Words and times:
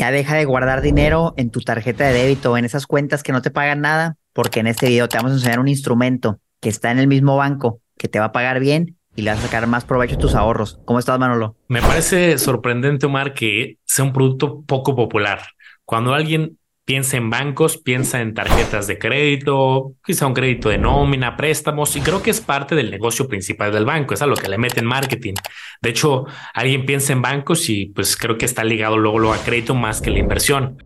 ya 0.00 0.10
deja 0.10 0.34
de 0.34 0.46
guardar 0.46 0.80
dinero 0.80 1.34
en 1.36 1.50
tu 1.50 1.60
tarjeta 1.60 2.04
de 2.06 2.14
débito 2.14 2.56
en 2.56 2.64
esas 2.64 2.86
cuentas 2.86 3.22
que 3.22 3.32
no 3.32 3.42
te 3.42 3.50
pagan 3.50 3.82
nada, 3.82 4.16
porque 4.32 4.60
en 4.60 4.66
este 4.66 4.88
video 4.88 5.10
te 5.10 5.18
vamos 5.18 5.32
a 5.32 5.34
enseñar 5.34 5.60
un 5.60 5.68
instrumento 5.68 6.40
que 6.58 6.70
está 6.70 6.90
en 6.90 6.98
el 6.98 7.06
mismo 7.06 7.36
banco, 7.36 7.82
que 7.98 8.08
te 8.08 8.18
va 8.18 8.26
a 8.26 8.32
pagar 8.32 8.60
bien 8.60 8.96
y 9.14 9.20
le 9.20 9.30
vas 9.30 9.40
a 9.40 9.42
sacar 9.42 9.66
más 9.66 9.84
provecho 9.84 10.14
a 10.14 10.18
tus 10.18 10.34
ahorros. 10.34 10.80
¿Cómo 10.86 10.98
estás, 10.98 11.18
Manolo? 11.18 11.54
Me 11.68 11.82
parece 11.82 12.38
sorprendente, 12.38 13.04
Omar, 13.04 13.34
que 13.34 13.76
sea 13.84 14.06
un 14.06 14.14
producto 14.14 14.62
poco 14.62 14.96
popular. 14.96 15.42
Cuando 15.84 16.14
alguien 16.14 16.56
piensa 16.90 17.16
en 17.16 17.30
bancos, 17.30 17.78
piensa 17.78 18.20
en 18.20 18.34
tarjetas 18.34 18.88
de 18.88 18.98
crédito, 18.98 19.94
quizá 20.04 20.26
un 20.26 20.34
crédito 20.34 20.70
de 20.70 20.78
nómina, 20.78 21.36
préstamos, 21.36 21.94
y 21.94 22.00
creo 22.00 22.20
que 22.20 22.30
es 22.30 22.40
parte 22.40 22.74
del 22.74 22.90
negocio 22.90 23.28
principal 23.28 23.72
del 23.72 23.84
banco, 23.84 24.12
es 24.12 24.22
a 24.22 24.26
lo 24.26 24.34
que 24.34 24.48
le 24.48 24.58
meten 24.58 24.86
marketing. 24.86 25.34
De 25.80 25.90
hecho, 25.90 26.24
alguien 26.52 26.86
piensa 26.86 27.12
en 27.12 27.22
bancos 27.22 27.68
y 27.68 27.86
pues 27.94 28.16
creo 28.16 28.36
que 28.36 28.44
está 28.44 28.64
ligado 28.64 28.98
luego, 28.98 29.20
luego 29.20 29.34
a 29.34 29.38
crédito 29.38 29.72
más 29.76 30.00
que 30.00 30.10
la 30.10 30.18
inversión. 30.18 30.78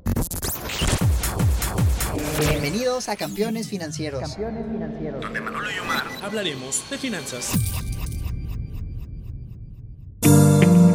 Bienvenidos 2.39 3.09
a 3.09 3.17
Campeones 3.17 3.71
Financieros. 3.71 4.21
Campeones 4.21 4.67
Financieros. 4.71 5.23
Donde 5.23 5.40
Manolo 5.40 5.71
y 5.75 5.79
Omar 5.79 6.04
hablaremos 6.23 6.84
de 6.90 6.98
finanzas. 6.98 7.54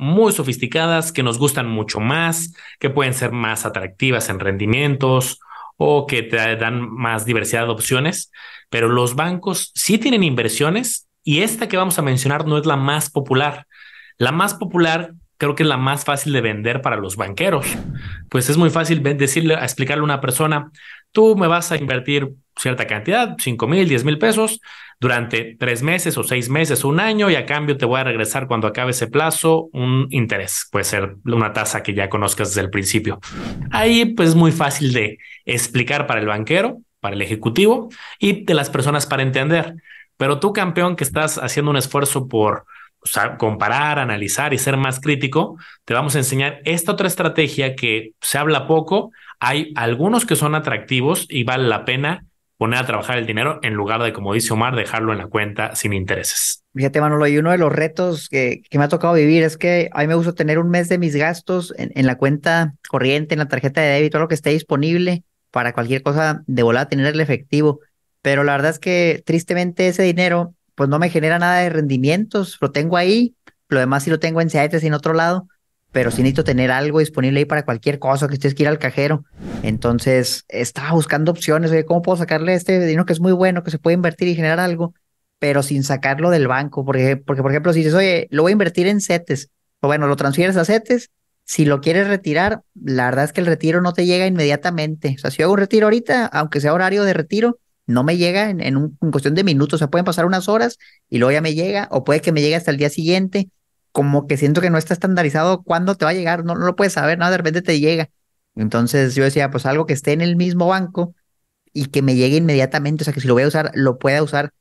muy 0.00 0.32
sofisticadas 0.32 1.12
que 1.12 1.22
nos 1.22 1.38
gustan 1.38 1.68
mucho 1.68 2.00
más, 2.00 2.54
que 2.78 2.88
pueden 2.90 3.12
ser 3.12 3.32
más 3.32 3.66
atractivas 3.66 4.30
en 4.30 4.40
rendimientos 4.40 5.38
o 5.76 6.06
que 6.06 6.22
te 6.22 6.56
dan 6.56 6.90
más 6.90 7.26
diversidad 7.26 7.66
de 7.66 7.72
opciones, 7.72 8.32
pero 8.70 8.88
los 8.88 9.14
bancos 9.14 9.72
sí 9.74 9.98
tienen 9.98 10.22
inversiones 10.22 11.08
y 11.22 11.42
esta 11.42 11.68
que 11.68 11.76
vamos 11.76 11.98
a 11.98 12.02
mencionar 12.02 12.46
no 12.46 12.56
es 12.56 12.64
la 12.64 12.76
más 12.76 13.10
popular. 13.10 13.66
La 14.16 14.32
más 14.32 14.54
popular 14.54 15.12
creo 15.36 15.54
que 15.54 15.62
es 15.62 15.68
la 15.68 15.76
más 15.76 16.04
fácil 16.04 16.32
de 16.32 16.40
vender 16.40 16.80
para 16.80 16.96
los 16.96 17.16
banqueros. 17.16 17.66
Pues 18.28 18.48
es 18.48 18.56
muy 18.56 18.70
fácil 18.70 19.02
decirle, 19.02 19.54
explicarle 19.54 20.00
a 20.00 20.04
una 20.04 20.20
persona, 20.20 20.70
tú 21.12 21.36
me 21.36 21.46
vas 21.46 21.72
a 21.72 21.76
invertir 21.76 22.30
cierta 22.56 22.86
cantidad, 22.86 23.36
5 23.38 23.66
mil, 23.66 23.88
10 23.88 24.04
mil 24.04 24.18
pesos, 24.18 24.60
durante 25.00 25.56
tres 25.58 25.82
meses 25.82 26.18
o 26.18 26.22
seis 26.22 26.50
meses 26.50 26.84
un 26.84 27.00
año 27.00 27.30
y 27.30 27.34
a 27.34 27.46
cambio 27.46 27.78
te 27.78 27.86
voy 27.86 28.00
a 28.00 28.04
regresar 28.04 28.46
cuando 28.46 28.68
acabe 28.68 28.90
ese 28.90 29.06
plazo 29.06 29.70
un 29.72 30.06
interés. 30.10 30.68
Puede 30.70 30.84
ser 30.84 31.16
una 31.24 31.54
tasa 31.54 31.82
que 31.82 31.94
ya 31.94 32.10
conozcas 32.10 32.48
desde 32.50 32.60
el 32.60 32.70
principio. 32.70 33.18
Ahí 33.70 34.04
pues 34.04 34.30
es 34.30 34.34
muy 34.34 34.52
fácil 34.52 34.92
de 34.92 35.18
explicar 35.46 36.06
para 36.06 36.20
el 36.20 36.26
banquero, 36.26 36.82
para 37.00 37.16
el 37.16 37.22
ejecutivo 37.22 37.88
y 38.18 38.44
de 38.44 38.52
las 38.52 38.68
personas 38.68 39.06
para 39.06 39.22
entender. 39.22 39.74
Pero 40.18 40.38
tú 40.38 40.52
campeón 40.52 40.96
que 40.96 41.04
estás 41.04 41.38
haciendo 41.38 41.70
un 41.70 41.78
esfuerzo 41.78 42.28
por 42.28 42.66
comparar, 43.38 43.98
analizar 43.98 44.52
y 44.52 44.58
ser 44.58 44.76
más 44.76 45.00
crítico, 45.00 45.56
te 45.86 45.94
vamos 45.94 46.14
a 46.14 46.18
enseñar 46.18 46.60
esta 46.66 46.92
otra 46.92 47.08
estrategia 47.08 47.74
que 47.74 48.10
se 48.20 48.36
habla 48.36 48.66
poco. 48.66 49.12
Hay 49.40 49.72
algunos 49.74 50.26
que 50.26 50.36
son 50.36 50.54
atractivos 50.54 51.26
y 51.28 51.44
vale 51.44 51.66
la 51.66 51.84
pena 51.84 52.26
poner 52.60 52.78
a 52.78 52.84
trabajar 52.84 53.16
el 53.16 53.26
dinero 53.26 53.58
en 53.62 53.72
lugar 53.72 54.02
de, 54.02 54.12
como 54.12 54.34
dice 54.34 54.52
Omar, 54.52 54.76
dejarlo 54.76 55.12
en 55.12 55.18
la 55.18 55.28
cuenta 55.28 55.74
sin 55.74 55.94
intereses. 55.94 56.62
Fíjate, 56.74 57.00
Manolo, 57.00 57.26
y 57.26 57.38
uno 57.38 57.50
de 57.50 57.56
los 57.56 57.72
retos 57.72 58.28
que, 58.28 58.60
me 58.70 58.84
ha 58.84 58.88
tocado 58.88 59.14
vivir 59.14 59.42
es 59.42 59.56
que 59.56 59.88
a 59.94 60.02
mí 60.02 60.08
me 60.08 60.14
gusta 60.14 60.34
tener 60.34 60.58
un 60.58 60.68
mes 60.68 60.90
de 60.90 60.98
mis 60.98 61.16
gastos 61.16 61.72
en, 61.78 62.06
la 62.06 62.18
cuenta 62.18 62.74
corriente, 62.90 63.34
en 63.34 63.38
la 63.38 63.48
tarjeta 63.48 63.80
de 63.80 63.88
débito, 63.88 64.18
lo 64.18 64.28
que 64.28 64.34
esté 64.34 64.50
disponible 64.50 65.24
para 65.50 65.72
cualquier 65.72 66.02
cosa 66.02 66.42
de 66.46 66.62
volada 66.62 66.90
tener 66.90 67.06
el 67.06 67.20
efectivo. 67.20 67.80
Pero 68.20 68.44
la 68.44 68.52
verdad 68.52 68.72
es 68.72 68.78
que 68.78 69.22
tristemente 69.24 69.88
ese 69.88 70.02
dinero 70.02 70.54
pues 70.74 70.90
no 70.90 70.98
me 70.98 71.08
genera 71.08 71.38
nada 71.38 71.60
de 71.60 71.70
rendimientos, 71.70 72.58
lo 72.60 72.72
tengo 72.72 72.98
ahí, 72.98 73.34
lo 73.70 73.80
demás 73.80 74.04
sí 74.04 74.10
lo 74.10 74.20
tengo 74.20 74.42
en 74.42 74.50
CETES 74.50 74.84
en 74.84 74.92
otro 74.92 75.14
lado, 75.14 75.48
pero 75.92 76.10
sí 76.10 76.22
necesito 76.22 76.44
tener 76.44 76.70
algo 76.70 77.00
disponible 77.00 77.40
ahí 77.40 77.44
para 77.44 77.64
cualquier 77.64 77.98
cosa 77.98 78.28
que 78.28 78.38
que 78.38 78.62
ir 78.62 78.68
al 78.68 78.78
cajero. 78.78 79.24
Entonces, 79.62 80.44
estaba 80.48 80.92
buscando 80.92 81.32
opciones, 81.32 81.70
de 81.70 81.84
¿cómo 81.84 82.02
puedo 82.02 82.16
sacarle 82.16 82.54
este 82.54 82.78
dinero 82.78 83.06
que 83.06 83.12
es 83.12 83.20
muy 83.20 83.32
bueno, 83.32 83.62
que 83.64 83.70
se 83.70 83.78
puede 83.78 83.94
invertir 83.94 84.28
y 84.28 84.34
generar 84.34 84.60
algo, 84.60 84.94
pero 85.38 85.62
sin 85.62 85.82
sacarlo 85.82 86.30
del 86.30 86.46
banco? 86.46 86.84
Porque, 86.84 87.16
porque 87.16 87.42
por 87.42 87.50
ejemplo, 87.50 87.72
si 87.72 87.80
dices, 87.80 87.94
oye, 87.94 88.28
lo 88.30 88.42
voy 88.42 88.50
a 88.50 88.52
invertir 88.52 88.86
en 88.86 89.00
CETES, 89.00 89.50
o 89.80 89.88
bueno, 89.88 90.06
lo 90.06 90.16
transfieres 90.16 90.56
a 90.56 90.64
CETES, 90.64 91.10
si 91.44 91.64
lo 91.64 91.80
quieres 91.80 92.06
retirar, 92.06 92.62
la 92.80 93.06
verdad 93.06 93.24
es 93.24 93.32
que 93.32 93.40
el 93.40 93.46
retiro 93.46 93.80
no 93.82 93.92
te 93.92 94.06
llega 94.06 94.26
inmediatamente. 94.26 95.16
O 95.16 95.18
sea, 95.18 95.32
si 95.32 95.38
yo 95.38 95.46
hago 95.46 95.54
un 95.54 95.58
retiro 95.58 95.86
ahorita, 95.86 96.26
aunque 96.26 96.60
sea 96.60 96.72
horario 96.72 97.02
de 97.02 97.12
retiro, 97.12 97.58
no 97.86 98.04
me 98.04 98.16
llega 98.16 98.50
en, 98.50 98.60
en, 98.60 98.96
en 99.02 99.10
cuestión 99.10 99.34
de 99.34 99.42
minutos. 99.42 99.74
O 99.74 99.78
sea, 99.78 99.90
pueden 99.90 100.04
pasar 100.04 100.26
unas 100.26 100.48
horas 100.48 100.78
y 101.08 101.18
luego 101.18 101.32
ya 101.32 101.40
me 101.40 101.54
llega, 101.54 101.88
o 101.90 102.04
puede 102.04 102.20
que 102.20 102.30
me 102.30 102.40
llegue 102.40 102.54
hasta 102.54 102.70
el 102.70 102.76
día 102.76 102.88
siguiente 102.88 103.48
como 103.92 104.26
que 104.26 104.36
siento 104.36 104.60
que 104.60 104.70
no 104.70 104.78
está 104.78 104.94
estandarizado 104.94 105.62
cuándo 105.62 105.96
te 105.96 106.04
va 106.04 106.12
a 106.12 106.14
llegar, 106.14 106.44
no, 106.44 106.54
no 106.54 106.66
lo 106.66 106.76
puedes 106.76 106.92
saber, 106.94 107.18
nada, 107.18 107.32
de 107.32 107.36
repente 107.38 107.62
te 107.62 107.80
llega. 107.80 108.10
Entonces 108.54 109.14
yo 109.14 109.24
decía, 109.24 109.50
pues 109.50 109.66
algo 109.66 109.86
que 109.86 109.92
esté 109.92 110.12
en 110.12 110.20
el 110.20 110.36
mismo 110.36 110.66
banco 110.68 111.14
y 111.72 111.86
que 111.86 112.02
me 112.02 112.16
llegue 112.16 112.36
inmediatamente, 112.36 113.02
o 113.02 113.04
sea, 113.04 113.14
que 113.14 113.20
si 113.20 113.28
lo 113.28 113.34
voy 113.34 113.44
a 113.44 113.48
usar, 113.48 113.70
lo 113.74 113.98
pueda 113.98 114.22
usar. 114.22 114.52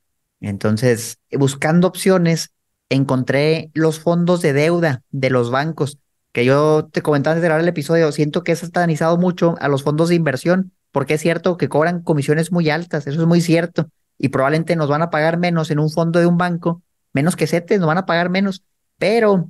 Entonces, 0.42 1.18
buscando 1.32 1.88
opciones, 1.88 2.52
encontré 2.90 3.72
los 3.74 4.00
fondos 4.00 4.42
de 4.42 4.54
deuda 4.54 5.04
de 5.12 5.30
los 5.30 5.52
bancos, 5.52 5.98
que 6.32 6.46
yo 6.46 6.88
te 6.92 7.02
comentaba 7.02 7.34
antes 7.34 7.42
de 7.42 7.48
grabar 7.48 7.62
el 7.62 7.68
episodio, 7.68 8.12
siento 8.12 8.44
que 8.44 8.52
es 8.52 8.64
estandarizado 8.64 9.18
mucho 9.18 9.56
a 9.60 9.68
los 9.68 9.84
fondos 9.84 10.10
de 10.10 10.16
inversión, 10.16 10.72
porque 10.92 11.16
es 11.16 11.22
cierto 11.22 11.58
que 11.58 11.70
cobran 11.70 12.02
comisiones 12.02 12.52
muy 12.52 12.70
altas, 12.70 13.08
eso 13.08 13.22
es 13.22 13.28
muy 13.28 13.42
cierto, 13.42 13.90
y 14.18 14.30
probablemente 14.30 14.76
nos 14.76 14.90
van 14.90 15.02
a 15.02 15.10
pagar 15.10 15.38
menos 15.38 15.72
en 15.72 15.80
un 15.80 15.90
fondo 15.90 16.20
de 16.20 16.26
un 16.26 16.38
banco, 16.38 16.82
menos 17.14 17.36
que 17.36 17.48
CETES, 17.48 17.80
nos 17.80 17.88
van 17.88 17.98
a 17.98 18.06
pagar 18.06 18.30
menos, 18.30 18.64
pero 19.00 19.50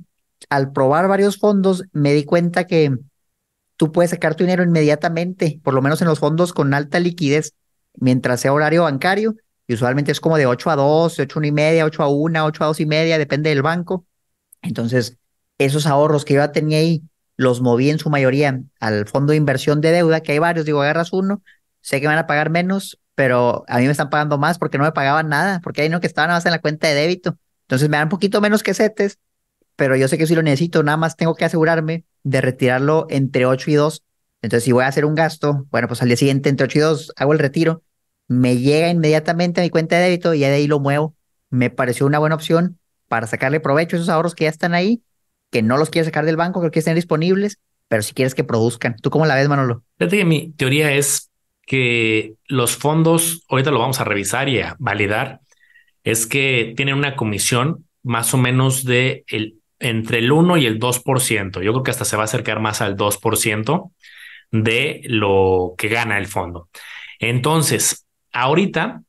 al 0.49 0.71
probar 0.71 1.07
varios 1.09 1.37
fondos 1.37 1.83
me 1.91 2.13
di 2.13 2.23
cuenta 2.23 2.65
que 2.65 2.97
tú 3.75 3.91
puedes 3.91 4.11
sacar 4.11 4.35
tu 4.35 4.43
dinero 4.43 4.63
inmediatamente, 4.63 5.59
por 5.63 5.73
lo 5.73 5.81
menos 5.81 6.01
en 6.01 6.07
los 6.07 6.19
fondos 6.19 6.53
con 6.53 6.73
alta 6.73 6.99
liquidez, 6.99 7.53
mientras 7.95 8.39
sea 8.41 8.53
horario 8.53 8.83
bancario, 8.83 9.35
y 9.67 9.73
usualmente 9.73 10.11
es 10.11 10.19
como 10.19 10.37
de 10.37 10.45
8 10.45 10.69
a 10.71 10.75
2, 10.75 11.19
8 11.19 11.33
a 11.35 11.39
1 11.39 11.47
y 11.47 11.51
media, 11.51 11.85
8 11.85 12.03
a 12.03 12.07
1, 12.07 12.45
8 12.45 12.63
a 12.63 12.67
2 12.67 12.79
y 12.79 12.85
media, 12.85 13.17
depende 13.17 13.49
del 13.49 13.61
banco. 13.61 14.05
Entonces, 14.61 15.17
esos 15.57 15.85
ahorros 15.85 16.25
que 16.25 16.33
yo 16.35 16.51
tenía 16.51 16.79
ahí, 16.79 17.03
los 17.37 17.61
moví 17.61 17.89
en 17.89 17.99
su 17.99 18.09
mayoría 18.09 18.61
al 18.79 19.07
fondo 19.07 19.31
de 19.31 19.37
inversión 19.37 19.79
de 19.79 19.91
deuda, 19.91 20.21
que 20.21 20.33
hay 20.33 20.39
varios, 20.39 20.65
digo, 20.65 20.81
agarras 20.81 21.13
uno, 21.13 21.41
sé 21.81 22.01
que 22.01 22.07
van 22.07 22.17
a 22.17 22.27
pagar 22.27 22.49
menos, 22.49 22.99
pero 23.15 23.63
a 23.67 23.77
mí 23.77 23.85
me 23.85 23.91
están 23.91 24.09
pagando 24.09 24.37
más 24.37 24.57
porque 24.57 24.77
no 24.77 24.83
me 24.83 24.91
pagaban 24.91 25.29
nada, 25.29 25.61
porque 25.63 25.83
hay 25.83 25.87
uno 25.87 26.01
que 26.01 26.07
estaba 26.07 26.27
nada 26.27 26.37
más 26.37 26.45
en 26.45 26.51
la 26.51 26.59
cuenta 26.59 26.87
de 26.87 26.95
débito. 26.95 27.37
Entonces 27.61 27.87
me 27.87 27.97
dan 27.97 28.07
un 28.07 28.09
poquito 28.09 28.41
menos 28.41 28.63
que 28.63 28.73
CETES, 28.73 29.19
pero 29.79 29.95
yo 29.95 30.09
sé 30.09 30.17
que 30.17 30.27
si 30.27 30.35
lo 30.35 30.43
necesito, 30.43 30.83
nada 30.83 30.97
más 30.97 31.15
tengo 31.15 31.35
que 31.35 31.45
asegurarme 31.45 32.03
de 32.23 32.41
retirarlo 32.41 33.07
entre 33.09 33.45
8 33.45 33.71
y 33.71 33.75
2. 33.75 34.03
Entonces, 34.41 34.65
si 34.65 34.73
voy 34.73 34.83
a 34.83 34.87
hacer 34.87 35.05
un 35.05 35.15
gasto, 35.15 35.65
bueno, 35.71 35.87
pues 35.87 36.01
al 36.01 36.09
día 36.09 36.17
siguiente 36.17 36.49
entre 36.49 36.65
8 36.65 36.77
y 36.77 36.81
2 36.81 37.13
hago 37.15 37.31
el 37.31 37.39
retiro, 37.39 37.81
me 38.27 38.57
llega 38.57 38.89
inmediatamente 38.89 39.61
a 39.61 39.63
mi 39.63 39.69
cuenta 39.69 39.95
de 39.95 40.03
débito 40.03 40.33
y 40.33 40.39
ya 40.39 40.49
de 40.49 40.55
ahí 40.55 40.67
lo 40.67 40.81
muevo. 40.81 41.15
Me 41.49 41.69
pareció 41.69 42.05
una 42.05 42.19
buena 42.19 42.35
opción 42.35 42.77
para 43.07 43.25
sacarle 43.25 43.61
provecho 43.61 43.95
a 43.95 43.99
esos 43.99 44.09
ahorros 44.09 44.35
que 44.35 44.43
ya 44.43 44.49
están 44.49 44.73
ahí, 44.73 45.01
que 45.49 45.61
no 45.61 45.77
los 45.77 45.89
quieres 45.89 46.07
sacar 46.07 46.25
del 46.25 46.35
banco, 46.35 46.69
que 46.69 46.79
estén 46.79 46.95
disponibles, 46.95 47.57
pero 47.87 48.03
si 48.03 48.13
quieres 48.13 48.35
que 48.35 48.43
produzcan. 48.43 48.97
¿Tú 49.01 49.09
cómo 49.09 49.25
la 49.25 49.35
ves, 49.35 49.47
Manolo? 49.47 49.85
Fíjate 49.97 50.17
que 50.17 50.25
mi 50.25 50.51
teoría 50.51 50.91
es 50.91 51.31
que 51.65 52.33
los 52.47 52.75
fondos, 52.75 53.45
ahorita 53.47 53.71
lo 53.71 53.79
vamos 53.79 54.01
a 54.01 54.03
revisar 54.03 54.49
y 54.49 54.59
a 54.59 54.75
validar, 54.77 55.39
es 56.03 56.27
que 56.27 56.73
tienen 56.75 56.95
una 56.95 57.15
comisión 57.15 57.85
más 58.03 58.33
o 58.33 58.37
menos 58.37 58.83
de 58.83 59.23
el 59.27 59.58
entre 59.79 60.19
el 60.19 60.31
1 60.31 60.57
y 60.57 60.65
el 60.65 60.79
2%. 60.79 61.61
Yo 61.61 61.71
creo 61.71 61.83
que 61.83 61.91
hasta 61.91 62.05
se 62.05 62.15
va 62.15 62.23
a 62.23 62.25
acercar 62.25 62.59
más 62.59 62.81
al 62.81 62.95
2% 62.95 63.91
de 64.51 65.01
lo 65.05 65.75
que 65.77 65.89
gana 65.89 66.17
el 66.17 66.27
fondo. 66.27 66.69
Entonces, 67.19 68.07
ahorita 68.31 69.01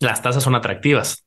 las 0.00 0.22
tasas 0.22 0.42
son 0.42 0.54
atractivas. 0.54 1.24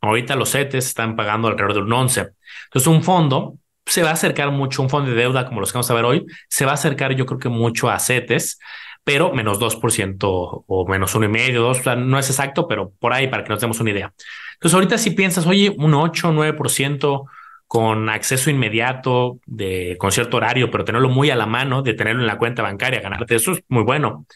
Ahorita 0.00 0.36
los 0.36 0.50
CETES 0.50 0.86
están 0.86 1.16
pagando 1.16 1.48
alrededor 1.48 1.74
de 1.74 1.80
un 1.82 1.92
11. 1.92 2.28
Entonces, 2.64 2.86
un 2.86 3.02
fondo 3.02 3.58
se 3.86 4.02
va 4.02 4.10
a 4.10 4.14
acercar 4.14 4.50
mucho, 4.50 4.82
un 4.82 4.90
fondo 4.90 5.10
de 5.10 5.16
deuda 5.16 5.46
como 5.46 5.60
los 5.60 5.72
que 5.72 5.78
vamos 5.78 5.90
a 5.90 5.94
ver 5.94 6.04
hoy, 6.04 6.24
se 6.48 6.64
va 6.64 6.72
a 6.72 6.74
acercar 6.74 7.14
yo 7.14 7.26
creo 7.26 7.38
que 7.38 7.48
mucho 7.48 7.90
a 7.90 7.98
CETES, 7.98 8.58
pero 9.04 9.32
menos 9.32 9.58
2% 9.58 10.64
o 10.66 10.86
menos 10.88 11.14
1,5, 11.14 11.54
2, 11.54 11.78
o 11.78 11.82
sea, 11.82 11.96
no 11.96 12.18
es 12.18 12.30
exacto, 12.30 12.68
pero 12.68 12.92
por 12.98 13.12
ahí 13.12 13.28
para 13.28 13.42
que 13.42 13.50
nos 13.50 13.60
demos 13.60 13.80
una 13.80 13.90
idea. 13.90 14.12
Entonces, 14.54 14.74
ahorita 14.74 14.98
si 14.98 15.10
piensas, 15.10 15.46
oye, 15.46 15.74
un 15.76 15.94
8, 15.94 16.32
9%, 16.32 17.24
con 17.72 18.10
acceso 18.10 18.50
inmediato, 18.50 19.40
de, 19.46 19.96
con 19.98 20.12
cierto 20.12 20.36
horario, 20.36 20.70
pero 20.70 20.84
tenerlo 20.84 21.08
muy 21.08 21.30
a 21.30 21.36
la 21.36 21.46
mano, 21.46 21.80
de 21.80 21.94
tenerlo 21.94 22.20
en 22.20 22.26
la 22.26 22.36
cuenta 22.36 22.60
bancaria, 22.60 23.00
ganarte 23.00 23.34
eso 23.34 23.52
es 23.52 23.60
muy 23.66 23.82
bueno. 23.82 24.26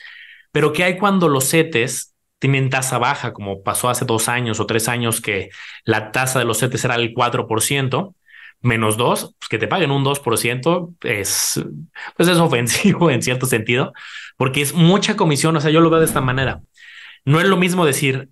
Pero 0.52 0.72
¿qué 0.72 0.84
hay 0.84 0.96
cuando 0.96 1.28
los 1.28 1.50
CETES 1.50 2.14
tienen 2.38 2.70
tasa 2.70 2.96
baja, 2.96 3.34
como 3.34 3.62
pasó 3.62 3.90
hace 3.90 4.06
dos 4.06 4.30
años 4.30 4.58
o 4.58 4.64
tres 4.64 4.88
años 4.88 5.20
que 5.20 5.50
la 5.84 6.12
tasa 6.12 6.38
de 6.38 6.46
los 6.46 6.60
CETES 6.60 6.86
era 6.86 6.94
el 6.94 7.12
4%, 7.12 8.14
menos 8.62 8.96
dos, 8.96 9.34
pues 9.38 9.50
que 9.50 9.58
te 9.58 9.68
paguen 9.68 9.90
un 9.90 10.02
2% 10.02 10.94
es, 11.02 11.62
pues 12.16 12.30
es 12.30 12.38
ofensivo 12.38 13.10
en 13.10 13.20
cierto 13.20 13.44
sentido, 13.44 13.92
porque 14.38 14.62
es 14.62 14.72
mucha 14.72 15.14
comisión. 15.14 15.54
O 15.54 15.60
sea, 15.60 15.70
yo 15.70 15.82
lo 15.82 15.90
veo 15.90 16.00
de 16.00 16.06
esta 16.06 16.22
manera. 16.22 16.62
No 17.26 17.38
es 17.38 17.46
lo 17.46 17.58
mismo 17.58 17.84
decir, 17.84 18.30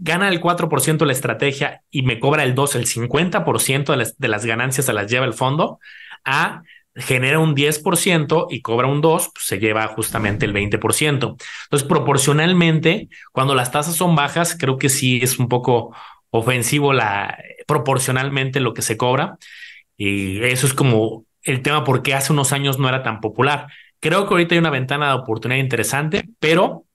gana 0.00 0.28
el 0.28 0.40
4% 0.40 1.04
la 1.04 1.12
estrategia 1.12 1.82
y 1.90 2.02
me 2.02 2.18
cobra 2.18 2.42
el 2.44 2.54
2, 2.54 2.74
el 2.76 2.86
50% 2.86 3.92
de 3.92 3.98
las, 3.98 4.18
de 4.18 4.28
las 4.28 4.44
ganancias 4.46 4.86
se 4.86 4.92
las 4.92 5.10
lleva 5.10 5.26
el 5.26 5.34
fondo, 5.34 5.78
a 6.24 6.62
genera 6.94 7.38
un 7.38 7.54
10% 7.54 8.46
y 8.50 8.62
cobra 8.62 8.88
un 8.88 9.00
2, 9.00 9.30
pues 9.34 9.46
se 9.46 9.58
lleva 9.58 9.86
justamente 9.88 10.46
el 10.46 10.52
20%. 10.52 11.36
Entonces, 11.64 11.88
proporcionalmente, 11.88 13.08
cuando 13.32 13.54
las 13.54 13.70
tasas 13.70 13.94
son 13.94 14.16
bajas, 14.16 14.56
creo 14.58 14.78
que 14.78 14.88
sí 14.88 15.20
es 15.22 15.38
un 15.38 15.48
poco 15.48 15.94
ofensivo 16.30 16.92
la 16.92 17.38
proporcionalmente 17.66 18.60
lo 18.60 18.74
que 18.74 18.82
se 18.82 18.96
cobra. 18.96 19.38
Y 19.96 20.42
eso 20.42 20.66
es 20.66 20.74
como 20.74 21.26
el 21.42 21.62
tema 21.62 21.84
porque 21.84 22.14
hace 22.14 22.32
unos 22.32 22.52
años 22.52 22.78
no 22.78 22.88
era 22.88 23.02
tan 23.02 23.20
popular. 23.20 23.66
Creo 24.00 24.26
que 24.26 24.34
ahorita 24.34 24.54
hay 24.54 24.58
una 24.58 24.70
ventana 24.70 25.08
de 25.08 25.14
oportunidad 25.14 25.60
interesante, 25.60 26.28
pero 26.40 26.86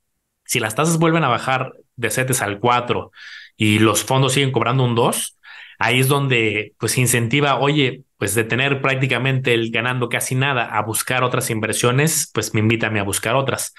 si 0.44 0.60
las 0.60 0.76
tasas 0.76 0.98
vuelven 0.98 1.24
a 1.24 1.30
bajar 1.30 1.74
de 1.96 2.10
CETES 2.10 2.42
al 2.42 2.60
4 2.60 3.12
y 3.58 3.80
los 3.80 4.04
fondos 4.04 4.34
siguen 4.34 4.52
cobrando 4.52 4.84
un 4.84 4.96
2, 4.96 5.38
ahí 5.80 6.00
es 6.00 6.08
donde 6.08 6.74
pues 6.78 6.98
incentiva, 6.98 7.60
oye, 7.60 8.04
pues 8.18 8.36
de 8.36 8.44
tener 8.44 8.82
prácticamente 8.82 9.54
el 9.54 9.72
ganando 9.72 10.10
casi 10.10 10.36
nada 10.36 10.66
a 10.66 10.82
buscar 10.82 11.24
otras 11.24 11.50
inversiones, 11.50 12.30
pues 12.34 12.54
me 12.54 12.62
invítame 12.62 13.00
a 13.00 13.04
buscar 13.04 13.36
otras. 13.36 13.74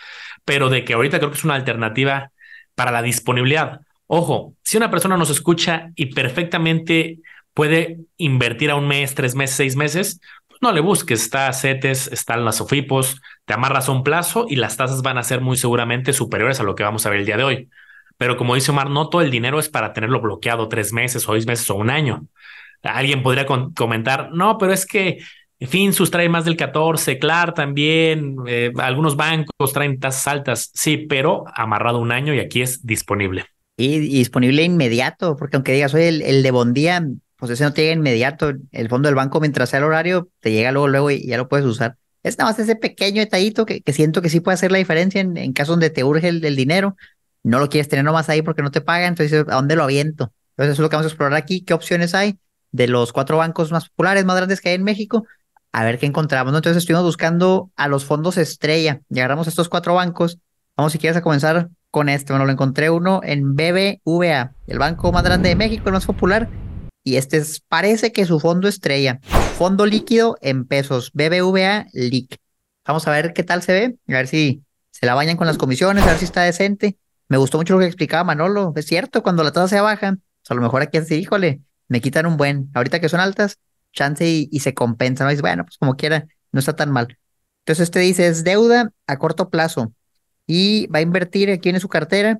Pero 0.45 0.69
de 0.69 0.85
que 0.85 0.95
ahorita 0.95 1.19
creo 1.19 1.31
que 1.31 1.39
es 1.39 1.45
una 1.45 1.55
alternativa 1.55 2.31
para 2.75 2.91
la 2.91 3.03
disponibilidad. 3.03 3.81
Ojo, 4.07 4.55
si 4.63 4.77
una 4.77 4.91
persona 4.91 5.17
nos 5.17 5.31
escucha 5.31 5.91
y 5.97 6.15
perfectamente 6.15 7.19
puede 7.55 7.99
invertir 8.19 8.71
a 8.71 8.77
un 8.77 8.87
mes, 8.87 9.15
tres 9.15 9.35
meses, 9.35 9.57
seis 9.57 9.77
meses, 9.77 10.21
pues 10.47 10.61
no 10.63 10.73
le 10.73 10.81
busques, 10.81 11.23
está 11.23 11.53
CETES, 11.53 12.09
están 12.13 12.45
las 12.45 12.61
OFIPOS, 12.61 13.21
te 13.47 13.55
amarras 13.55 13.89
a 13.89 13.93
un 13.93 14.05
plazo 14.05 14.47
y 14.49 14.57
las 14.57 14.77
tasas 14.77 15.03
van 15.03 15.19
a 15.19 15.23
ser 15.23 15.41
muy 15.41 15.57
seguramente 15.57 16.13
superiores 16.13 16.61
a 16.61 16.63
lo 16.63 16.75
que 16.75 16.85
vamos 16.85 17.07
a 17.07 17.11
ver 17.11 17.21
el 17.21 17.27
día 17.27 17.37
de 17.37 17.45
hoy. 17.45 17.71
Pero 18.19 18.37
como 18.37 18.55
dice 18.55 18.71
Omar, 18.71 18.91
no 18.91 19.09
todo 19.09 19.23
el 19.23 19.31
dinero 19.31 19.59
es 19.59 19.69
para 19.69 19.93
tenerlo 19.93 20.21
bloqueado 20.21 20.69
tres 20.69 20.93
meses 20.93 21.29
o 21.29 21.33
seis 21.33 21.47
meses 21.47 21.69
o 21.71 21.75
un 21.75 21.91
año. 21.91 22.27
Alguien 22.83 23.23
podría 23.23 23.47
comentar, 23.47 24.31
no, 24.33 24.59
pero 24.59 24.73
es 24.73 24.87
que 24.87 25.19
Finsus 25.61 26.11
trae 26.11 26.29
más 26.29 26.45
del 26.45 26.57
14, 26.57 27.19
Clar 27.19 27.55
también, 27.55 28.37
eh, 28.47 28.73
algunos 28.79 29.17
bancos 29.17 29.73
traen 29.73 29.99
tasas 29.99 30.27
altas, 30.29 30.71
sí, 30.75 30.99
pero 30.99 31.45
amarrado 31.55 31.99
un 31.99 32.13
año 32.13 32.35
y 32.35 32.41
aquí 32.41 32.63
es 32.63 32.85
disponible. 32.87 33.47
Y, 33.79 33.99
disponible 33.99 34.63
inmediato, 34.63 35.37
porque 35.37 35.57
aunque 35.57 35.73
digas, 35.73 35.95
oye, 35.95 36.09
el, 36.09 36.23
el 36.23 36.43
de 36.43 36.51
Bondía, 36.51 37.07
pues 37.37 37.51
ese 37.51 37.65
no 37.65 37.73
te 37.73 37.83
llega 37.83 37.95
inmediato, 37.95 38.53
el 38.73 38.89
fondo 38.89 39.09
del 39.09 39.15
banco 39.15 39.41
mientras 39.41 39.71
sea 39.71 39.79
el 39.79 39.85
horario, 39.85 40.29
te 40.41 40.53
llega 40.53 40.73
luego, 40.73 40.89
luego 40.89 41.11
y 41.11 41.27
ya 41.27 41.37
lo 41.37 41.49
puedes 41.49 41.67
usar. 41.67 41.97
Es 42.23 42.39
nada 42.39 42.51
más 42.51 42.59
ese 42.59 42.77
pequeño 42.77 43.21
detallito 43.21 43.67
que, 43.67 43.83
siento 43.93 44.21
que 44.21 44.31
sí 44.31 44.41
puede 44.41 44.55
hacer 44.55 44.73
la 44.73 44.79
diferencia 44.79 45.21
en, 45.21 45.37
en 45.37 45.53
casos 45.53 45.75
donde 45.75 45.91
te 45.91 46.05
urge 46.05 46.29
el 46.29 46.57
dinero, 46.57 46.97
no 47.47 47.61
lo 47.61 47.69
quieres 47.69 47.89
tener 47.89 48.05
nomás 48.05 48.29
ahí 48.29 48.43
porque 48.43 48.63
no 48.63 48.71
te 48.71 48.81
pagan, 48.81 49.09
entonces 49.09 49.45
¿a 49.49 49.55
dónde 49.55 49.77
lo 49.77 49.85
aviento? 49.85 50.33
Entonces 50.51 50.73
eso 50.73 50.83
es 50.83 50.85
lo 50.85 50.91
que 50.91 50.97
vamos 50.97 51.07
a 51.07 51.13
explorar 51.13 51.35
aquí, 51.35 51.63
qué 51.63 51.75
opciones 51.75 52.15
hay 52.15 52.39
de 52.73 52.89
los 52.89 53.13
cuatro 53.13 53.37
bancos 53.37 53.71
más 53.71 53.89
populares, 53.89 54.25
más 54.25 54.37
grandes 54.37 54.61
que 54.61 54.71
hay 54.71 54.75
en 54.75 54.83
México, 54.83 55.25
a 55.73 55.85
ver 55.85 55.99
qué 55.99 56.07
encontramos. 56.07 56.55
Entonces 56.55 56.79
estuvimos 56.79 57.05
buscando 57.05 57.71
a 57.77 57.89
los 57.89 58.05
fondos 58.05 58.37
estrella 58.37 59.01
y 59.09 59.21
agarramos 59.21 59.47
estos 59.47 59.69
cuatro 59.69 59.95
bancos. 59.95 60.39
Vamos 60.77 60.93
si 60.93 60.99
quieres 60.99 61.17
a 61.17 61.23
comenzar 61.23 61.69
con 61.91 62.09
este. 62.09 62.33
Bueno, 62.33 62.47
lo 62.47 62.53
encontré 62.53 62.91
uno 62.91 63.21
en 63.23 63.55
BBVA, 63.55 64.53
el 64.67 64.79
banco 64.79 65.13
más 65.13 65.23
grande 65.23 65.51
de 65.51 65.57
México, 65.57 65.85
el 65.87 65.93
más 65.93 66.07
popular. 66.07 66.49
Y 67.05 67.17
este 67.17 67.37
es, 67.37 67.61
parece 67.61 68.11
que 68.11 68.27
su 68.27 68.41
fondo 68.41 68.67
estrella, 68.67 69.21
fondo 69.57 69.87
líquido 69.87 70.37
en 70.41 70.67
pesos, 70.67 71.13
BBVA 71.15 71.87
LIC. 71.93 72.39
Vamos 72.85 73.07
a 73.07 73.13
ver 73.13 73.33
qué 73.33 73.45
tal 73.45 73.63
se 73.63 73.73
ve, 73.73 73.97
a 74.09 74.19
ver 74.19 74.27
si 74.27 74.65
se 74.91 75.07
la 75.07 75.15
bañan 75.15 75.37
con 75.37 75.47
las 75.47 75.59
comisiones, 75.59 76.05
a 76.05 76.09
ver 76.09 76.19
si 76.19 76.25
está 76.25 76.43
decente. 76.43 76.97
Me 77.29 77.37
gustó 77.37 77.59
mucho 77.59 77.75
lo 77.75 77.81
que 77.81 77.87
explicaba 77.87 78.25
Manolo. 78.25 78.73
Es 78.77 78.87
cierto, 78.87 79.23
cuando 79.23 79.43
la 79.43 79.53
tasa 79.53 79.69
se 79.69 79.81
baja, 79.81 80.13
pues, 80.13 80.51
a 80.51 80.55
lo 80.55 80.63
mejor 80.63 80.83
aquí 80.83 80.99
así, 80.99 81.17
híjole, 81.17 81.61
me 81.89 82.01
quitan 82.01 82.27
un 82.27 82.37
buen. 82.37 82.71
Ahorita 82.75 83.01
que 83.01 83.09
son 83.09 83.21
altas, 83.21 83.59
chance 83.93 84.27
y, 84.27 84.61
se 84.61 84.75
compensa, 84.75 85.25
¿no? 85.25 85.33
Y 85.33 85.37
bueno, 85.41 85.65
pues 85.65 85.79
como 85.79 85.97
quiera, 85.97 86.27
no 86.53 86.61
está 86.61 86.77
tan 86.77 86.91
mal. 86.91 87.19
Entonces 87.61 87.85
este 87.85 88.01
dice, 88.01 88.29
es 88.29 88.45
deuda 88.45 88.93
a 89.07 89.19
corto 89.19 89.51
plazo 89.51 89.93
y 90.47 90.87
va 90.89 91.01
a 91.01 91.03
invertir 91.03 91.51
aquí 91.51 91.69
en 91.71 91.81
su 91.81 91.89
cartera. 91.89 92.39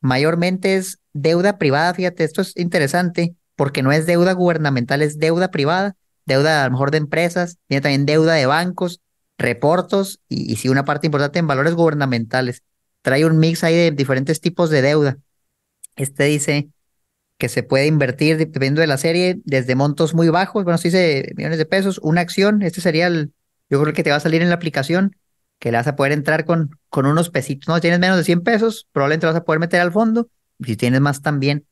Mayormente 0.00 0.76
es 0.76 0.98
deuda 1.12 1.58
privada, 1.58 1.94
fíjate, 1.94 2.24
esto 2.24 2.42
es 2.42 2.56
interesante 2.56 3.34
porque 3.56 3.82
no 3.82 3.92
es 3.92 4.06
deuda 4.06 4.32
gubernamental, 4.32 5.02
es 5.02 5.18
deuda 5.18 5.50
privada, 5.50 5.96
deuda 6.26 6.62
a 6.62 6.66
lo 6.66 6.72
mejor 6.72 6.90
de 6.90 6.98
empresas, 6.98 7.58
tiene 7.66 7.80
también 7.80 8.06
deuda 8.06 8.34
de 8.34 8.46
bancos, 8.46 9.00
reportos 9.38 10.20
y, 10.28 10.52
y 10.52 10.56
sí 10.56 10.68
una 10.68 10.84
parte 10.84 11.06
importante 11.06 11.38
en 11.38 11.46
valores 11.46 11.74
gubernamentales 11.74 12.62
trae 13.02 13.26
un 13.26 13.38
mix 13.38 13.64
ahí 13.64 13.76
de 13.76 13.90
diferentes 13.90 14.40
tipos 14.40 14.70
de 14.70 14.82
deuda. 14.82 15.18
Este 15.96 16.24
dice 16.24 16.68
que 17.38 17.48
se 17.48 17.62
puede 17.62 17.86
invertir, 17.86 18.38
dependiendo 18.38 18.80
de 18.80 18.86
la 18.86 18.98
serie, 18.98 19.40
desde 19.44 19.74
montos 19.74 20.14
muy 20.14 20.28
bajos, 20.28 20.64
bueno, 20.64 20.78
si 20.78 20.88
dice 20.88 21.32
millones 21.36 21.58
de 21.58 21.66
pesos, 21.66 21.98
una 22.02 22.20
acción, 22.20 22.62
este 22.62 22.80
sería 22.80 23.08
el, 23.08 23.32
yo 23.68 23.82
creo 23.82 23.92
que 23.92 24.04
te 24.04 24.10
va 24.10 24.16
a 24.16 24.20
salir 24.20 24.42
en 24.42 24.48
la 24.48 24.54
aplicación, 24.54 25.16
que 25.58 25.72
le 25.72 25.78
vas 25.78 25.88
a 25.88 25.96
poder 25.96 26.12
entrar 26.12 26.44
con, 26.44 26.78
con 26.88 27.06
unos 27.06 27.30
pesitos, 27.30 27.68
¿no? 27.68 27.74
Si 27.76 27.82
tienes 27.82 28.00
menos 28.00 28.16
de 28.16 28.24
100 28.24 28.42
pesos, 28.42 28.88
probablemente 28.92 29.26
vas 29.26 29.36
a 29.36 29.44
poder 29.44 29.60
meter 29.60 29.80
al 29.80 29.92
fondo, 29.92 30.28
si 30.64 30.76
tienes 30.76 31.00
más 31.00 31.20
también. 31.20 31.66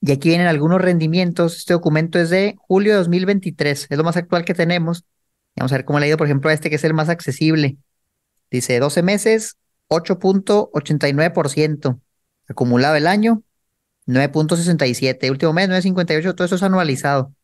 Y 0.00 0.12
aquí 0.12 0.30
vienen 0.30 0.46
algunos 0.46 0.80
rendimientos, 0.80 1.56
este 1.56 1.74
documento 1.74 2.18
es 2.18 2.30
de 2.30 2.56
julio 2.58 2.92
de 2.92 2.98
2023, 2.98 3.86
es 3.88 3.98
lo 3.98 4.04
más 4.04 4.16
actual 4.16 4.44
que 4.44 4.54
tenemos. 4.54 5.04
Vamos 5.56 5.72
a 5.72 5.76
ver 5.76 5.84
cómo 5.84 5.98
le 5.98 6.06
ha 6.06 6.08
ido, 6.08 6.16
por 6.16 6.26
ejemplo, 6.26 6.50
a 6.50 6.52
este 6.52 6.68
que 6.68 6.76
es 6.76 6.84
el 6.84 6.94
más 6.94 7.08
accesible. 7.08 7.76
Dice 8.50 8.78
12 8.78 9.02
meses, 9.02 9.56
8.89%. 9.88 12.00
Acumulado 12.48 12.96
el 12.96 13.06
año, 13.06 13.42
9.67. 14.06 15.30
Último 15.30 15.52
mes, 15.52 15.68
9.58. 15.68 16.34
Todo 16.34 16.44
eso 16.44 16.56
es 16.56 16.62
anualizado. 16.62 17.34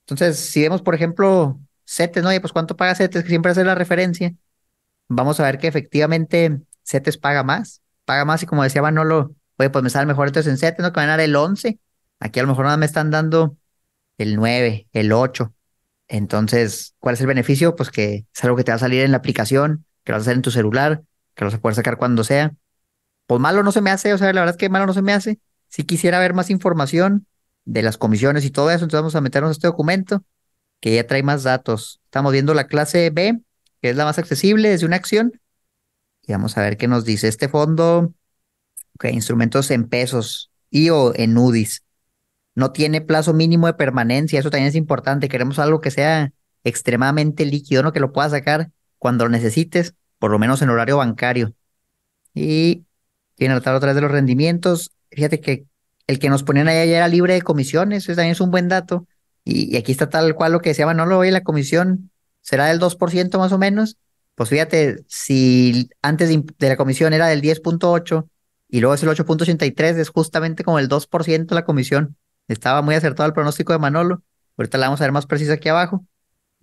Entonces, 0.00 0.38
si 0.38 0.62
vemos, 0.62 0.82
por 0.82 0.94
ejemplo, 0.94 1.60
CETES, 1.86 2.22
¿no? 2.22 2.30
pues 2.40 2.52
¿cuánto 2.52 2.76
paga 2.76 2.94
CETES? 2.94 3.22
Que 3.22 3.28
siempre 3.28 3.52
hace 3.52 3.64
la 3.64 3.74
referencia. 3.74 4.34
Vamos 5.08 5.40
a 5.40 5.44
ver 5.44 5.58
que 5.58 5.68
efectivamente 5.68 6.60
CETES 6.84 7.18
paga 7.18 7.42
más. 7.42 7.82
Paga 8.04 8.24
más 8.24 8.42
y 8.42 8.46
como 8.46 8.62
decía 8.62 8.82
Manolo, 8.82 9.34
oye, 9.58 9.70
pues 9.70 9.82
me 9.82 9.90
sale 9.90 10.06
mejor 10.06 10.28
entonces 10.28 10.50
en 10.50 10.58
CETES, 10.58 10.84
¿no? 10.84 10.92
Que 10.92 11.00
van 11.00 11.08
a 11.08 11.12
dar 11.12 11.20
el 11.20 11.34
11. 11.34 11.78
Aquí 12.20 12.40
a 12.40 12.42
lo 12.42 12.48
mejor 12.48 12.64
nada 12.64 12.76
me 12.76 12.86
están 12.86 13.10
dando 13.10 13.56
el 14.18 14.36
9, 14.36 14.88
el 14.92 15.12
8. 15.12 15.52
Entonces, 16.08 16.94
¿cuál 16.98 17.14
es 17.14 17.20
el 17.20 17.26
beneficio? 17.26 17.76
Pues 17.76 17.90
que 17.90 18.26
es 18.34 18.44
algo 18.44 18.56
que 18.56 18.64
te 18.64 18.70
va 18.70 18.76
a 18.76 18.78
salir 18.78 19.02
en 19.02 19.10
la 19.10 19.18
aplicación, 19.18 19.84
que 20.04 20.12
lo 20.12 20.18
vas 20.18 20.22
a 20.22 20.26
hacer 20.26 20.36
en 20.36 20.42
tu 20.42 20.50
celular, 20.50 21.02
que 21.36 21.44
lo 21.44 21.50
se 21.52 21.58
puede 21.58 21.76
sacar 21.76 21.98
cuando 21.98 22.24
sea. 22.24 22.54
Pues 23.26 23.40
malo 23.40 23.62
no 23.62 23.70
se 23.70 23.80
me 23.80 23.90
hace, 23.90 24.12
o 24.12 24.18
sea, 24.18 24.32
la 24.32 24.40
verdad 24.40 24.54
es 24.54 24.58
que 24.58 24.68
malo 24.68 24.86
no 24.86 24.94
se 24.94 25.02
me 25.02 25.12
hace. 25.12 25.38
Si 25.68 25.84
quisiera 25.84 26.18
ver 26.18 26.34
más 26.34 26.50
información 26.50 27.26
de 27.64 27.82
las 27.82 27.98
comisiones 27.98 28.44
y 28.44 28.50
todo 28.50 28.70
eso, 28.70 28.84
entonces 28.84 29.00
vamos 29.00 29.14
a 29.14 29.20
meternos 29.20 29.50
a 29.50 29.52
este 29.52 29.66
documento 29.66 30.24
que 30.80 30.94
ya 30.94 31.06
trae 31.06 31.22
más 31.22 31.42
datos. 31.42 32.00
Estamos 32.04 32.32
viendo 32.32 32.54
la 32.54 32.66
clase 32.66 33.10
B, 33.10 33.40
que 33.82 33.90
es 33.90 33.96
la 33.96 34.04
más 34.04 34.18
accesible 34.18 34.70
desde 34.70 34.86
una 34.86 34.96
acción. 34.96 35.40
Y 36.22 36.32
vamos 36.32 36.56
a 36.56 36.62
ver 36.62 36.76
qué 36.76 36.88
nos 36.88 37.04
dice 37.04 37.28
este 37.28 37.48
fondo. 37.48 38.14
Ok, 38.94 39.06
instrumentos 39.12 39.70
en 39.70 39.88
pesos 39.88 40.50
y 40.70 40.90
o 40.90 41.12
en 41.14 41.36
UDIs. 41.36 41.84
No 42.54 42.72
tiene 42.72 43.02
plazo 43.02 43.34
mínimo 43.34 43.66
de 43.66 43.74
permanencia, 43.74 44.40
eso 44.40 44.50
también 44.50 44.68
es 44.68 44.74
importante. 44.74 45.28
Queremos 45.28 45.58
algo 45.58 45.80
que 45.82 45.90
sea 45.90 46.32
extremadamente 46.64 47.44
líquido, 47.44 47.82
¿no? 47.82 47.92
Que 47.92 48.00
lo 48.00 48.12
puedas 48.12 48.32
sacar 48.32 48.70
cuando 48.98 49.24
lo 49.24 49.30
necesites 49.30 49.94
por 50.26 50.32
lo 50.32 50.40
menos 50.40 50.60
en 50.60 50.70
horario 50.70 50.96
bancario. 50.96 51.54
Y 52.34 52.84
quieren 53.36 53.56
tratar 53.58 53.76
otra 53.76 53.90
vez 53.90 53.94
de 53.94 54.00
los 54.00 54.10
rendimientos. 54.10 54.90
Fíjate 55.08 55.40
que 55.40 55.66
el 56.08 56.18
que 56.18 56.28
nos 56.28 56.42
ponían 56.42 56.66
ahí 56.66 56.90
ya 56.90 56.96
era 56.96 57.06
libre 57.06 57.34
de 57.34 57.42
comisiones, 57.42 58.02
eso 58.02 58.16
también 58.16 58.32
es 58.32 58.40
un 58.40 58.50
buen 58.50 58.66
dato. 58.66 59.06
Y, 59.44 59.76
aquí 59.76 59.92
está 59.92 60.10
tal 60.10 60.34
cual 60.34 60.50
lo 60.50 60.58
que 60.58 60.70
decía 60.70 60.92
lo 60.92 61.18
oye, 61.18 61.30
la 61.30 61.44
comisión 61.44 62.10
será 62.40 62.66
del 62.66 62.80
2% 62.80 63.38
más 63.38 63.52
o 63.52 63.58
menos. 63.58 63.98
Pues 64.34 64.48
fíjate, 64.48 65.04
si 65.06 65.90
antes 66.02 66.28
de, 66.28 66.68
la 66.68 66.76
comisión 66.76 67.12
era 67.12 67.28
del 67.28 67.40
10.8 67.40 68.28
y 68.68 68.80
luego 68.80 68.94
es 68.94 69.04
el 69.04 69.10
8.83, 69.10 69.96
es 69.96 70.08
justamente 70.08 70.64
como 70.64 70.80
el 70.80 70.88
2% 70.88 71.54
la 71.54 71.64
comisión. 71.64 72.16
Estaba 72.48 72.82
muy 72.82 72.96
acertado 72.96 73.28
el 73.28 73.32
pronóstico 73.32 73.72
de 73.72 73.78
Manolo. 73.78 74.24
Ahorita 74.56 74.76
la 74.76 74.86
vamos 74.86 75.00
a 75.00 75.04
ver 75.04 75.12
más 75.12 75.26
precisa 75.26 75.52
aquí 75.52 75.68
abajo. 75.68 76.04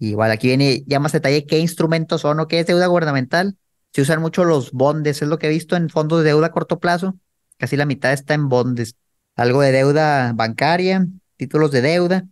Igual 0.09 0.31
aquí 0.31 0.47
viene 0.47 0.83
ya 0.85 0.99
más 0.99 1.13
detalle 1.13 1.45
qué 1.45 1.59
instrumentos 1.59 2.19
son 2.21 2.41
o 2.41 2.49
qué 2.49 2.59
es 2.59 2.67
deuda 2.67 2.87
gubernamental. 2.87 3.55
Se 3.93 4.01
usan 4.01 4.19
mucho 4.21 4.43
los 4.43 4.73
bondes, 4.73 5.21
es 5.21 5.29
lo 5.29 5.39
que 5.39 5.47
he 5.47 5.49
visto 5.49 5.77
en 5.77 5.89
fondos 5.89 6.19
de 6.19 6.25
deuda 6.25 6.47
a 6.47 6.51
corto 6.51 6.81
plazo. 6.81 7.17
Casi 7.57 7.77
la 7.77 7.85
mitad 7.85 8.11
está 8.11 8.33
en 8.33 8.49
bondes. 8.49 8.97
Algo 9.37 9.61
de 9.61 9.71
deuda 9.71 10.33
bancaria, 10.33 11.07
títulos 11.37 11.71
de 11.71 11.81
deuda. 11.81 12.27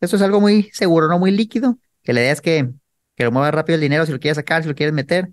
Eso 0.00 0.16
es 0.16 0.22
algo 0.22 0.42
muy 0.42 0.68
seguro, 0.74 1.08
no 1.08 1.18
muy 1.18 1.30
líquido, 1.30 1.78
que 2.02 2.12
la 2.12 2.20
idea 2.20 2.32
es 2.32 2.42
que, 2.42 2.70
que 3.14 3.24
lo 3.24 3.32
mueva 3.32 3.50
rápido 3.50 3.76
el 3.76 3.80
dinero 3.80 4.04
si 4.04 4.12
lo 4.12 4.20
quieres 4.20 4.36
sacar, 4.36 4.62
si 4.62 4.68
lo 4.68 4.74
quieres 4.74 4.94
meter. 4.94 5.30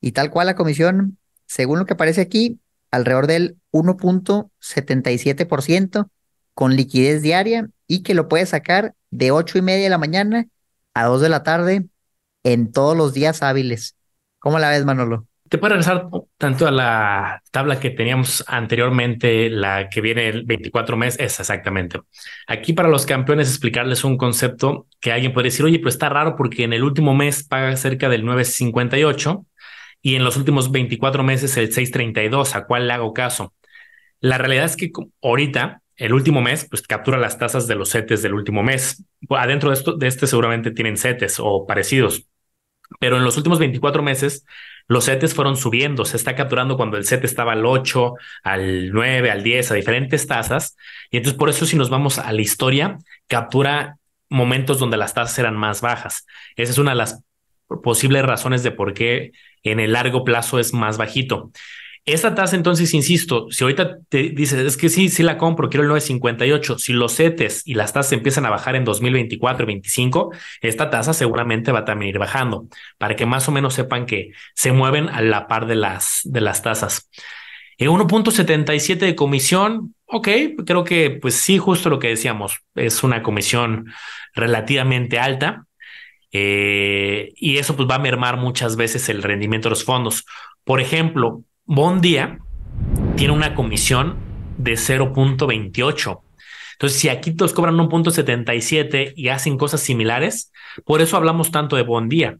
Y 0.00 0.12
tal 0.12 0.30
cual 0.30 0.46
la 0.46 0.54
comisión, 0.54 1.18
según 1.46 1.80
lo 1.80 1.86
que 1.86 1.94
aparece 1.94 2.20
aquí, 2.20 2.60
alrededor 2.92 3.26
del 3.26 3.56
1.77% 3.72 6.10
con 6.54 6.76
liquidez 6.76 7.22
diaria 7.22 7.68
y 7.88 8.04
que 8.04 8.14
lo 8.14 8.28
puedes 8.28 8.50
sacar 8.50 8.94
de 9.10 9.32
8 9.32 9.58
y 9.58 9.62
media 9.62 9.82
de 9.82 9.90
la 9.90 9.98
mañana 9.98 10.46
a 10.94 11.04
2 11.04 11.20
de 11.20 11.28
la 11.28 11.42
tarde 11.42 11.86
en 12.44 12.72
todos 12.72 12.96
los 12.96 13.12
días 13.12 13.42
hábiles. 13.42 13.96
¿Cómo 14.38 14.58
la 14.58 14.70
ves, 14.70 14.84
Manolo? 14.84 15.26
Te 15.48 15.58
puedo 15.58 15.74
regresar 15.74 16.08
tanto 16.38 16.66
a 16.66 16.70
la 16.70 17.42
tabla 17.50 17.78
que 17.78 17.90
teníamos 17.90 18.42
anteriormente, 18.46 19.50
la 19.50 19.88
que 19.88 20.00
viene 20.00 20.28
el 20.28 20.44
24 20.44 20.96
mes, 20.96 21.16
es 21.20 21.38
exactamente. 21.38 22.00
Aquí 22.46 22.72
para 22.72 22.88
los 22.88 23.06
campeones 23.06 23.48
explicarles 23.48 24.04
un 24.04 24.16
concepto 24.16 24.86
que 25.00 25.12
alguien 25.12 25.32
puede 25.32 25.48
decir, 25.48 25.64
oye, 25.64 25.78
pero 25.78 25.90
está 25.90 26.08
raro 26.08 26.34
porque 26.34 26.64
en 26.64 26.72
el 26.72 26.82
último 26.82 27.14
mes 27.14 27.44
paga 27.44 27.76
cerca 27.76 28.08
del 28.08 28.24
958 28.24 29.46
y 30.02 30.16
en 30.16 30.24
los 30.24 30.36
últimos 30.36 30.72
24 30.72 31.22
meses 31.22 31.56
el 31.56 31.72
632, 31.72 32.56
¿a 32.56 32.64
cuál 32.64 32.88
le 32.88 32.94
hago 32.94 33.12
caso? 33.12 33.54
La 34.20 34.38
realidad 34.38 34.64
es 34.64 34.76
que 34.76 34.90
ahorita 35.22 35.82
el 35.96 36.12
último 36.12 36.40
mes, 36.40 36.66
pues 36.68 36.82
captura 36.82 37.18
las 37.18 37.38
tasas 37.38 37.66
de 37.66 37.74
los 37.74 37.90
setes 37.90 38.22
del 38.22 38.34
último 38.34 38.62
mes. 38.62 39.04
Adentro 39.30 39.70
de, 39.70 39.74
esto, 39.74 39.96
de 39.96 40.06
este 40.06 40.26
seguramente 40.26 40.70
tienen 40.70 40.96
setes 40.96 41.36
o 41.38 41.66
parecidos, 41.66 42.26
pero 43.00 43.16
en 43.16 43.24
los 43.24 43.36
últimos 43.36 43.58
24 43.58 44.02
meses 44.02 44.44
los 44.86 45.04
setes 45.04 45.34
fueron 45.34 45.56
subiendo. 45.56 46.04
Se 46.04 46.16
está 46.16 46.34
capturando 46.34 46.76
cuando 46.76 46.96
el 46.96 47.04
set 47.04 47.24
estaba 47.24 47.52
al 47.52 47.64
8, 47.64 48.14
al 48.42 48.90
9, 48.90 49.30
al 49.30 49.42
10, 49.42 49.70
a 49.70 49.74
diferentes 49.74 50.26
tasas. 50.26 50.76
Y 51.10 51.18
entonces 51.18 51.38
por 51.38 51.48
eso 51.48 51.66
si 51.66 51.76
nos 51.76 51.90
vamos 51.90 52.18
a 52.18 52.32
la 52.32 52.42
historia, 52.42 52.98
captura 53.26 53.96
momentos 54.28 54.78
donde 54.78 54.96
las 54.96 55.14
tasas 55.14 55.38
eran 55.38 55.56
más 55.56 55.80
bajas. 55.80 56.26
Esa 56.56 56.72
es 56.72 56.78
una 56.78 56.90
de 56.90 56.98
las 56.98 57.22
posibles 57.82 58.24
razones 58.24 58.62
de 58.62 58.72
por 58.72 58.94
qué 58.94 59.32
en 59.62 59.80
el 59.80 59.92
largo 59.92 60.24
plazo 60.24 60.58
es 60.58 60.74
más 60.74 60.98
bajito. 60.98 61.50
Esta 62.06 62.34
tasa, 62.34 62.54
entonces, 62.54 62.92
insisto, 62.92 63.50
si 63.50 63.64
ahorita 63.64 63.98
te 64.10 64.24
dices, 64.28 64.58
es 64.58 64.76
que 64.76 64.90
sí, 64.90 65.08
sí 65.08 65.22
la 65.22 65.38
compro, 65.38 65.70
quiero 65.70 65.84
el 65.84 65.88
958, 65.88 66.78
si 66.78 66.92
los 66.92 67.16
CETES 67.16 67.62
y 67.66 67.72
las 67.74 67.94
tasas 67.94 68.12
empiezan 68.12 68.44
a 68.44 68.50
bajar 68.50 68.76
en 68.76 68.84
2024, 68.84 69.64
2025, 69.64 70.30
esta 70.60 70.90
tasa 70.90 71.14
seguramente 71.14 71.72
va 71.72 71.78
a 71.78 71.84
también 71.86 72.10
ir 72.10 72.18
bajando, 72.18 72.66
para 72.98 73.16
que 73.16 73.24
más 73.24 73.48
o 73.48 73.52
menos 73.52 73.72
sepan 73.72 74.04
que 74.04 74.32
se 74.54 74.72
mueven 74.72 75.08
a 75.08 75.22
la 75.22 75.46
par 75.46 75.66
de 75.66 75.76
las, 75.76 76.20
de 76.24 76.42
las 76.42 76.60
tasas. 76.60 77.08
En 77.78 77.88
1.77 77.88 78.98
de 78.98 79.16
comisión, 79.16 79.94
ok, 80.04 80.28
creo 80.66 80.84
que 80.84 81.10
pues 81.10 81.36
sí, 81.36 81.56
justo 81.56 81.88
lo 81.88 81.98
que 82.00 82.08
decíamos, 82.08 82.58
es 82.74 83.02
una 83.02 83.22
comisión 83.22 83.86
relativamente 84.34 85.18
alta. 85.18 85.66
Eh, 86.36 87.32
y 87.36 87.58
eso 87.58 87.76
pues 87.76 87.88
va 87.88 87.94
a 87.94 88.00
mermar 88.00 88.36
muchas 88.36 88.74
veces 88.76 89.08
el 89.08 89.22
rendimiento 89.22 89.68
de 89.68 89.70
los 89.70 89.84
fondos. 89.84 90.26
Por 90.64 90.80
ejemplo, 90.80 91.44
Bondía 91.66 92.38
tiene 93.16 93.32
una 93.32 93.54
comisión 93.54 94.18
de 94.58 94.76
0.28. 94.76 96.22
Entonces, 96.72 96.98
si 96.98 97.08
aquí 97.08 97.32
todos 97.32 97.52
cobran 97.52 97.76
1.77 97.76 99.12
y 99.16 99.28
hacen 99.28 99.56
cosas 99.56 99.80
similares, 99.80 100.52
por 100.84 101.00
eso 101.00 101.16
hablamos 101.16 101.50
tanto 101.50 101.76
de 101.76 101.82
Bondía. 101.82 102.38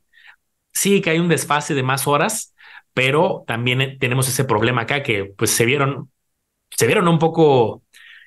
Sí 0.73 1.01
que 1.01 1.11
hay 1.11 1.19
un 1.19 1.29
desfase 1.29 1.75
de 1.75 1.83
más 1.83 2.07
horas, 2.07 2.55
pero 2.93 3.45
también 3.47 3.99
tenemos 3.99 4.29
ese 4.29 4.45
problema 4.45 4.83
acá 4.83 5.03
que 5.03 5.27
pues 5.37 5.51
se 5.51 5.65
vieron, 5.65 6.11
se 6.71 6.87
vieron 6.87 7.09
un 7.09 7.19
poco, 7.19 7.83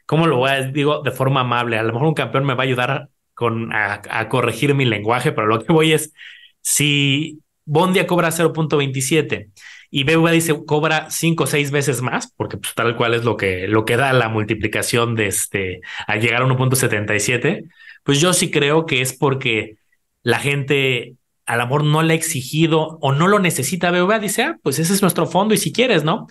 ¿cómo 0.06 0.28
lo 0.28 0.38
voy 0.38 0.52
a 0.52 0.62
digo 0.64 1.02
de 1.04 1.12
forma 1.12 1.42
amable? 1.42 1.78
A 1.78 1.84
lo 1.84 1.94
mejor 1.94 2.08
un 2.08 2.14
campeón 2.14 2.46
me 2.46 2.56
va 2.56 2.64
a 2.64 2.66
ayudar 2.68 3.10
con, 3.34 3.74
a, 3.74 4.02
a 4.10 4.30
corregir 4.30 4.74
mi 4.76 4.86
lenguaje, 4.86 5.32
pero 5.32 5.48
lo 5.48 5.64
que 5.64 5.74
voy 5.74 5.94
es, 5.94 6.14
si 6.62 7.42
Bondia 7.68 8.08
cobra 8.08 8.30
0.27 8.30 9.50
y 9.92 10.04
BBVA 10.04 10.32
dice 10.32 10.56
cobra 10.66 11.10
cinco 11.10 11.44
o 11.44 11.48
seis 11.48 11.70
veces 11.70 12.02
más, 12.02 12.34
porque 12.36 12.58
pues, 12.58 12.74
tal 12.74 12.96
cual 12.96 13.14
es 13.14 13.24
lo 13.24 13.38
que, 13.38 13.68
lo 13.68 13.86
que 13.86 13.98
da 13.98 14.14
la 14.14 14.30
multiplicación 14.30 15.16
de 15.16 15.28
este 15.28 15.82
al 16.08 16.22
llegar 16.22 16.42
a 16.42 16.46
1.77, 16.46 17.70
pues 18.04 18.20
yo 18.20 18.34
sí 18.34 18.50
creo 18.50 18.86
que 18.86 19.02
es 19.02 19.14
porque 19.14 19.76
la 20.24 20.40
gente 20.40 21.16
al 21.46 21.62
amor 21.62 21.84
no 21.84 22.04
le 22.04 22.14
ha 22.14 22.18
exigido 22.18 22.98
o 23.02 23.12
no 23.12 23.28
lo 23.28 23.40
necesita 23.40 23.92
BBVA, 23.92 24.20
dice, 24.20 24.44
ah, 24.44 24.60
pues 24.64 24.80
ese 24.80 24.94
es 24.94 25.02
nuestro 25.02 25.28
fondo 25.28 25.54
y 25.54 25.58
si 25.58 25.72
quieres, 25.72 26.04
¿no? 26.04 26.28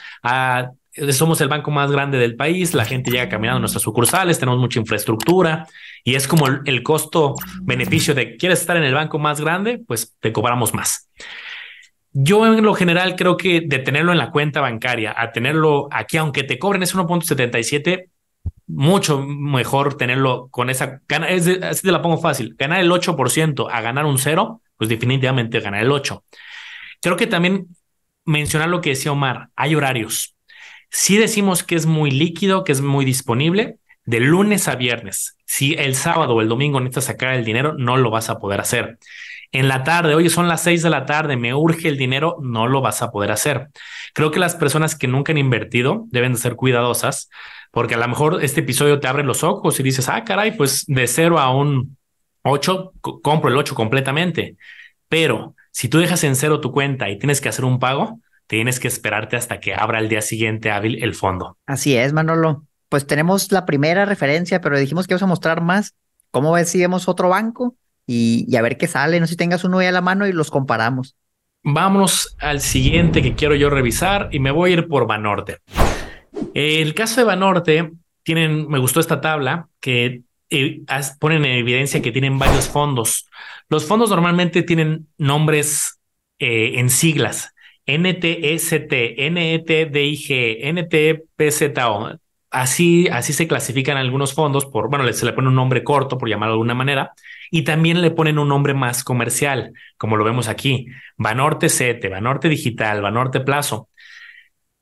Somos 1.10 1.40
el 1.40 1.48
banco 1.48 1.70
más 1.70 1.90
grande 1.90 2.18
del 2.18 2.36
país, 2.36 2.74
la 2.74 2.84
gente 2.84 3.10
llega 3.10 3.28
caminando 3.28 3.58
a 3.58 3.60
nuestras 3.60 3.82
sucursales, 3.82 4.38
tenemos 4.38 4.60
mucha 4.60 4.80
infraestructura 4.80 5.66
y 6.04 6.14
es 6.14 6.26
como 6.26 6.46
el, 6.46 6.82
costo-beneficio 6.82 8.14
de 8.14 8.36
quieres 8.36 8.60
estar 8.60 8.76
en 8.76 8.84
el 8.84 8.94
banco 8.94 9.18
más 9.18 9.40
grande, 9.40 9.82
pues 9.86 10.16
te 10.20 10.32
cobramos 10.32 10.74
más. 10.74 11.08
Yo 12.12 12.46
en 12.46 12.64
lo 12.64 12.74
general 12.74 13.14
creo 13.16 13.36
que 13.36 13.60
de 13.60 13.78
tenerlo 13.78 14.12
en 14.12 14.18
la 14.18 14.30
cuenta 14.30 14.60
bancaria 14.60 15.14
a 15.16 15.32
tenerlo 15.32 15.88
aquí, 15.90 16.16
aunque 16.16 16.44
te 16.44 16.58
cobren 16.58 16.82
ese 16.82 16.96
1.77, 16.96 18.08
mucho 18.68 19.20
mejor 19.20 19.96
tenerlo 19.96 20.48
con 20.50 20.70
esa. 20.70 21.02
Es 21.28 21.46
así 21.62 21.82
te 21.82 21.92
la 21.92 22.02
pongo 22.02 22.18
fácil. 22.18 22.54
Ganar 22.56 22.80
el 22.80 22.90
8% 22.90 23.68
a 23.70 23.80
ganar 23.80 24.06
un 24.06 24.18
cero, 24.18 24.62
pues 24.76 24.88
definitivamente 24.88 25.60
ganar 25.60 25.82
el 25.82 25.90
8. 25.90 26.24
Creo 27.02 27.16
que 27.16 27.26
también 27.26 27.68
mencionar 28.24 28.68
lo 28.68 28.80
que 28.80 28.90
decía 28.90 29.12
Omar, 29.12 29.48
hay 29.54 29.74
horarios. 29.74 30.35
Si 30.90 31.16
decimos 31.16 31.62
que 31.62 31.74
es 31.74 31.86
muy 31.86 32.10
líquido, 32.10 32.64
que 32.64 32.72
es 32.72 32.80
muy 32.80 33.04
disponible, 33.04 33.78
de 34.04 34.20
lunes 34.20 34.68
a 34.68 34.76
viernes. 34.76 35.36
Si 35.46 35.74
el 35.74 35.94
sábado 35.94 36.34
o 36.34 36.40
el 36.40 36.48
domingo 36.48 36.80
necesitas 36.80 37.04
sacar 37.04 37.34
el 37.34 37.44
dinero, 37.44 37.74
no 37.76 37.96
lo 37.96 38.10
vas 38.10 38.30
a 38.30 38.38
poder 38.38 38.60
hacer 38.60 38.98
en 39.52 39.68
la 39.68 39.84
tarde, 39.84 40.14
oye, 40.14 40.30
son 40.30 40.48
las 40.48 40.62
seis 40.62 40.82
de 40.82 40.90
la 40.90 41.06
tarde, 41.06 41.36
me 41.36 41.54
urge 41.54 41.88
el 41.88 41.96
dinero, 41.96 42.36
no 42.42 42.66
lo 42.66 42.80
vas 42.80 43.02
a 43.02 43.10
poder 43.10 43.30
hacer. 43.30 43.68
Creo 44.12 44.30
que 44.30 44.38
las 44.38 44.54
personas 44.54 44.96
que 44.96 45.08
nunca 45.08 45.32
han 45.32 45.38
invertido 45.38 46.04
deben 46.10 46.32
de 46.32 46.38
ser 46.38 46.56
cuidadosas, 46.56 47.30
porque 47.70 47.94
a 47.94 47.98
lo 47.98 48.08
mejor 48.08 48.42
este 48.42 48.60
episodio 48.60 49.00
te 49.00 49.08
abre 49.08 49.24
los 49.24 49.44
ojos 49.44 49.78
y 49.78 49.82
dices, 49.82 50.08
ah, 50.08 50.24
caray, 50.24 50.56
pues 50.56 50.84
de 50.86 51.06
cero 51.06 51.38
a 51.38 51.54
un 51.54 51.96
ocho, 52.42 52.92
compro 53.00 53.50
el 53.50 53.56
ocho 53.56 53.74
completamente. 53.74 54.56
Pero 55.08 55.54
si 55.70 55.88
tú 55.88 55.98
dejas 55.98 56.24
en 56.24 56.36
cero 56.36 56.60
tu 56.60 56.72
cuenta 56.72 57.08
y 57.08 57.18
tienes 57.18 57.40
que 57.40 57.48
hacer 57.48 57.64
un 57.64 57.78
pago, 57.78 58.20
tienes 58.46 58.80
que 58.80 58.88
esperarte 58.88 59.36
hasta 59.36 59.60
que 59.60 59.74
abra 59.74 59.98
el 59.98 60.08
día 60.08 60.22
siguiente 60.22 60.70
hábil 60.70 61.02
el 61.02 61.14
fondo. 61.14 61.58
Así 61.66 61.96
es, 61.96 62.12
Manolo. 62.12 62.66
Pues 62.88 63.06
tenemos 63.06 63.50
la 63.52 63.66
primera 63.66 64.04
referencia, 64.04 64.60
pero 64.60 64.78
dijimos 64.78 65.06
que 65.06 65.14
vamos 65.14 65.22
a 65.24 65.26
mostrar 65.26 65.60
más. 65.60 65.94
¿Cómo 66.30 66.52
ves 66.52 66.68
si 66.68 66.78
vemos 66.78 67.08
otro 67.08 67.28
banco? 67.30 67.76
y, 68.06 68.56
a 68.56 68.62
ver 68.62 68.76
qué 68.76 68.86
sale. 68.86 69.20
No 69.20 69.26
sé 69.26 69.32
si 69.32 69.36
tengas 69.36 69.64
uno 69.64 69.78
ahí 69.78 69.86
a 69.86 69.92
la 69.92 70.00
mano 70.00 70.26
y 70.26 70.32
los 70.32 70.50
comparamos. 70.50 71.16
Vámonos 71.62 72.36
al 72.38 72.60
siguiente 72.60 73.22
que 73.22 73.34
quiero 73.34 73.56
yo 73.56 73.70
revisar 73.70 74.28
y 74.30 74.38
me 74.38 74.52
voy 74.52 74.70
a 74.70 74.74
ir 74.74 74.88
por 74.88 75.06
Banorte. 75.06 75.58
El 76.54 76.94
caso 76.94 77.20
de 77.20 77.26
Banorte, 77.26 77.92
tienen, 78.22 78.68
me 78.68 78.78
gustó 78.78 79.00
esta 79.00 79.20
tabla 79.20 79.68
que 79.80 80.22
eh, 80.50 80.82
ponen 81.18 81.44
en 81.44 81.58
evidencia 81.58 82.00
que 82.02 82.12
tienen 82.12 82.38
varios 82.38 82.68
fondos. 82.68 83.28
Los 83.68 83.84
fondos 83.84 84.10
normalmente 84.10 84.62
tienen 84.62 85.08
nombres 85.18 85.98
eh, 86.38 86.74
en 86.76 86.88
siglas. 86.88 87.52
NTST, 87.86 88.92
NETDIG, 89.30 90.58
NTPZO. 90.74 92.18
Así, 92.50 93.08
así 93.08 93.32
se 93.32 93.46
clasifican 93.46 93.96
algunos 93.96 94.32
fondos 94.34 94.66
por, 94.66 94.88
bueno, 94.88 95.10
se 95.12 95.26
le 95.26 95.32
pone 95.32 95.48
un 95.48 95.54
nombre 95.54 95.84
corto, 95.84 96.16
por 96.16 96.28
llamarlo 96.28 96.52
de 96.52 96.56
alguna 96.56 96.74
manera, 96.74 97.12
y 97.50 97.62
también 97.62 98.00
le 98.00 98.10
ponen 98.10 98.38
un 98.38 98.48
nombre 98.48 98.72
más 98.72 99.04
comercial, 99.04 99.72
como 99.98 100.16
lo 100.16 100.24
vemos 100.24 100.48
aquí, 100.48 100.86
Banorte 101.16 101.68
Sete, 101.68 102.08
Banorte 102.08 102.48
Digital, 102.48 103.02
Banorte 103.02 103.40
Plazo. 103.40 103.88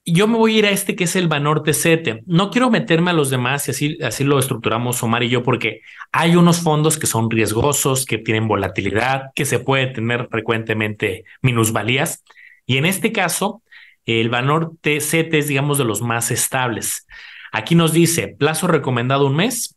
Yo 0.06 0.28
me 0.28 0.36
voy 0.36 0.56
a 0.56 0.58
ir 0.58 0.66
a 0.66 0.70
este 0.70 0.94
que 0.94 1.04
es 1.04 1.16
el 1.16 1.28
Banorte 1.28 1.72
Sete. 1.72 2.22
No 2.26 2.50
quiero 2.50 2.70
meterme 2.70 3.10
a 3.10 3.14
los 3.14 3.30
demás 3.30 3.66
y 3.68 3.70
así, 3.70 3.98
así 4.02 4.22
lo 4.22 4.38
estructuramos 4.38 5.02
Omar 5.02 5.22
y 5.22 5.30
yo, 5.30 5.42
porque 5.42 5.80
hay 6.12 6.36
unos 6.36 6.60
fondos 6.60 6.98
que 6.98 7.06
son 7.06 7.30
riesgosos, 7.30 8.04
que 8.04 8.18
tienen 8.18 8.46
volatilidad, 8.46 9.30
que 9.34 9.46
se 9.46 9.58
puede 9.58 9.86
tener 9.88 10.28
frecuentemente 10.30 11.24
minusvalías. 11.40 12.22
Y 12.66 12.76
en 12.78 12.86
este 12.86 13.12
caso, 13.12 13.62
el 14.06 14.28
Banorte 14.28 15.00
Sete 15.00 15.38
es, 15.38 15.48
digamos, 15.48 15.78
de 15.78 15.84
los 15.84 16.02
más 16.02 16.30
estables. 16.30 17.06
Aquí 17.52 17.74
nos 17.74 17.92
dice 17.92 18.28
plazo 18.28 18.66
recomendado 18.66 19.26
un 19.26 19.36
mes, 19.36 19.76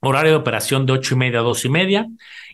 horario 0.00 0.32
de 0.32 0.38
operación 0.38 0.86
de 0.86 0.92
ocho 0.92 1.14
y 1.14 1.18
media 1.18 1.40
a 1.40 1.42
dos 1.42 1.64
y 1.64 1.68
media, 1.68 2.06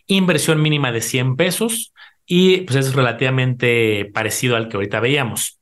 inversión 0.07 0.61
mínima 0.61 0.91
de 0.91 1.01
100 1.01 1.35
pesos 1.35 1.93
y 2.25 2.61
pues 2.61 2.77
es 2.77 2.93
relativamente 2.93 4.05
parecido 4.13 4.55
al 4.55 4.69
que 4.69 4.77
ahorita 4.77 4.99
veíamos. 4.99 5.59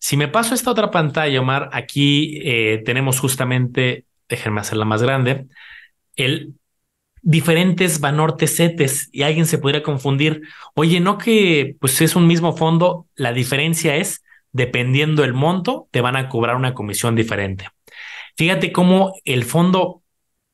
Si 0.00 0.16
me 0.16 0.28
paso 0.28 0.52
a 0.52 0.54
esta 0.54 0.70
otra 0.70 0.90
pantalla, 0.90 1.40
Omar, 1.40 1.70
aquí 1.72 2.40
eh, 2.42 2.82
tenemos 2.84 3.20
justamente, 3.20 4.04
déjenme 4.28 4.60
hacerla 4.60 4.84
más 4.84 5.02
grande, 5.02 5.46
el 6.16 6.54
diferentes 7.28 8.00
Banorte 8.00 8.46
CETES 8.46 9.10
y 9.12 9.20
alguien 9.20 9.44
se 9.44 9.58
podría 9.58 9.82
confundir, 9.82 10.40
oye, 10.72 10.98
no 10.98 11.18
que 11.18 11.76
pues 11.78 12.00
es 12.00 12.16
un 12.16 12.26
mismo 12.26 12.56
fondo, 12.56 13.06
la 13.16 13.34
diferencia 13.34 13.96
es 13.96 14.24
dependiendo 14.52 15.22
el 15.24 15.34
monto, 15.34 15.88
te 15.90 16.00
van 16.00 16.16
a 16.16 16.30
cobrar 16.30 16.56
una 16.56 16.72
comisión 16.72 17.14
diferente. 17.14 17.68
Fíjate 18.38 18.72
cómo 18.72 19.12
el 19.26 19.44
fondo 19.44 20.00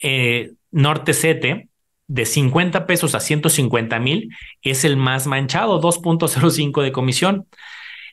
eh, 0.01 0.51
Norte 0.73 1.13
7 1.13 1.69
de 2.09 2.27
50 2.27 2.87
pesos 2.87 3.15
a 3.15 3.21
150 3.21 4.01
mil 4.01 4.35
es 4.61 4.85
el 4.85 4.97
más 4.97 5.29
manchado, 5.29 5.81
2.05 5.81 6.83
de 6.83 6.91
comisión. 6.91 7.47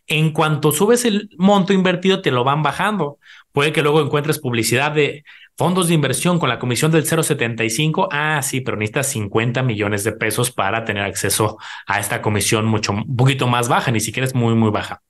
En 0.06 0.34
cuanto 0.34 0.72
subes 0.72 1.04
el 1.06 1.32
monto 1.36 1.74
invertido, 1.74 2.22
te 2.22 2.30
lo 2.30 2.44
van 2.44 2.62
bajando, 2.62 3.18
Puede 3.52 3.74
que 3.74 3.82
luego 3.82 4.02
encuentres 4.02 4.40
publicidad 4.40 4.92
de 4.92 5.26
fondos 5.62 5.90
de 5.90 5.94
inversión 5.94 6.40
con 6.40 6.50
la 6.50 6.58
comisión 6.58 6.92
del 6.92 7.06
0.75. 7.06 8.08
Ah, 8.12 8.42
sí, 8.42 8.62
pero 8.62 8.78
necesitas 8.78 9.06
50 9.10 9.62
millones 9.62 10.04
de 10.04 10.12
pesos 10.12 10.50
para 10.50 10.86
tener 10.86 11.04
acceso 11.04 11.60
a 11.86 12.00
esta 12.00 12.20
comisión 12.20 12.66
mucho, 12.66 12.94
un 12.94 13.16
poquito 13.16 13.46
más 13.46 13.70
baja, 13.70 13.92
ni 13.92 14.00
siquiera 14.00 14.26
es 14.26 14.34
muy, 14.34 14.56
muy 14.56 14.72
baja. 14.72 15.04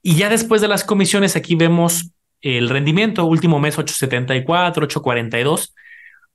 Y 0.00 0.14
ya 0.14 0.30
después 0.30 0.62
de 0.62 0.68
las 0.68 0.84
comisiones, 0.84 1.36
aquí 1.36 1.56
vemos 1.56 2.10
el 2.40 2.70
rendimiento, 2.70 3.26
último 3.26 3.60
mes 3.60 3.76
8.74, 3.76 4.46
8.42, 4.46 5.74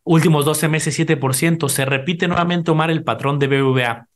últimos 0.04 0.46
12 0.46 0.68
meses 0.68 1.00
7%. 1.00 1.68
Se 1.68 1.84
repite 1.84 2.28
nuevamente, 2.28 2.70
Omar, 2.70 2.92
el 2.92 3.04
patrón 3.04 3.40
de 3.40 3.48
BBVA. 3.48 4.08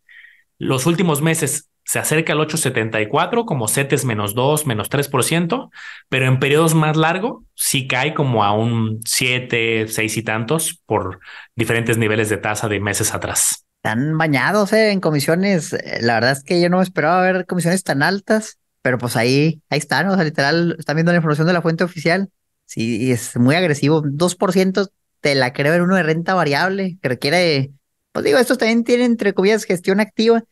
Los 0.59 0.85
últimos 0.85 1.23
meses 1.23 1.70
se 1.91 1.99
acerca 1.99 2.31
al 2.31 2.39
874 2.39 3.45
como 3.45 3.67
CETES 3.67 4.05
menos 4.05 4.33
2, 4.33 4.65
menos 4.65 4.89
3%, 4.89 5.71
pero 6.07 6.25
en 6.25 6.39
periodos 6.39 6.73
más 6.73 6.95
largos 6.95 7.43
sí 7.53 7.85
cae 7.85 8.13
como 8.13 8.45
a 8.45 8.53
un 8.53 9.01
7, 9.03 9.87
6 9.89 10.15
y 10.15 10.23
tantos 10.23 10.81
por 10.85 11.19
diferentes 11.53 11.97
niveles 11.97 12.29
de 12.29 12.37
tasa 12.37 12.69
de 12.69 12.79
meses 12.79 13.13
atrás. 13.13 13.65
Están 13.83 14.17
bañados 14.17 14.71
eh, 14.71 14.91
en 14.91 15.01
comisiones. 15.01 15.75
La 15.99 16.13
verdad 16.13 16.31
es 16.31 16.45
que 16.45 16.61
yo 16.61 16.69
no 16.69 16.81
esperaba 16.81 17.23
ver 17.23 17.45
comisiones 17.45 17.83
tan 17.83 18.03
altas, 18.03 18.57
pero 18.81 18.97
pues 18.97 19.17
ahí, 19.17 19.61
ahí 19.69 19.79
están, 19.79 20.07
o 20.07 20.15
sea, 20.15 20.23
literal, 20.23 20.77
están 20.79 20.95
viendo 20.95 21.11
la 21.11 21.17
información 21.17 21.47
de 21.47 21.53
la 21.53 21.61
fuente 21.61 21.83
oficial. 21.83 22.29
Sí, 22.63 23.11
es 23.11 23.35
muy 23.35 23.55
agresivo. 23.55 24.01
2% 24.01 24.87
te 25.19 25.35
la 25.35 25.51
creo 25.51 25.73
en 25.73 25.81
uno 25.81 25.97
de 25.97 26.03
renta 26.03 26.35
variable 26.35 26.97
que 27.01 27.09
requiere, 27.09 27.71
pues 28.13 28.23
digo, 28.23 28.37
estos 28.37 28.57
también 28.57 28.85
tienen 28.85 29.07
entre 29.07 29.33
comillas 29.33 29.65
gestión 29.65 29.99
activa 29.99 30.45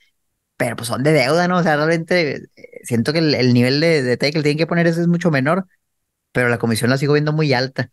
pero 0.59 0.75
pues 0.75 0.89
son 0.89 1.03
de 1.03 1.13
deuda, 1.13 1.47
¿no? 1.47 1.59
O 1.59 1.63
sea, 1.63 1.77
realmente 1.77 2.35
eh, 2.57 2.81
siento 2.83 3.13
que 3.13 3.19
el, 3.19 3.53
nivel 3.53 3.79
de 3.79 4.03
detalle 4.03 4.33
que 4.33 4.39
le 4.39 4.43
tienen 4.43 4.57
que 4.57 4.67
poner 4.67 4.87
es 4.87 5.07
mucho 5.07 5.31
menor, 5.31 5.65
pero 6.33 6.49
la 6.49 6.57
comisión 6.57 6.89
la 6.89 6.97
sigo 6.97 7.13
viendo 7.13 7.31
muy 7.31 7.53
alta. 7.53 7.91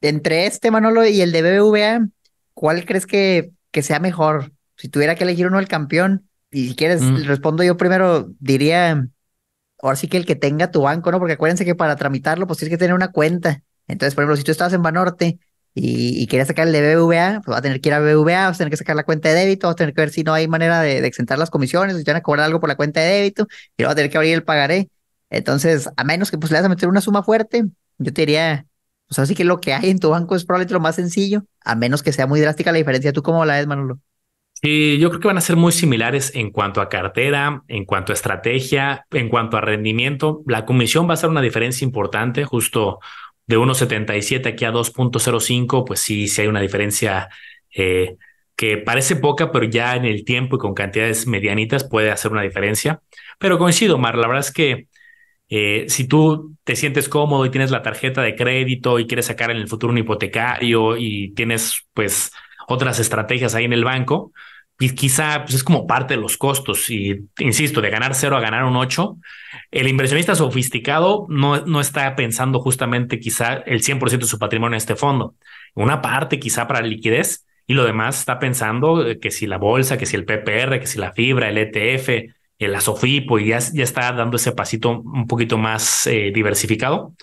Entre 0.00 0.46
este, 0.46 0.70
Manolo, 0.70 1.04
y 1.04 1.20
el 1.20 1.32
de 1.32 1.42
BBVA, 1.42 2.06
¿cuál 2.52 2.84
crees 2.84 3.06
que, 3.06 3.50
que 3.72 3.82
sea 3.82 3.98
mejor? 3.98 4.52
Si 4.76 4.88
tuviera 4.88 5.16
que 5.16 5.24
elegir 5.24 5.48
uno 5.48 5.58
el 5.58 5.66
campeón, 5.66 6.28
y 6.52 6.68
si 6.68 6.76
quieres, 6.76 7.02
mm. 7.02 7.24
respondo 7.24 7.64
yo 7.64 7.76
primero, 7.76 8.30
diría, 8.38 9.08
ahora 9.82 9.96
sí 9.96 10.06
que 10.06 10.16
el 10.16 10.26
que 10.26 10.36
tenga 10.36 10.70
tu 10.70 10.82
banco, 10.82 11.10
¿no? 11.10 11.18
Porque 11.18 11.34
acuérdense 11.34 11.64
que 11.64 11.74
para 11.74 11.96
tramitarlo, 11.96 12.46
pues 12.46 12.60
tienes 12.60 12.70
que 12.70 12.78
tener 12.78 12.94
una 12.94 13.10
cuenta. 13.10 13.64
Entonces, 13.88 14.14
por 14.14 14.22
ejemplo, 14.22 14.36
si 14.36 14.44
tú 14.44 14.52
estabas 14.52 14.74
en 14.74 14.82
Banorte 14.82 15.40
y, 15.74 16.22
y 16.22 16.26
quería 16.28 16.46
sacar 16.46 16.68
el 16.68 16.72
de 16.72 16.94
BBVA, 16.94 17.40
pues 17.44 17.52
va 17.54 17.58
a 17.58 17.62
tener 17.62 17.80
que 17.80 17.88
ir 17.88 17.94
a 17.94 18.00
BBVA, 18.00 18.46
vas 18.46 18.56
a 18.56 18.58
tener 18.58 18.70
que 18.70 18.76
sacar 18.76 18.94
la 18.94 19.04
cuenta 19.04 19.28
de 19.28 19.34
débito, 19.34 19.66
vas 19.66 19.74
a 19.74 19.76
tener 19.76 19.94
que 19.94 20.00
ver 20.02 20.10
si 20.10 20.22
no 20.22 20.32
hay 20.32 20.46
manera 20.46 20.80
de, 20.80 21.04
exentar 21.06 21.38
las 21.38 21.50
comisiones, 21.50 21.96
si 21.96 22.04
te 22.04 22.12
van 22.12 22.18
a 22.18 22.22
cobrar 22.22 22.46
algo 22.46 22.60
por 22.60 22.68
la 22.68 22.76
cuenta 22.76 23.00
de 23.00 23.08
débito, 23.08 23.46
y 23.76 23.82
luego 23.82 23.88
vas 23.88 23.92
a 23.92 23.96
tener 23.96 24.10
que 24.10 24.16
abrir 24.16 24.34
el 24.34 24.44
pagaré. 24.44 24.88
Entonces, 25.30 25.90
a 25.96 26.04
menos 26.04 26.30
que 26.30 26.38
pues 26.38 26.52
le 26.52 26.58
vas 26.58 26.66
a 26.66 26.68
meter 26.68 26.88
una 26.88 27.00
suma 27.00 27.24
fuerte, 27.24 27.64
yo 27.98 28.12
te 28.12 28.22
diría, 28.22 28.66
pues 29.08 29.18
así 29.18 29.34
que 29.34 29.44
lo 29.44 29.60
que 29.60 29.74
hay 29.74 29.90
en 29.90 29.98
tu 29.98 30.10
banco 30.10 30.36
es 30.36 30.44
probablemente 30.44 30.74
lo 30.74 30.80
más 30.80 30.94
sencillo, 30.94 31.44
a 31.64 31.74
menos 31.74 32.02
que 32.02 32.12
sea 32.12 32.26
muy 32.26 32.40
drástica 32.40 32.70
la 32.70 32.78
diferencia. 32.78 33.12
¿Tú 33.12 33.22
cómo 33.22 33.44
la 33.44 33.56
ves, 33.56 33.66
Manolo? 33.66 33.98
Sí, 34.64 34.98
yo 34.98 35.10
creo 35.10 35.20
que 35.20 35.28
van 35.28 35.36
a 35.36 35.42
ser 35.42 35.56
muy 35.56 35.72
similares 35.72 36.32
en 36.34 36.50
cuanto 36.50 36.80
a 36.80 36.88
cartera, 36.88 37.64
en 37.68 37.84
cuanto 37.84 38.12
a 38.12 38.14
estrategia, 38.14 39.04
en 39.10 39.28
cuanto 39.28 39.58
a 39.58 39.60
rendimiento. 39.60 40.42
La 40.46 40.64
comisión 40.64 41.06
va 41.08 41.14
a 41.14 41.18
ser 41.18 41.28
una 41.28 41.42
diferencia 41.42 41.84
importante, 41.84 42.44
justo 42.44 42.98
de 43.46 43.58
1.77 43.58 44.48
aquí 44.48 44.64
a 44.64 44.72
2.05, 44.72 45.84
pues 45.84 46.00
sí, 46.00 46.28
sí 46.28 46.40
hay 46.42 46.46
una 46.46 46.60
diferencia 46.60 47.28
eh, 47.74 48.16
que 48.56 48.78
parece 48.78 49.16
poca, 49.16 49.50
pero 49.52 49.66
ya 49.66 49.96
en 49.96 50.04
el 50.04 50.24
tiempo 50.24 50.56
y 50.56 50.58
con 50.58 50.74
cantidades 50.74 51.26
medianitas 51.26 51.84
puede 51.84 52.10
hacer 52.10 52.32
una 52.32 52.42
diferencia. 52.42 53.00
Pero 53.38 53.58
coincido, 53.58 53.98
Mar, 53.98 54.16
la 54.16 54.28
verdad 54.28 54.46
es 54.46 54.52
que 54.52 54.88
eh, 55.48 55.86
si 55.88 56.08
tú 56.08 56.56
te 56.64 56.76
sientes 56.76 57.08
cómodo 57.08 57.44
y 57.44 57.50
tienes 57.50 57.70
la 57.70 57.82
tarjeta 57.82 58.22
de 58.22 58.34
crédito 58.34 58.98
y 58.98 59.06
quieres 59.06 59.26
sacar 59.26 59.50
en 59.50 59.58
el 59.58 59.68
futuro 59.68 59.92
un 59.92 59.98
hipotecario 59.98 60.96
y 60.96 61.32
tienes 61.34 61.86
pues 61.92 62.32
otras 62.66 62.98
estrategias 62.98 63.54
ahí 63.54 63.64
en 63.64 63.72
el 63.72 63.84
banco, 63.84 64.32
y 64.78 64.90
quizá 64.90 65.44
pues, 65.44 65.54
es 65.54 65.64
como 65.64 65.86
parte 65.86 66.14
de 66.14 66.20
los 66.20 66.36
costos. 66.36 66.90
Y 66.90 67.28
insisto, 67.38 67.80
de 67.80 67.90
ganar 67.90 68.14
cero 68.14 68.36
a 68.36 68.40
ganar 68.40 68.64
un 68.64 68.76
8, 68.76 69.16
el 69.70 69.88
inversionista 69.88 70.34
sofisticado 70.34 71.26
no, 71.28 71.64
no 71.64 71.80
está 71.80 72.14
pensando 72.16 72.60
justamente 72.60 73.20
quizá 73.20 73.54
el 73.66 73.82
100% 73.82 74.18
de 74.18 74.26
su 74.26 74.38
patrimonio 74.38 74.74
en 74.74 74.78
este 74.78 74.96
fondo. 74.96 75.34
Una 75.74 76.02
parte 76.02 76.38
quizá 76.38 76.66
para 76.66 76.82
liquidez 76.82 77.46
y 77.66 77.74
lo 77.74 77.84
demás 77.84 78.18
está 78.18 78.38
pensando 78.38 79.04
que 79.20 79.30
si 79.30 79.46
la 79.46 79.58
bolsa, 79.58 79.96
que 79.96 80.06
si 80.06 80.16
el 80.16 80.24
PPR, 80.24 80.80
que 80.80 80.86
si 80.86 80.98
la 80.98 81.12
fibra, 81.12 81.48
el 81.48 81.58
ETF, 81.58 82.32
el 82.58 82.74
ASOFIPO, 82.74 83.38
y 83.38 83.48
ya, 83.48 83.58
ya 83.58 83.84
está 83.84 84.12
dando 84.12 84.36
ese 84.36 84.52
pasito 84.52 85.00
un 85.00 85.26
poquito 85.26 85.56
más 85.56 86.06
eh, 86.06 86.30
diversificado. 86.34 87.14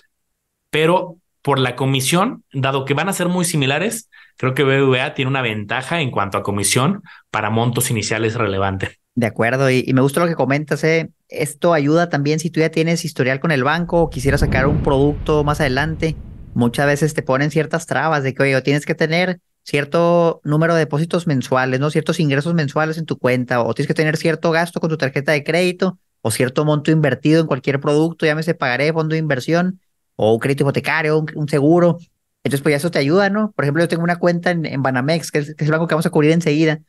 Pero 0.70 1.18
por 1.42 1.58
la 1.58 1.76
comisión, 1.76 2.44
dado 2.52 2.84
que 2.84 2.94
van 2.94 3.08
a 3.08 3.12
ser 3.12 3.28
muy 3.28 3.44
similares, 3.44 4.08
creo 4.36 4.54
que 4.54 4.64
BBVA 4.64 5.14
tiene 5.14 5.30
una 5.30 5.42
ventaja 5.42 6.00
en 6.00 6.10
cuanto 6.10 6.38
a 6.38 6.42
comisión 6.42 7.02
para 7.30 7.50
montos 7.50 7.90
iniciales 7.90 8.34
relevantes. 8.34 8.98
De 9.14 9.26
acuerdo, 9.26 9.70
y, 9.70 9.90
me 9.92 10.00
gusta 10.00 10.20
lo 10.20 10.26
que 10.26 10.34
comentas, 10.34 10.82
¿eh? 10.84 11.10
esto 11.28 11.74
ayuda 11.74 12.08
también 12.08 12.38
si 12.38 12.50
tú 12.50 12.60
ya 12.60 12.70
tienes 12.70 13.04
historial 13.04 13.40
con 13.40 13.50
el 13.50 13.62
banco 13.62 14.00
o 14.00 14.10
quisieras 14.10 14.40
sacar 14.40 14.66
un 14.66 14.82
producto 14.82 15.44
más 15.44 15.60
adelante, 15.60 16.16
muchas 16.54 16.86
veces 16.86 17.12
te 17.12 17.22
ponen 17.22 17.50
ciertas 17.50 17.86
trabas 17.86 18.22
de 18.22 18.34
que, 18.34 18.42
oye, 18.42 18.62
tienes 18.62 18.86
que 18.86 18.94
tener 18.94 19.40
cierto 19.64 20.40
número 20.44 20.74
de 20.74 20.80
depósitos 20.80 21.26
mensuales, 21.26 21.78
¿no? 21.78 21.90
Ciertos 21.90 22.20
ingresos 22.20 22.54
mensuales 22.54 22.98
en 22.98 23.06
tu 23.06 23.18
cuenta, 23.18 23.62
o 23.62 23.74
tienes 23.74 23.88
que 23.88 23.94
tener 23.94 24.16
cierto 24.16 24.50
gasto 24.50 24.80
con 24.80 24.90
tu 24.90 24.96
tarjeta 24.96 25.32
de 25.32 25.44
crédito, 25.44 25.98
o 26.22 26.30
cierto 26.30 26.64
monto 26.64 26.90
invertido 26.90 27.40
en 27.40 27.46
cualquier 27.46 27.80
producto, 27.80 28.26
llámese 28.26 28.54
pagaré, 28.54 28.92
fondo 28.92 29.14
de 29.14 29.18
inversión, 29.18 29.80
o 30.16 30.32
un 30.34 30.38
crédito 30.38 30.64
hipotecario, 30.64 31.24
un, 31.34 31.48
seguro. 31.48 31.98
Entonces, 32.44 32.62
pues 32.62 32.72
ya 32.72 32.76
eso 32.78 32.90
te 32.90 32.98
ayuda, 32.98 33.30
¿no? 33.30 33.52
Por 33.52 33.64
ejemplo, 33.64 33.82
yo 33.82 33.88
tengo 33.88 34.02
una 34.02 34.16
cuenta 34.16 34.50
en, 34.50 34.82
Banamex, 34.82 35.30
que 35.30 35.38
es, 35.38 35.54
el 35.58 35.70
banco 35.70 35.86
que 35.86 35.94
vamos 35.94 36.06
a 36.06 36.10
cubrir 36.10 36.32
enseguida, 36.32 36.80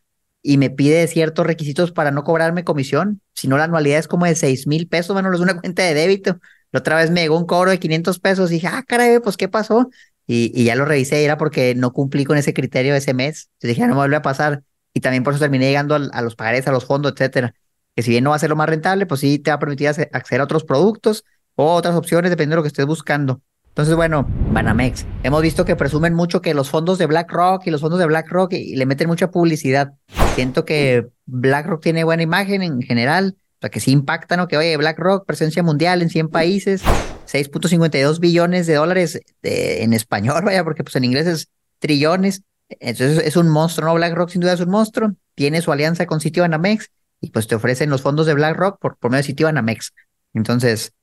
y 0.41 0.57
me 0.57 0.69
pide 0.69 1.07
ciertos 1.07 1.45
requisitos 1.45 1.91
para 1.91 2.11
no 2.11 2.23
cobrarme 2.23 2.63
comisión. 2.63 3.21
Si 3.33 3.47
no, 3.47 3.57
la 3.57 3.65
anualidad 3.65 3.99
es 3.99 4.07
como 4.07 4.25
de 4.25 4.35
6 4.35 4.67
mil 4.67 4.87
pesos, 4.87 5.13
bueno, 5.13 5.33
es 5.33 5.39
una 5.39 5.57
cuenta 5.61 5.83
de 5.83 5.93
débito. 5.93 6.39
La 6.71 6.79
otra 6.79 6.97
vez 6.97 7.11
me 7.11 7.21
llegó 7.21 7.37
un 7.37 7.45
cobro 7.45 7.71
de 7.71 7.79
500 7.79 8.19
pesos 8.19 8.51
y 8.51 8.55
dije, 8.55 8.67
ah, 8.67 8.83
caray, 8.87 9.19
pues, 9.19 9.37
¿qué 9.37 9.47
pasó? 9.47 9.89
Y, 10.25 10.63
ya 10.63 10.75
lo 10.75 10.85
revisé 10.85 11.21
y 11.21 11.25
era 11.25 11.37
porque 11.37 11.75
no 11.75 11.91
cumplí 11.93 12.25
con 12.25 12.37
ese 12.37 12.53
criterio 12.53 12.95
ese 12.95 13.13
mes. 13.13 13.49
Entonces 13.53 13.69
dije, 13.69 13.83
ah, 13.83 13.87
no 13.87 13.93
me 13.93 13.99
vuelve 13.99 14.15
a 14.15 14.21
pasar. 14.21 14.63
Y 14.93 15.01
también 15.01 15.23
por 15.23 15.33
eso 15.33 15.41
terminé 15.41 15.67
llegando 15.67 15.95
a, 15.95 16.21
los 16.21 16.35
pagarés, 16.35 16.67
a 16.67 16.71
los 16.71 16.85
fondos, 16.85 17.11
etcétera. 17.13 17.53
Que 17.95 18.03
si 18.03 18.09
bien 18.11 18.23
no 18.23 18.31
va 18.31 18.37
a 18.37 18.39
ser 18.39 18.49
lo 18.49 18.55
más 18.55 18.69
rentable, 18.69 19.05
pues 19.05 19.21
sí 19.21 19.39
te 19.39 19.51
va 19.51 19.55
a 19.55 19.59
permitir 19.59 19.87
acceder 19.87 20.41
a 20.41 20.43
otros 20.45 20.63
productos 20.63 21.25
o 21.55 21.73
otras 21.73 21.95
opciones 21.95 22.31
dependiendo 22.31 22.55
de 22.55 22.57
lo 22.57 22.63
que 22.63 22.67
estés 22.69 22.85
buscando. 22.85 23.41
Entonces, 23.73 23.95
bueno, 23.95 24.27
Banamex. 24.51 25.03
Hemos 25.23 25.41
visto 25.41 25.65
que 25.65 25.75
presumen 25.75 26.13
mucho 26.13 26.43
que 26.43 26.53
los 26.53 26.69
fondos 26.69 26.99
de 26.99 27.07
BlackRock 27.07 27.65
y 27.65 27.71
los 27.71 27.81
fondos 27.81 27.99
de 27.99 28.05
BlackRock 28.05 28.53
y, 28.53 28.75
le 28.75 28.85
meten 28.85 29.07
mucha 29.07 29.31
publicidad. 29.31 29.93
Siento 30.35 30.63
que 30.63 31.07
BlackRock 31.25 31.81
tiene 31.81 32.03
buena 32.03 32.21
imagen 32.21 32.61
en 32.61 32.83
general, 32.83 33.35
o 33.35 33.61
sea, 33.61 33.71
que 33.71 33.79
sí 33.79 33.89
impacta, 33.89 34.37
¿no? 34.37 34.47
Que, 34.47 34.57
oye, 34.57 34.77
BlackRock, 34.77 35.25
presencia 35.25 35.63
mundial 35.63 36.03
en 36.03 36.11
100 36.11 36.29
países, 36.29 36.83
6.52 37.25 38.19
billones 38.19 38.67
de 38.67 38.75
dólares 38.75 39.19
en 39.41 39.93
español, 39.93 40.41
vaya, 40.45 40.63
porque 40.63 40.83
pues 40.83 40.95
en 40.95 41.05
inglés 41.05 41.25
es 41.25 41.49
trillones. 41.79 42.43
Entonces 42.69 43.25
es 43.25 43.35
un 43.37 43.49
monstruo, 43.49 43.87
¿no? 43.87 43.95
BlackRock 43.95 44.29
sin 44.29 44.41
duda 44.41 44.53
es 44.53 44.59
un 44.59 44.69
monstruo. 44.69 45.13
Tiene 45.33 45.63
su 45.63 45.71
alianza 45.71 46.05
con 46.05 46.19
Sitio 46.21 46.43
Banamex 46.43 46.91
y 47.21 47.31
pues 47.31 47.47
te 47.47 47.55
ofrecen 47.55 47.89
los 47.89 48.03
fondos 48.03 48.27
de 48.27 48.35
BlackRock 48.35 48.79
por, 48.79 48.97
por 48.97 49.09
medio 49.09 49.21
de 49.21 49.27
Sitio 49.27 49.47
Banamex. 49.47 49.93
Entonces, 50.35 50.93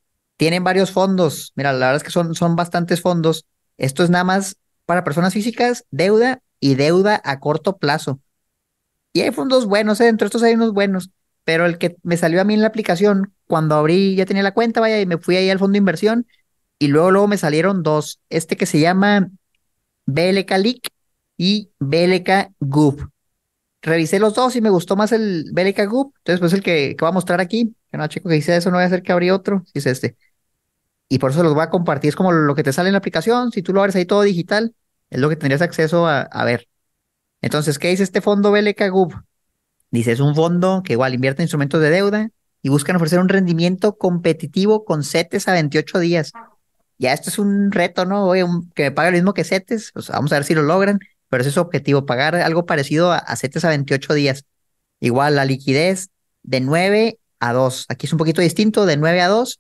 tienen 0.41 0.65
varios 0.65 0.91
fondos. 0.91 1.53
Mira, 1.55 1.75
la 1.75 1.89
verdad 1.89 1.97
es 1.97 2.03
que 2.03 2.09
son, 2.09 2.35
son 2.35 2.57
bastantes 2.57 3.03
fondos. 3.03 3.45
Esto 3.77 4.03
es 4.03 4.09
nada 4.09 4.25
más 4.25 4.57
para 4.87 5.05
personas 5.05 5.35
físicas, 5.35 5.85
deuda 5.91 6.41
y 6.59 6.77
deuda 6.77 7.21
a 7.27 7.41
corto 7.41 7.77
plazo. 7.77 8.23
Y 9.13 9.21
hay 9.21 9.33
fondos 9.33 9.67
buenos, 9.67 10.01
¿eh? 10.01 10.05
dentro 10.05 10.25
de 10.25 10.29
estos 10.29 10.43
hay 10.43 10.55
unos 10.55 10.73
buenos, 10.73 11.11
pero 11.45 11.67
el 11.67 11.77
que 11.77 11.99
me 12.05 12.17
salió 12.17 12.41
a 12.41 12.45
mí 12.45 12.55
en 12.55 12.63
la 12.63 12.69
aplicación, 12.69 13.35
cuando 13.47 13.75
abrí, 13.75 14.15
ya 14.15 14.25
tenía 14.25 14.43
la 14.43 14.55
cuenta, 14.55 14.81
vaya, 14.81 14.99
y 14.99 15.05
me 15.05 15.19
fui 15.19 15.37
ahí 15.37 15.51
al 15.51 15.59
fondo 15.59 15.73
de 15.73 15.79
inversión, 15.79 16.27
y 16.79 16.89
luego, 16.89 17.11
luego 17.11 17.29
me 17.29 17.37
salieron 17.37 17.83
dos. 17.83 18.19
Este 18.31 18.57
que 18.57 18.65
se 18.65 18.81
llama 18.81 19.29
BLK 20.07 20.53
Leak 20.57 20.89
y 21.37 21.69
BLK 21.81 22.53
Goop. 22.61 23.03
Revisé 23.83 24.19
los 24.19 24.33
dos 24.35 24.57
y 24.57 24.63
me 24.63 24.71
gustó 24.71 24.97
más 24.97 25.13
el 25.13 25.51
BLK 25.53 25.87
Goop, 25.87 26.15
entonces 26.17 26.41
pues 26.41 26.55
el 26.55 26.63
que, 26.63 26.97
que 26.97 27.05
voy 27.05 27.11
a 27.11 27.13
mostrar 27.13 27.43
aquí. 27.43 27.77
Que 27.91 27.99
no, 27.99 28.07
chico, 28.07 28.31
que 28.31 28.37
dice 28.37 28.57
eso, 28.57 28.71
no 28.71 28.79
voy 28.79 28.85
a 28.85 28.87
hacer 28.87 29.03
que 29.03 29.13
abrí 29.13 29.31
otro, 29.31 29.65
es 29.75 29.85
este 29.85 30.17
y 31.13 31.19
por 31.19 31.33
eso 31.33 31.43
los 31.43 31.55
voy 31.55 31.65
a 31.65 31.71
compartir. 31.71 32.11
Es 32.11 32.17
como 32.17 32.31
lo 32.31 32.55
que 32.55 32.63
te 32.63 32.73
sale 32.73 32.89
en 32.89 32.93
la 32.93 32.99
aplicación. 32.99 33.51
Si 33.51 33.63
tú 33.63 33.75
lo 33.75 33.81
abres 33.81 33.97
ahí 33.97 34.07
todo 34.07 34.23
digital, 34.23 34.77
es 35.11 35.19
lo 35.21 35.29
que 35.29 35.35
tendrías 35.35 35.61
acceso 35.61 36.07
a, 36.07 36.45
ver. 36.45 36.69
Entonces, 37.43 37.81
¿qué 37.81 37.89
dice 37.89 38.05
este 38.05 38.21
fondo 38.21 38.53
BLK 38.53 38.91
Gub? 38.91 39.15
Dice, 39.91 40.13
es 40.13 40.21
un 40.21 40.37
fondo 40.37 40.83
que 40.85 40.93
igual 40.93 41.13
invierte 41.13 41.43
en 41.43 41.47
instrumentos 41.47 41.81
de 41.83 41.91
deuda 41.91 42.31
y 42.63 42.69
buscan 42.69 42.95
ofrecer 42.95 43.19
un 43.19 43.29
rendimiento 43.29 43.99
competitivo 43.99 44.85
con 44.85 45.03
CETES 45.03 45.49
a 45.49 45.53
28 45.55 45.99
días. 45.99 46.33
Ya 46.97 47.13
esto 47.13 47.29
es 47.29 47.41
un 47.41 47.73
reto, 47.73 48.05
¿no? 48.05 48.27
Oye, 48.27 48.45
que 48.77 48.85
me 48.85 48.91
pague 48.93 49.11
lo 49.11 49.17
mismo 49.17 49.35
que 49.35 49.43
CETES. 49.43 49.91
Pues 49.93 50.11
vamos 50.11 50.31
a 50.31 50.37
ver 50.37 50.45
si 50.45 50.55
lo 50.55 50.63
logran, 50.63 51.01
pero 51.29 51.41
ese 51.41 51.49
es 51.49 51.55
su 51.55 51.61
objetivo, 51.61 52.07
pagar 52.07 52.37
algo 52.37 52.67
parecido 52.67 53.11
a, 53.11 53.19
a 53.19 53.35
CETES 53.35 53.65
a 53.65 53.71
28 53.71 54.15
días. 54.15 54.45
Igual 55.01 55.35
la 55.35 55.45
liquidez 55.45 56.11
de 56.45 56.61
9 56.61 57.19
a 57.41 57.53
2. 57.53 57.87
Aquí 57.89 58.07
es 58.07 58.13
un 58.13 58.19
poquito 58.19 58.41
distinto, 58.43 58.87
de 58.87 58.97
9 58.97 59.23
a 59.23 59.27
2 59.27 59.59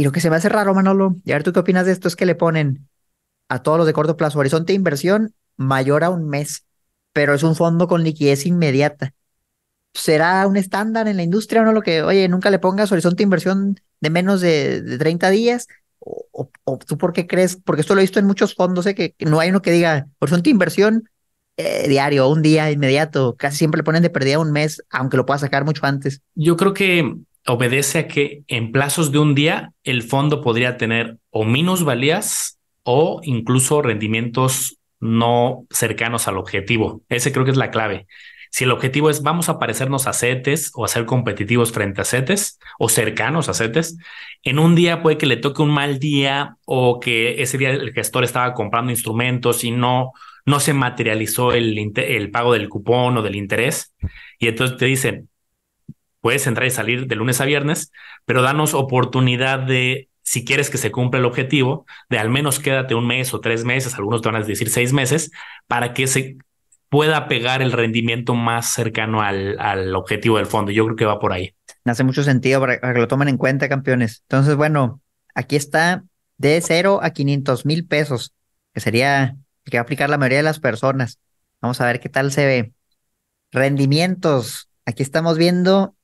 Y 0.00 0.04
lo 0.04 0.12
que 0.12 0.20
se 0.22 0.30
me 0.30 0.36
hace 0.36 0.48
raro, 0.48 0.72
Manolo, 0.74 1.16
y 1.26 1.32
a 1.32 1.34
ver 1.34 1.42
tú 1.42 1.52
qué 1.52 1.60
opinas 1.60 1.84
de 1.84 1.92
esto, 1.92 2.08
es 2.08 2.16
que 2.16 2.24
le 2.24 2.34
ponen 2.34 2.88
a 3.50 3.62
todos 3.62 3.76
los 3.76 3.86
de 3.86 3.92
corto 3.92 4.16
plazo 4.16 4.38
horizonte 4.38 4.72
inversión 4.72 5.34
mayor 5.58 6.04
a 6.04 6.08
un 6.08 6.26
mes, 6.26 6.64
pero 7.12 7.34
es 7.34 7.42
un 7.42 7.54
fondo 7.54 7.86
con 7.86 8.02
liquidez 8.02 8.46
inmediata. 8.46 9.12
¿Será 9.92 10.46
un 10.46 10.56
estándar 10.56 11.06
en 11.06 11.18
la 11.18 11.22
industria 11.22 11.60
o 11.60 11.66
no 11.66 11.74
lo 11.74 11.82
que, 11.82 12.02
oye, 12.02 12.28
nunca 12.28 12.48
le 12.48 12.58
pongas 12.58 12.90
horizonte 12.90 13.22
inversión 13.22 13.78
de 14.00 14.08
menos 14.08 14.40
de, 14.40 14.80
de 14.80 14.96
30 14.96 15.28
días? 15.28 15.68
O, 15.98 16.50
tú 16.78 16.96
por 16.96 17.12
qué 17.12 17.26
crees? 17.26 17.56
Porque 17.62 17.82
esto 17.82 17.94
lo 17.94 18.00
he 18.00 18.04
visto 18.04 18.18
en 18.18 18.24
muchos 18.24 18.54
fondos, 18.54 18.86
¿eh? 18.86 18.94
que, 18.94 19.14
no 19.26 19.38
hay 19.38 19.50
uno 19.50 19.60
que 19.60 19.70
diga 19.70 20.08
horizonte 20.18 20.48
inversión 20.48 21.10
eh, 21.58 21.88
diario, 21.88 22.26
un 22.30 22.40
día 22.40 22.70
inmediato. 22.70 23.36
Casi 23.36 23.58
siempre 23.58 23.80
le 23.80 23.84
ponen 23.84 24.02
de 24.02 24.08
pérdida 24.08 24.38
un 24.38 24.50
mes, 24.50 24.82
aunque 24.88 25.18
lo 25.18 25.26
pueda 25.26 25.40
sacar 25.40 25.66
mucho 25.66 25.84
antes. 25.84 26.22
Yo 26.34 26.56
creo 26.56 26.72
que 26.72 27.18
obedece 27.46 27.98
a 28.00 28.08
que 28.08 28.42
en 28.48 28.72
plazos 28.72 29.12
de 29.12 29.18
un 29.18 29.34
día 29.34 29.72
el 29.84 30.02
fondo 30.02 30.40
podría 30.40 30.76
tener 30.76 31.18
o 31.30 31.44
minusvalías 31.44 32.58
o 32.82 33.20
incluso 33.24 33.82
rendimientos 33.82 34.78
no 35.00 35.66
cercanos 35.70 36.28
al 36.28 36.38
objetivo. 36.38 37.02
Ese 37.08 37.32
creo 37.32 37.44
que 37.44 37.50
es 37.50 37.56
la 37.56 37.70
clave. 37.70 38.06
Si 38.50 38.64
el 38.64 38.72
objetivo 38.72 39.10
es 39.10 39.22
vamos 39.22 39.48
a 39.48 39.58
parecernos 39.58 40.06
a 40.08 40.12
CETES 40.12 40.72
o 40.74 40.84
a 40.84 40.88
ser 40.88 41.06
competitivos 41.06 41.72
frente 41.72 42.00
a 42.00 42.04
CETES 42.04 42.58
o 42.78 42.88
cercanos 42.88 43.48
a 43.48 43.54
CETES, 43.54 43.96
en 44.42 44.58
un 44.58 44.74
día 44.74 45.02
puede 45.02 45.18
que 45.18 45.26
le 45.26 45.36
toque 45.36 45.62
un 45.62 45.70
mal 45.70 46.00
día 46.00 46.56
o 46.66 46.98
que 46.98 47.42
ese 47.42 47.58
día 47.58 47.70
el 47.70 47.92
gestor 47.92 48.24
estaba 48.24 48.52
comprando 48.52 48.90
instrumentos 48.90 49.62
y 49.62 49.70
no, 49.70 50.12
no 50.46 50.58
se 50.58 50.74
materializó 50.74 51.52
el, 51.52 51.78
el 51.94 52.30
pago 52.30 52.52
del 52.52 52.68
cupón 52.68 53.16
o 53.16 53.22
del 53.22 53.36
interés. 53.36 53.94
Y 54.38 54.48
entonces 54.48 54.76
te 54.76 54.86
dicen, 54.86 55.29
puedes 56.20 56.46
entrar 56.46 56.66
y 56.66 56.70
salir 56.70 57.06
de 57.06 57.16
lunes 57.16 57.40
a 57.40 57.44
viernes, 57.44 57.92
pero 58.24 58.42
danos 58.42 58.74
oportunidad 58.74 59.60
de 59.60 60.08
si 60.22 60.44
quieres 60.44 60.70
que 60.70 60.78
se 60.78 60.92
cumpla 60.92 61.18
el 61.18 61.26
objetivo, 61.26 61.86
de 62.08 62.18
al 62.18 62.30
menos 62.30 62.60
quédate 62.60 62.94
un 62.94 63.06
mes 63.06 63.34
o 63.34 63.40
tres 63.40 63.64
meses, 63.64 63.94
algunos 63.94 64.22
te 64.22 64.28
van 64.28 64.40
a 64.40 64.44
decir 64.44 64.70
seis 64.70 64.92
meses, 64.92 65.30
para 65.66 65.92
que 65.92 66.06
se 66.06 66.36
pueda 66.88 67.26
pegar 67.26 67.62
el 67.62 67.72
rendimiento 67.72 68.34
más 68.34 68.66
cercano 68.66 69.22
al, 69.22 69.58
al 69.58 69.94
objetivo 69.94 70.36
del 70.36 70.46
fondo. 70.46 70.72
Yo 70.72 70.84
creo 70.84 70.96
que 70.96 71.04
va 71.04 71.18
por 71.18 71.32
ahí. 71.32 71.54
Hace 71.84 72.04
mucho 72.04 72.22
sentido 72.22 72.60
para, 72.60 72.78
que 72.78 73.00
lo 73.00 73.08
tomen 73.08 73.28
en 73.28 73.38
cuenta, 73.38 73.68
campeones. 73.68 74.22
Entonces, 74.22 74.56
bueno, 74.56 75.00
aquí 75.34 75.56
está 75.56 76.04
de 76.36 76.60
cero 76.60 77.00
a 77.02 77.10
500 77.10 77.64
mil 77.64 77.86
pesos, 77.86 78.34
que 78.74 78.80
sería 78.80 79.36
que 79.64 79.76
va 79.76 79.80
a 79.80 79.82
aplicar 79.82 80.10
la 80.10 80.18
mayoría 80.18 80.38
de 80.38 80.44
las 80.44 80.60
personas. 80.60 81.18
Vamos 81.60 81.80
a 81.80 81.86
ver 81.86 82.00
qué 82.00 82.08
tal 82.08 82.32
se 82.32 82.46
ve. 82.46 82.72
Rendimientos. 83.52 84.68
Aquí 84.84 85.02
estamos 85.02 85.38
viendo 85.38 85.94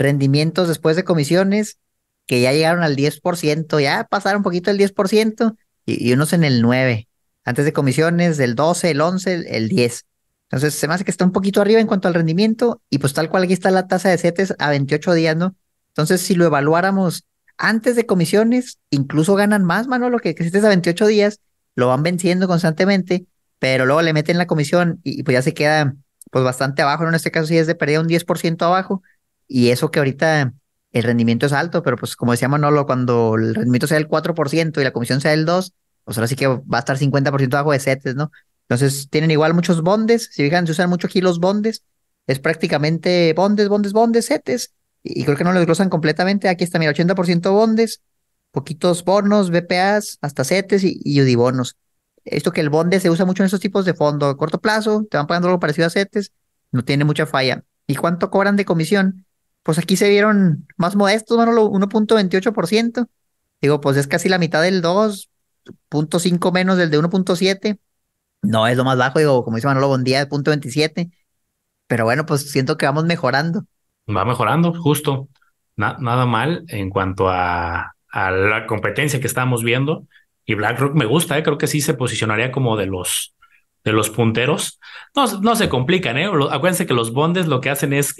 rendimientos 0.00 0.68
después 0.68 0.96
de 0.96 1.04
comisiones 1.04 1.78
que 2.26 2.40
ya 2.40 2.52
llegaron 2.52 2.82
al 2.82 2.96
10%, 2.96 3.80
ya 3.80 4.04
pasaron 4.04 4.38
un 4.38 4.44
poquito 4.44 4.70
el 4.70 4.78
10% 4.78 5.56
y, 5.86 6.08
y 6.08 6.12
unos 6.12 6.32
en 6.32 6.44
el 6.44 6.62
9%. 6.62 7.06
Antes 7.42 7.64
de 7.64 7.72
comisiones, 7.72 8.36
del 8.36 8.54
12, 8.54 8.90
el 8.90 9.00
11, 9.00 9.56
el 9.56 9.68
10. 9.68 10.04
Entonces, 10.50 10.74
se 10.74 10.88
me 10.88 10.94
hace 10.94 11.04
que 11.04 11.10
está 11.10 11.24
un 11.24 11.32
poquito 11.32 11.60
arriba 11.60 11.80
en 11.80 11.86
cuanto 11.86 12.08
al 12.08 12.14
rendimiento 12.14 12.82
y 12.90 12.98
pues 12.98 13.14
tal 13.14 13.30
cual 13.30 13.44
aquí 13.44 13.52
está 13.52 13.70
la 13.70 13.86
tasa 13.86 14.10
de 14.10 14.18
CETES 14.18 14.56
a 14.58 14.70
28 14.70 15.14
días, 15.14 15.36
¿no? 15.36 15.54
Entonces, 15.88 16.20
si 16.20 16.34
lo 16.34 16.44
evaluáramos 16.44 17.24
antes 17.56 17.94
de 17.96 18.06
comisiones, 18.06 18.78
incluso 18.90 19.34
ganan 19.36 19.64
más, 19.64 19.86
Manolo, 19.86 20.18
que, 20.18 20.34
que 20.34 20.44
CETES 20.44 20.64
a 20.64 20.68
28 20.68 21.06
días, 21.06 21.40
lo 21.76 21.88
van 21.88 22.02
venciendo 22.02 22.48
constantemente, 22.48 23.26
pero 23.58 23.86
luego 23.86 24.02
le 24.02 24.12
meten 24.12 24.38
la 24.38 24.46
comisión 24.46 25.00
y, 25.04 25.22
pues 25.22 25.34
ya 25.34 25.42
se 25.42 25.54
queda 25.54 25.94
pues 26.30 26.44
bastante 26.44 26.82
abajo, 26.82 27.04
¿no? 27.04 27.10
En 27.10 27.14
este 27.14 27.30
caso 27.30 27.46
sí 27.46 27.56
es 27.56 27.66
de 27.66 27.74
pérdida 27.74 28.00
un 28.00 28.08
10% 28.08 28.62
abajo 28.62 29.02
y 29.50 29.70
eso 29.70 29.90
que 29.90 29.98
ahorita 29.98 30.54
el 30.92 31.02
rendimiento 31.02 31.46
es 31.46 31.52
alto, 31.52 31.82
pero 31.82 31.96
pues 31.96 32.14
como 32.14 32.30
decía 32.30 32.48
Manolo, 32.48 32.86
cuando 32.86 33.34
el 33.36 33.52
rendimiento 33.54 33.88
sea 33.88 33.98
el 33.98 34.06
4% 34.06 34.80
y 34.80 34.84
la 34.84 34.92
comisión 34.92 35.20
sea 35.20 35.34
el 35.34 35.44
2%, 35.44 35.72
pues 36.04 36.16
ahora 36.16 36.28
sí 36.28 36.36
que 36.36 36.46
va 36.46 36.60
a 36.72 36.78
estar 36.78 36.96
50% 36.96 37.54
abajo 37.54 37.72
de 37.72 37.80
CETES, 37.80 38.14
¿no? 38.14 38.30
Entonces 38.68 39.08
tienen 39.10 39.32
igual 39.32 39.52
muchos 39.54 39.82
bondes, 39.82 40.30
si 40.32 40.44
fijan, 40.44 40.66
se 40.66 40.72
usan 40.72 40.88
mucho 40.88 41.08
aquí 41.08 41.20
los 41.20 41.40
bondes, 41.40 41.82
es 42.28 42.38
prácticamente 42.38 43.32
bondes, 43.34 43.68
bondes, 43.68 43.92
bondes, 43.92 44.26
setes, 44.26 44.72
y 45.02 45.24
creo 45.24 45.36
que 45.36 45.42
no 45.42 45.52
lo 45.52 45.58
desglosan 45.58 45.88
completamente, 45.88 46.48
aquí 46.48 46.62
está, 46.62 46.78
mira, 46.78 46.92
80% 46.92 47.50
bondes, 47.50 48.02
poquitos 48.52 49.04
bonos, 49.04 49.50
BPAs, 49.50 50.18
hasta 50.20 50.44
setes 50.44 50.84
y, 50.84 51.00
y 51.04 51.20
udibonos. 51.22 51.76
Esto 52.24 52.52
que 52.52 52.60
el 52.60 52.70
bonde 52.70 53.00
se 53.00 53.10
usa 53.10 53.24
mucho 53.24 53.42
en 53.42 53.46
estos 53.46 53.60
tipos 53.60 53.84
de 53.84 53.94
fondo, 53.94 54.36
corto 54.36 54.60
plazo, 54.60 55.04
te 55.10 55.16
van 55.16 55.26
pagando 55.26 55.48
algo 55.48 55.58
parecido 55.58 55.88
a 55.88 55.90
setes, 55.90 56.32
no 56.70 56.84
tiene 56.84 57.04
mucha 57.04 57.26
falla. 57.26 57.64
¿Y 57.88 57.96
cuánto 57.96 58.30
cobran 58.30 58.54
de 58.54 58.64
comisión? 58.64 59.26
Pues 59.62 59.78
aquí 59.78 59.96
se 59.96 60.08
vieron 60.08 60.66
más 60.76 60.96
modestos, 60.96 61.36
bueno, 61.36 61.52
1.28%. 61.52 63.08
Digo, 63.60 63.80
pues 63.80 63.96
es 63.96 64.06
casi 64.06 64.28
la 64.28 64.38
mitad 64.38 64.62
del 64.62 64.82
2.5 64.82 66.52
menos 66.52 66.78
del 66.78 66.90
de 66.90 66.98
1.7 66.98 67.78
no 68.42 68.66
es 68.66 68.76
lo 68.76 68.84
más 68.84 68.96
bajo, 68.96 69.18
digo, 69.18 69.44
como 69.44 69.56
dice 69.56 69.68
Manolo 69.68 69.88
Bondía, 69.88 70.18
de 70.18 70.26
punto 70.26 70.50
27. 70.50 71.10
Pero 71.86 72.04
bueno, 72.04 72.26
pues 72.26 72.50
siento 72.50 72.76
que 72.76 72.86
vamos 72.86 73.04
mejorando. 73.04 73.64
Va 74.08 74.24
mejorando, 74.24 74.72
justo. 74.72 75.28
nada 75.76 76.26
mal 76.26 76.64
en 76.68 76.90
cuanto 76.90 77.28
a, 77.28 77.94
la 78.12 78.66
competencia 78.66 79.20
que 79.20 79.26
estamos 79.26 79.62
viendo. 79.62 80.06
Y 80.44 80.54
BlackRock 80.54 80.94
me 80.94 81.04
gusta, 81.04 81.38
¿eh? 81.38 81.42
creo 81.42 81.58
que 81.58 81.66
sí 81.66 81.80
se 81.80 81.94
posicionaría 81.94 82.50
como 82.50 82.76
de 82.76 82.86
los, 82.86 83.34
de 83.84 83.92
los 83.92 84.10
punteros. 84.10 84.80
No, 85.14 85.26
no 85.40 85.54
se 85.54 85.68
complican, 85.68 86.16
¿eh? 86.16 86.26
Acuérdense 86.50 86.86
que 86.86 86.94
los 86.94 87.12
bondes 87.12 87.46
lo 87.46 87.60
que 87.60 87.70
hacen 87.70 87.92
es 87.92 88.14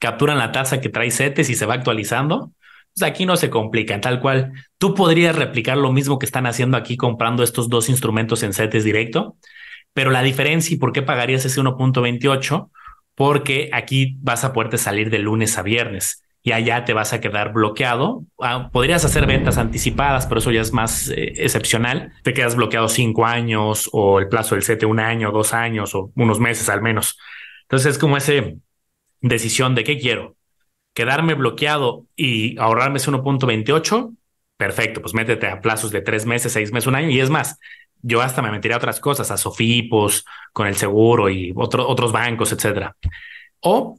capturan 0.00 0.38
la 0.38 0.50
tasa 0.50 0.80
que 0.80 0.88
trae 0.88 1.12
CETES 1.12 1.50
y 1.50 1.54
se 1.54 1.66
va 1.66 1.74
actualizando. 1.74 2.52
Pues 2.94 3.08
aquí 3.08 3.24
no 3.26 3.36
se 3.36 3.50
complican, 3.50 4.00
tal 4.00 4.20
cual. 4.20 4.52
Tú 4.78 4.94
podrías 4.94 5.36
replicar 5.36 5.76
lo 5.76 5.92
mismo 5.92 6.18
que 6.18 6.26
están 6.26 6.46
haciendo 6.46 6.76
aquí 6.76 6.96
comprando 6.96 7.44
estos 7.44 7.68
dos 7.68 7.88
instrumentos 7.88 8.42
en 8.42 8.52
CETES 8.52 8.82
directo, 8.82 9.36
pero 9.92 10.10
la 10.10 10.22
diferencia 10.22 10.74
y 10.74 10.78
por 10.78 10.92
qué 10.92 11.02
pagarías 11.02 11.44
ese 11.44 11.60
1.28, 11.60 12.70
porque 13.14 13.70
aquí 13.72 14.16
vas 14.20 14.44
a 14.44 14.52
poderte 14.52 14.78
salir 14.78 15.10
de 15.10 15.20
lunes 15.20 15.56
a 15.58 15.62
viernes 15.62 16.24
y 16.42 16.52
allá 16.52 16.84
te 16.84 16.94
vas 16.94 17.12
a 17.12 17.20
quedar 17.20 17.52
bloqueado. 17.52 18.24
Ah, 18.40 18.70
podrías 18.72 19.04
hacer 19.04 19.26
ventas 19.26 19.58
anticipadas, 19.58 20.26
pero 20.26 20.40
eso 20.40 20.50
ya 20.50 20.62
es 20.62 20.72
más 20.72 21.10
eh, 21.10 21.34
excepcional. 21.36 22.12
Te 22.22 22.32
quedas 22.32 22.56
bloqueado 22.56 22.88
cinco 22.88 23.26
años 23.26 23.88
o 23.92 24.18
el 24.18 24.28
plazo 24.28 24.54
del 24.54 24.64
CETE 24.64 24.86
un 24.86 25.00
año, 25.00 25.30
dos 25.32 25.52
años 25.52 25.94
o 25.94 26.10
unos 26.16 26.40
meses 26.40 26.68
al 26.70 26.80
menos. 26.80 27.18
Entonces 27.62 27.92
es 27.92 27.98
como 27.98 28.16
esa 28.16 28.32
decisión 29.20 29.74
de 29.74 29.84
qué 29.84 29.98
quiero 29.98 30.36
quedarme 30.94 31.34
bloqueado 31.34 32.06
y 32.16 32.58
ahorrarme 32.58 32.98
ese 32.98 33.10
1.28, 33.10 34.14
perfecto, 34.56 35.00
pues 35.00 35.14
métete 35.14 35.46
a 35.46 35.60
plazos 35.60 35.90
de 35.90 36.02
tres 36.02 36.26
meses, 36.26 36.52
seis 36.52 36.72
meses, 36.72 36.86
un 36.86 36.96
año. 36.96 37.10
Y 37.10 37.20
es 37.20 37.30
más, 37.30 37.58
yo 38.02 38.20
hasta 38.20 38.42
me 38.42 38.50
metería 38.50 38.76
a 38.76 38.78
otras 38.78 39.00
cosas, 39.00 39.30
a 39.30 39.36
Sofipos, 39.36 40.24
con 40.52 40.66
el 40.66 40.76
seguro 40.76 41.30
y 41.30 41.52
otros 41.56 42.12
bancos, 42.12 42.52
etcétera. 42.52 42.96
O 43.60 43.98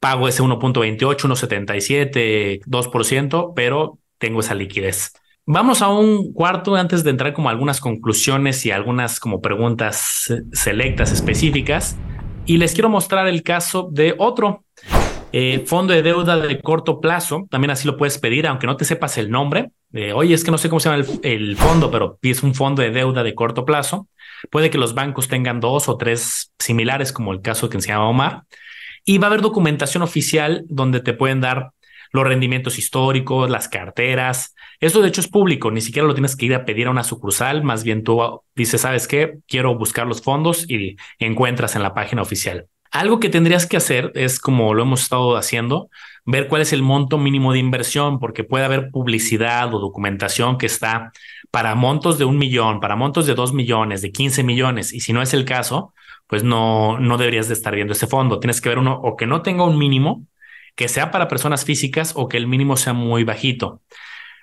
pago 0.00 0.28
ese 0.28 0.42
1.28, 0.42 0.98
1.77, 0.98 2.60
2%, 2.64 3.52
pero 3.54 3.98
tengo 4.18 4.40
esa 4.40 4.54
liquidez. 4.54 5.12
Vamos 5.44 5.82
a 5.82 5.88
un 5.88 6.32
cuarto 6.32 6.76
antes 6.76 7.02
de 7.02 7.10
entrar 7.10 7.32
como 7.32 7.48
algunas 7.48 7.80
conclusiones 7.80 8.64
y 8.64 8.70
algunas 8.70 9.18
como 9.18 9.40
preguntas 9.40 10.32
selectas 10.52 11.12
específicas. 11.12 11.96
Y 12.44 12.56
les 12.56 12.72
quiero 12.72 12.88
mostrar 12.88 13.28
el 13.28 13.42
caso 13.42 13.88
de 13.90 14.14
otro 14.18 14.64
eh, 15.32 15.64
fondo 15.66 15.94
de 15.94 16.02
deuda 16.02 16.36
de 16.36 16.60
corto 16.60 17.00
plazo, 17.00 17.46
también 17.50 17.70
así 17.70 17.86
lo 17.86 17.96
puedes 17.96 18.18
pedir, 18.18 18.46
aunque 18.46 18.66
no 18.66 18.76
te 18.76 18.84
sepas 18.84 19.16
el 19.16 19.30
nombre. 19.30 19.70
Oye, 20.14 20.34
es 20.34 20.42
que 20.42 20.50
no 20.50 20.58
sé 20.58 20.68
cómo 20.68 20.80
se 20.80 20.90
llama 20.90 21.04
el, 21.22 21.56
fondo, 21.56 21.90
pero 21.90 22.16
pides 22.16 22.42
un 22.42 22.54
fondo 22.54 22.82
de 22.82 22.90
deuda 22.90 23.22
de 23.22 23.34
corto 23.34 23.64
plazo. 23.64 24.08
Puede 24.50 24.70
que 24.70 24.78
los 24.78 24.94
bancos 24.94 25.28
tengan 25.28 25.60
dos 25.60 25.88
o 25.88 25.96
tres 25.96 26.52
similares, 26.58 27.12
como 27.12 27.32
el 27.32 27.42
caso 27.42 27.68
que 27.68 27.80
se 27.80 27.88
llama 27.88 28.08
Omar. 28.08 28.42
Y 29.04 29.18
va 29.18 29.26
a 29.26 29.28
haber 29.28 29.42
documentación 29.42 30.02
oficial 30.02 30.64
donde 30.68 31.00
te 31.00 31.12
pueden 31.12 31.40
dar 31.40 31.72
los 32.12 32.24
rendimientos 32.24 32.78
históricos, 32.78 33.50
las 33.50 33.68
carteras. 33.68 34.54
Eso 34.80 35.00
de 35.00 35.08
hecho 35.08 35.20
es 35.20 35.28
público, 35.28 35.70
ni 35.70 35.80
siquiera 35.80 36.06
lo 36.06 36.14
tienes 36.14 36.36
que 36.36 36.46
ir 36.46 36.54
a 36.54 36.64
pedir 36.64 36.86
a 36.86 36.90
una 36.90 37.04
sucursal, 37.04 37.62
más 37.62 37.84
bien 37.84 38.04
tú 38.04 38.42
dices, 38.54 38.82
¿sabes 38.82 39.08
qué? 39.08 39.38
Quiero 39.48 39.76
buscar 39.76 40.06
los 40.06 40.22
fondos 40.22 40.68
y 40.68 40.96
encuentras 41.18 41.76
en 41.76 41.82
la 41.82 41.94
página 41.94 42.22
oficial. 42.22 42.66
Algo 42.90 43.20
que 43.20 43.30
tendrías 43.30 43.66
que 43.66 43.78
hacer 43.78 44.12
es, 44.14 44.38
como 44.38 44.74
lo 44.74 44.82
hemos 44.82 45.02
estado 45.02 45.36
haciendo, 45.36 45.88
ver 46.26 46.46
cuál 46.48 46.60
es 46.60 46.74
el 46.74 46.82
monto 46.82 47.16
mínimo 47.16 47.54
de 47.54 47.58
inversión, 47.58 48.18
porque 48.18 48.44
puede 48.44 48.66
haber 48.66 48.90
publicidad 48.90 49.72
o 49.74 49.78
documentación 49.78 50.58
que 50.58 50.66
está 50.66 51.10
para 51.50 51.74
montos 51.74 52.18
de 52.18 52.26
un 52.26 52.36
millón, 52.36 52.80
para 52.80 52.94
montos 52.94 53.26
de 53.26 53.34
dos 53.34 53.54
millones, 53.54 54.02
de 54.02 54.12
15 54.12 54.42
millones, 54.42 54.92
y 54.92 55.00
si 55.00 55.14
no 55.14 55.22
es 55.22 55.32
el 55.32 55.46
caso, 55.46 55.94
pues 56.26 56.44
no, 56.44 56.98
no 56.98 57.16
deberías 57.16 57.48
de 57.48 57.54
estar 57.54 57.74
viendo 57.74 57.94
ese 57.94 58.06
fondo. 58.06 58.40
Tienes 58.40 58.60
que 58.60 58.68
ver 58.68 58.78
uno 58.78 59.00
o 59.02 59.16
que 59.16 59.26
no 59.26 59.40
tenga 59.42 59.64
un 59.64 59.78
mínimo, 59.78 60.26
que 60.74 60.88
sea 60.88 61.10
para 61.10 61.28
personas 61.28 61.64
físicas 61.64 62.12
o 62.16 62.28
que 62.28 62.36
el 62.36 62.46
mínimo 62.46 62.76
sea 62.76 62.92
muy 62.92 63.24
bajito. 63.24 63.82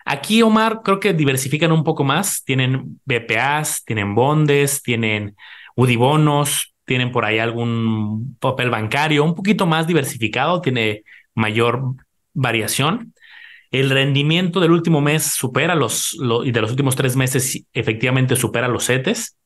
Aquí, 0.05 0.41
Omar, 0.41 0.81
creo 0.83 0.99
que 0.99 1.13
diversifican 1.13 1.71
un 1.71 1.83
poco 1.83 2.03
más. 2.03 2.43
Tienen 2.43 2.99
BPAs, 3.05 3.83
tienen 3.85 4.15
bondes, 4.15 4.81
tienen 4.81 5.35
UDIBonos, 5.75 6.73
tienen 6.85 7.11
por 7.11 7.25
ahí 7.25 7.37
algún 7.37 8.35
papel 8.39 8.69
bancario 8.71 9.23
un 9.23 9.35
poquito 9.35 9.67
más 9.67 9.85
diversificado, 9.85 10.61
tiene 10.61 11.03
mayor 11.35 11.83
variación. 12.33 13.13
El 13.71 13.91
rendimiento 13.91 14.59
del 14.59 14.71
último 14.71 14.99
mes 14.99 15.23
supera 15.25 15.75
los, 15.75 16.17
y 16.43 16.51
de 16.51 16.61
los 16.61 16.71
últimos 16.71 16.95
tres 16.95 17.15
meses 17.15 17.65
efectivamente 17.73 18.35
supera 18.35 18.67
los 18.67 18.87
CETES. 18.87 19.37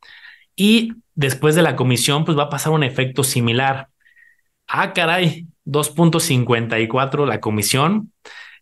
Y 0.55 0.93
después 1.15 1.55
de 1.55 1.61
la 1.61 1.75
comisión, 1.75 2.23
pues 2.23 2.37
va 2.37 2.43
a 2.43 2.49
pasar 2.49 2.71
un 2.71 2.83
efecto 2.83 3.23
similar. 3.23 3.89
Ah, 4.67 4.93
caray, 4.93 5.47
2.54 5.65 7.25
la 7.25 7.39
comisión. 7.39 8.11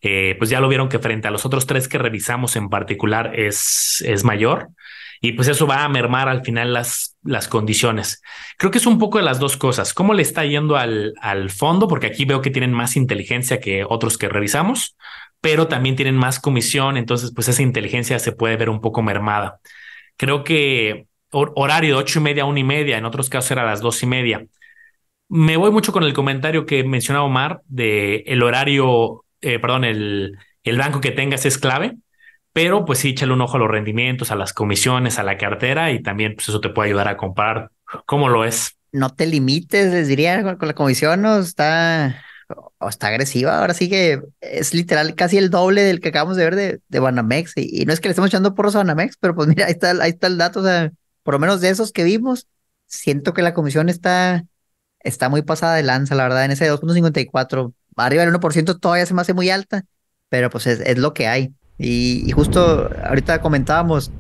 Eh, 0.02 0.36
pues 0.40 0.50
ya 0.50 0.60
lo 0.60 0.68
vieron 0.68 0.90
que 0.90 0.98
frente 0.98 1.28
a 1.28 1.32
los 1.32 1.46
otros 1.46 1.68
tres 1.68 1.88
que 1.88 2.00
revisamos 2.00 2.56
en 2.56 2.70
particular 2.70 3.40
es, 3.40 4.04
es 4.08 4.24
mayor 4.24 4.70
y 5.24 5.34
pues 5.34 5.48
eso 5.48 5.68
va 5.68 5.84
a 5.84 5.90
mermar 5.90 6.28
al 6.28 6.44
final 6.44 6.74
las, 6.74 7.16
las 7.24 7.48
condiciones. 7.48 8.24
Creo 8.58 8.72
que 8.72 8.80
es 8.80 8.88
un 8.88 8.98
poco 8.98 9.20
de 9.20 9.24
las 9.24 9.40
dos 9.40 9.56
cosas. 9.56 9.94
¿Cómo 9.94 10.16
le 10.16 10.24
está 10.24 10.44
yendo 10.46 10.76
al, 10.78 11.14
al 11.22 11.52
fondo? 11.52 11.88
Porque 11.88 12.08
aquí 12.08 12.26
veo 12.26 12.42
que 12.42 12.50
tienen 12.50 12.74
más 12.74 12.96
inteligencia 12.96 13.60
que 13.60 13.86
otros 13.88 14.18
que 14.18 14.28
revisamos, 14.28 14.98
pero 15.40 15.68
también 15.68 15.96
tienen 15.96 16.18
más 16.18 16.40
comisión, 16.40 16.98
entonces 16.98 17.32
pues 17.36 17.48
esa 17.48 17.62
inteligencia 17.62 18.18
se 18.18 18.32
puede 18.32 18.58
ver 18.58 18.70
un 18.70 18.82
poco 18.82 19.04
mermada. 19.04 19.60
Creo 20.18 20.44
que 20.44 21.06
horario 21.32 21.96
de 21.96 22.02
ocho 22.02 22.20
y 22.20 22.24
media 22.24 22.44
a 22.44 22.48
una 22.48 22.60
y 22.60 22.64
media, 22.64 22.98
en 22.98 23.06
otros 23.06 23.30
casos 23.30 23.52
era 23.52 23.64
las 23.64 23.80
dos 23.80 24.02
y 24.02 24.08
media. 24.08 24.46
Me 25.34 25.58
voy 25.58 25.72
mucho 25.72 25.92
con 25.92 26.04
el 26.04 26.14
comentario 26.14 26.66
que 26.66 26.84
mencionaba 26.84 27.26
Omar 27.26 27.62
de 27.68 28.24
el 28.28 28.44
horario, 28.44 29.26
eh, 29.42 29.60
perdón, 29.60 29.86
el, 29.86 30.38
el 30.64 30.78
banco 30.78 31.02
que 31.02 31.12
tengas 31.12 31.46
es 31.46 31.58
clave 31.58 31.96
pero 32.54 32.84
pues 32.86 33.00
sí, 33.00 33.10
échale 33.10 33.34
un 33.34 33.42
ojo 33.42 33.56
a 33.56 33.60
los 33.60 33.70
rendimientos, 33.70 34.32
a 34.32 34.36
las 34.36 34.54
comisiones, 34.54 35.20
a 35.20 35.24
la 35.24 35.38
cartera 35.38 35.92
y 35.92 36.02
también 36.02 36.36
pues 36.36 36.50
eso 36.50 36.60
te 36.60 36.70
puede 36.70 36.90
ayudar 36.90 37.08
a 37.08 37.18
comparar 37.18 37.72
cómo 38.06 38.28
lo 38.30 38.44
es. 38.44 38.76
No 38.92 39.10
te 39.10 39.26
limites, 39.26 39.94
les 39.94 40.08
diría, 40.08 40.44
con, 40.58 40.68
la 40.68 40.74
comisión 40.74 41.22
no 41.22 41.40
está, 41.40 42.22
o 42.78 42.90
está 42.90 43.08
agresiva. 43.08 43.60
Ahora 43.60 43.74
sí 43.74 43.90
que 43.90 44.22
es 44.42 44.74
literal 44.74 45.16
casi 45.16 45.38
el 45.38 45.50
doble 45.50 45.82
del 45.82 46.02
que 46.02 46.10
acabamos 46.10 46.36
de 46.36 46.44
ver 46.44 46.56
de, 46.56 46.80
de 46.90 47.00
Banamex. 47.00 47.54
Y, 47.56 47.86
no 47.86 47.94
es 47.94 48.02
que 48.02 48.10
le 48.10 48.12
estemos 48.12 48.30
echando 48.30 48.54
porros 48.54 48.76
a 48.76 48.80
Banamex, 48.80 49.16
pero 49.18 49.34
pues 49.34 49.48
mira, 49.48 49.68
ahí 49.68 49.72
está, 49.72 49.92
ahí 49.92 50.10
está 50.10 50.28
el 50.28 50.38
dato. 50.38 50.60
O 50.60 50.64
sea, 50.64 50.92
por 51.24 51.36
lo 51.36 51.40
menos 51.40 51.62
de 51.62 51.70
esos 51.70 51.94
que 51.94 52.04
vimos, 52.04 52.48
siento 52.86 53.34
que 53.34 53.44
la 53.44 53.54
comisión 53.54 53.88
está, 53.88 54.44
está 55.04 55.30
muy 55.30 55.42
pasada 55.42 55.76
de 55.76 55.84
lanza, 55.84 56.16
la 56.16 56.24
verdad, 56.24 56.46
en 56.46 56.52
ese 56.52 56.72
2.54. 56.72 57.74
Arriba 57.96 58.26
del 58.26 58.34
1% 58.34 58.80
todavía 58.80 59.06
se 59.06 59.14
me 59.14 59.22
hace 59.22 59.34
muy 59.34 59.50
alta, 59.50 59.84
pero 60.30 60.50
pues 60.50 60.68
es, 60.68 60.80
es 60.82 60.98
lo 60.98 61.14
que 61.14 61.28
hay. 61.28 61.54
Y, 61.78 62.32
justo 62.32 62.90
ahorita 63.04 63.42
comentábamos, 63.42 64.12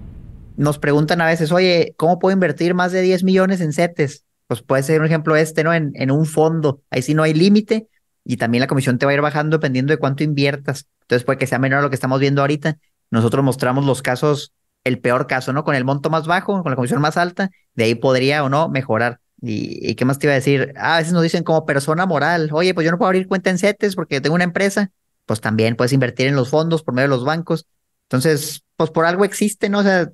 nos 0.57 0.79
preguntan 0.79 1.21
a 1.21 1.27
veces, 1.27 1.51
oye, 1.51 1.93
¿cómo 1.97 2.19
puedo 2.19 2.33
invertir 2.33 2.73
más 2.73 2.91
de 2.91 3.01
10 3.01 3.23
millones 3.23 3.61
en 3.61 3.71
CETES? 3.71 4.25
Pues 4.47 4.61
puede 4.61 4.83
ser 4.83 4.99
un 4.99 5.05
ejemplo 5.05 5.35
este, 5.35 5.63
¿no? 5.63 5.73
En, 5.73 5.91
en 5.95 6.11
un 6.11 6.25
fondo, 6.25 6.81
ahí 6.89 7.01
sí 7.01 7.13
no 7.13 7.23
hay 7.23 7.33
límite 7.33 7.87
y 8.23 8.37
también 8.37 8.61
la 8.61 8.67
comisión 8.67 8.97
te 8.97 9.05
va 9.05 9.11
a 9.11 9.15
ir 9.15 9.21
bajando 9.21 9.57
dependiendo 9.57 9.91
de 9.91 9.97
cuánto 9.97 10.23
inviertas. 10.23 10.87
Entonces 11.01 11.23
puede 11.25 11.37
que 11.37 11.47
sea 11.47 11.59
menor 11.59 11.79
a 11.79 11.81
lo 11.83 11.89
que 11.89 11.95
estamos 11.95 12.19
viendo 12.19 12.41
ahorita. 12.41 12.77
Nosotros 13.09 13.43
mostramos 13.43 13.85
los 13.85 14.01
casos, 14.01 14.53
el 14.83 14.99
peor 14.99 15.27
caso, 15.27 15.53
¿no? 15.53 15.63
Con 15.63 15.75
el 15.75 15.85
monto 15.85 16.09
más 16.09 16.27
bajo, 16.27 16.61
con 16.63 16.71
la 16.71 16.75
comisión 16.75 17.01
más 17.01 17.17
alta, 17.17 17.51
de 17.75 17.83
ahí 17.83 17.95
podría 17.95 18.43
o 18.43 18.49
no 18.49 18.69
mejorar. 18.69 19.19
¿Y, 19.41 19.89
y 19.89 19.95
qué 19.95 20.05
más 20.05 20.19
te 20.19 20.27
iba 20.27 20.33
a 20.33 20.35
decir? 20.35 20.73
Ah, 20.77 20.95
a 20.95 20.99
veces 20.99 21.13
nos 21.13 21.23
dicen 21.23 21.43
como 21.43 21.65
persona 21.65 22.05
moral, 22.05 22.49
oye, 22.51 22.73
pues 22.73 22.85
yo 22.85 22.91
no 22.91 22.97
puedo 22.97 23.07
abrir 23.07 23.27
cuenta 23.27 23.49
en 23.49 23.57
CETES 23.57 23.95
porque 23.95 24.21
tengo 24.21 24.35
una 24.35 24.43
empresa 24.43 24.91
pues 25.31 25.41
también 25.41 25.75
puedes 25.75 25.93
invertir 25.93 26.27
en 26.27 26.35
los 26.35 26.49
fondos 26.49 26.83
por 26.83 26.93
medio 26.93 27.07
de 27.07 27.15
los 27.15 27.23
bancos. 27.23 27.65
Entonces, 28.03 28.63
pues 28.75 28.89
por 28.89 29.05
algo 29.05 29.23
existe, 29.23 29.69
¿no? 29.69 29.79
O 29.79 29.83
sea, 29.83 30.11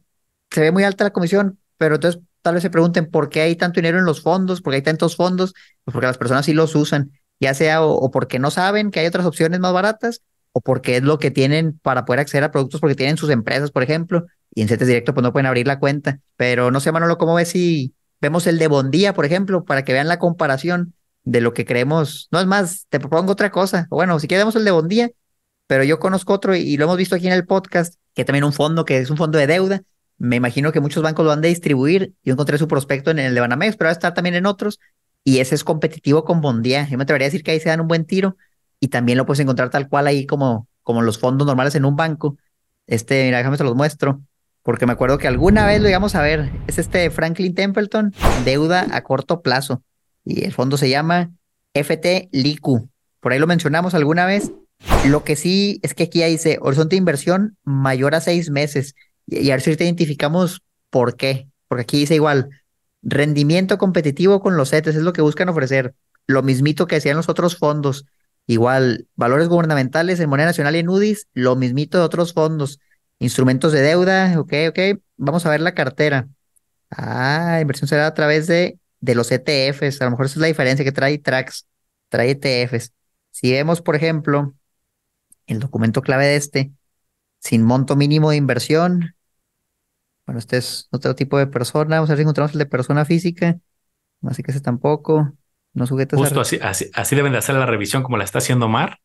se 0.52 0.62
ve 0.62 0.72
muy 0.72 0.84
alta 0.84 1.06
la 1.06 1.10
comisión, 1.12 1.60
pero 1.78 1.96
entonces 1.96 2.22
tal 2.44 2.54
vez 2.54 2.62
se 2.62 2.70
pregunten 2.70 3.10
por 3.10 3.30
qué 3.30 3.42
hay 3.42 3.56
tanto 3.56 3.80
dinero 3.80 3.98
en 3.98 4.06
los 4.06 4.22
fondos, 4.22 4.62
por 4.62 4.72
qué 4.72 4.76
hay 4.76 4.82
tantos 4.84 5.16
fondos, 5.16 5.54
pues 5.84 5.94
porque 5.94 6.06
las 6.06 6.20
personas 6.20 6.46
sí 6.46 6.54
los 6.54 6.76
usan, 6.76 7.12
ya 7.40 7.56
sea 7.56 7.82
o, 7.84 8.12
porque 8.12 8.40
no 8.40 8.52
saben 8.52 8.92
que 8.92 9.00
hay 9.00 9.08
otras 9.08 9.26
opciones 9.26 9.60
más 9.60 9.74
baratas, 9.74 10.22
o 10.52 10.62
porque 10.62 10.98
es 10.98 11.04
lo 11.04 11.18
que 11.18 11.32
tienen 11.32 11.80
para 11.80 12.06
poder 12.06 12.20
acceder 12.20 12.44
a 12.44 12.52
productos 12.52 12.80
porque 12.80 12.96
tienen 12.96 13.18
sus 13.18 13.30
empresas, 13.32 13.72
por 13.72 13.82
ejemplo, 13.82 14.26
y 14.54 14.62
en 14.62 14.68
CETES 14.68 14.88
Directo 14.88 15.13
pues 15.16 15.24
no 15.24 15.34
pueden 15.34 15.48
abrir 15.48 15.66
la 15.66 15.80
cuenta. 15.80 16.20
Pero 16.36 16.70
no 16.72 16.80
sé, 16.80 16.92
Manolo, 16.92 17.18
¿cómo 17.18 17.34
ves 17.34 17.50
si 17.50 17.96
vemos 18.21 18.47
el 18.47 18.60
de 18.60 18.67
Bondía, 18.67 19.13
por 19.13 19.25
ejemplo, 19.25 19.65
para 19.65 19.84
que 19.84 19.93
vean 19.93 20.08
la 20.08 20.19
comparación? 20.19 20.93
de 21.27 21.41
lo 21.41 21.53
que 21.53 21.65
creemos. 21.65 22.30
No 22.32 22.39
es 22.39 22.45
más, 22.45 22.88
te 22.89 22.99
propongo 22.99 23.34
otra 23.34 23.51
cosa. 23.51 23.88
Bueno, 23.89 24.17
si 24.19 24.27
queremos 24.30 24.56
el 24.56 24.63
de 24.63 24.71
Bondía, 24.71 25.12
pero 25.67 25.84
yo 25.84 25.99
conozco 25.99 26.34
otro 26.34 26.56
y, 26.56 26.77
lo 26.77 26.86
hemos 26.86 26.97
visto 26.97 27.15
aquí 27.15 27.27
en 27.27 27.34
el 27.34 27.45
podcast, 27.45 27.95
que 28.13 28.23
también 28.23 28.45
un 28.45 28.53
fondo 28.53 28.86
que 28.86 28.97
es 28.99 29.10
un 29.10 29.17
fondo 29.17 29.38
de 29.38 29.45
deuda. 29.45 29.82
Me 30.17 30.38
imagino 30.38 30.71
que 30.71 30.80
muchos 30.80 31.03
bancos 31.03 31.25
lo 31.25 31.32
han 31.34 31.41
de 31.41 31.49
distribuir. 31.49 32.13
Yo 32.23 32.34
encontré 32.34 32.58
su 32.58 32.67
prospecto 32.69 33.12
en 33.12 33.19
el 33.19 33.36
de 33.36 33.41
Banamex, 33.41 33.75
pero 33.75 33.88
va 33.88 33.89
a 33.89 33.93
estar 33.93 34.13
también 34.13 34.36
en 34.36 34.45
otros. 34.45 34.80
Y 35.25 35.39
ese 35.39 35.56
es 35.56 35.65
competitivo 35.65 36.23
con 36.23 36.39
Bondía. 36.39 36.88
Yo 36.89 36.97
me 36.97 37.03
atrevería 37.03 37.25
a 37.25 37.30
decir 37.30 37.43
que 37.43 37.51
ahí 37.51 37.60
se 37.60 37.69
dan 37.69 37.82
un 37.82 37.89
buen 37.89 38.06
tiro 38.06 38.38
y 38.80 38.88
también 38.88 39.17
lo 39.17 39.25
puedes 39.25 39.41
encontrar 39.41 39.69
tal 39.69 39.89
cual 39.89 40.08
ahí 40.08 40.25
como, 40.25 40.69
como 40.82 41.01
los 41.01 41.19
fondos 41.19 41.45
normales 41.45 41.75
en 41.75 41.84
un 41.84 41.97
banco. 41.97 42.38
Este, 42.88 43.25
mira, 43.25 43.39
déjame 43.39 43.58
te 43.58 43.65
los 43.65 43.75
muestro, 43.75 44.21
porque 44.67 44.86
me 44.86 44.91
acuerdo 44.91 45.17
que 45.17 45.30
alguna 45.30 45.65
vez 45.65 45.82
lo 45.82 45.88
íbamos 45.88 46.13
a 46.15 46.21
ver. 46.21 46.51
Es 46.67 46.77
este 46.77 47.10
Franklin 47.10 47.56
Templeton, 47.56 48.13
deuda 48.43 48.86
a 48.91 49.01
corto 49.01 49.41
plazo 49.41 49.82
y 50.25 50.43
el 50.43 50.51
fondo 50.51 50.75
se 50.75 50.89
llama 50.89 51.32
FT 51.73 52.27
Liku. 52.34 52.89
Por 53.21 53.32
ahí 53.32 53.39
lo 53.39 53.47
mencionamos 53.47 53.93
alguna 53.93 54.25
vez. 54.25 54.51
Lo 55.06 55.23
que 55.23 55.38
sí 55.38 55.80
es 55.84 55.93
que 55.93 56.03
aquí 56.03 56.21
dice 56.21 56.58
horizonte 56.60 56.95
de 56.95 56.97
inversión 56.97 57.56
mayor 57.63 58.13
a 58.13 58.19
seis 58.19 58.49
meses. 58.49 58.93
Y, 59.25 59.51
a 59.51 59.53
ver 59.53 59.62
si 59.62 59.73
te 59.77 59.86
identificamos 59.86 60.62
por 60.89 61.15
qué. 61.15 61.47
Porque 61.69 61.84
aquí 61.84 61.99
dice 61.99 62.15
igual, 62.15 62.49
rendimiento 63.01 63.77
competitivo 63.77 64.41
con 64.41 64.58
los 64.58 64.71
CETES 64.71 64.97
es 64.97 65.01
lo 65.01 65.13
que 65.13 65.21
buscan 65.21 65.47
ofrecer. 65.47 65.95
Lo 66.25 66.43
mismito 66.43 66.88
que 66.88 66.95
decían 66.95 67.15
los 67.15 67.30
otros 67.30 67.56
fondos. 67.56 68.06
Igual, 68.47 69.08
valores 69.15 69.47
gubernamentales 69.47 70.19
en 70.19 70.30
moneda 70.30 70.47
nacional 70.47 70.75
y 70.75 70.80
en 70.80 70.89
UDIs, 70.89 71.27
lo 71.34 71.56
mismito 71.56 71.99
de 71.99 72.03
otros 72.03 72.34
fondos. 72.34 72.80
Instrumentos 73.19 73.71
de 73.71 73.82
deuda, 73.82 74.39
ok, 74.39 74.53
ok. 74.69 74.80
Vamos 75.17 75.45
a 75.45 75.49
ver 75.49 75.62
la 75.62 75.73
cartera. 75.73 76.27
Ah, 76.89 77.60
inversión 77.62 77.88
será 77.88 78.08
a 78.08 78.13
través 78.13 78.47
de 78.47 78.80
de 78.99 79.15
los 79.15 79.32
ETFs. 79.32 80.01
A 80.01 80.06
lo 80.06 80.12
mejor 80.12 80.25
esa 80.25 80.36
es 80.36 80.41
la 80.41 80.47
diferencia 80.47 80.86
que 80.86 80.91
trae 80.91 81.17
Trax, 81.17 81.67
trae 82.10 82.32
ETFs. 82.32 82.93
Si 83.32 83.51
vemos, 83.51 83.82
por 83.82 83.95
ejemplo, 83.95 84.53
el 85.45 85.60
documento 85.60 86.01
clave 86.01 86.25
de 86.25 86.36
este, 86.36 86.71
sin 87.39 87.63
monto 87.63 87.95
mínimo 87.95 88.32
de 88.32 88.38
inversión. 88.38 89.15
Bueno, 90.25 90.39
este 90.39 90.58
es 90.58 90.88
otro 90.91 91.15
tipo 91.15 91.38
de 91.38 91.47
persona. 91.47 91.97
Vamos 91.97 92.10
a 92.10 92.13
ver 92.13 92.17
si 92.17 92.21
encontramos 92.23 92.53
el 92.53 92.60
de 92.60 92.65
persona 92.65 93.06
física. 93.06 93.60
Así 94.23 94.43
que 94.43 94.51
ese 94.51 94.62
tampoco. 94.62 95.34
No 95.73 95.86
sujetos 95.86 96.17
Justo 96.17 96.41
así, 96.41 96.58
así, 96.62 96.89
así, 96.93 97.15
deben 97.15 97.34
de 97.34 97.38
hacer 97.38 97.53
la 97.53 97.67
revisión 97.67 98.01
como 98.01 98.17
la 98.17 98.23
está 98.23 98.39
haciendo 98.39 98.67
Mar 98.67 98.99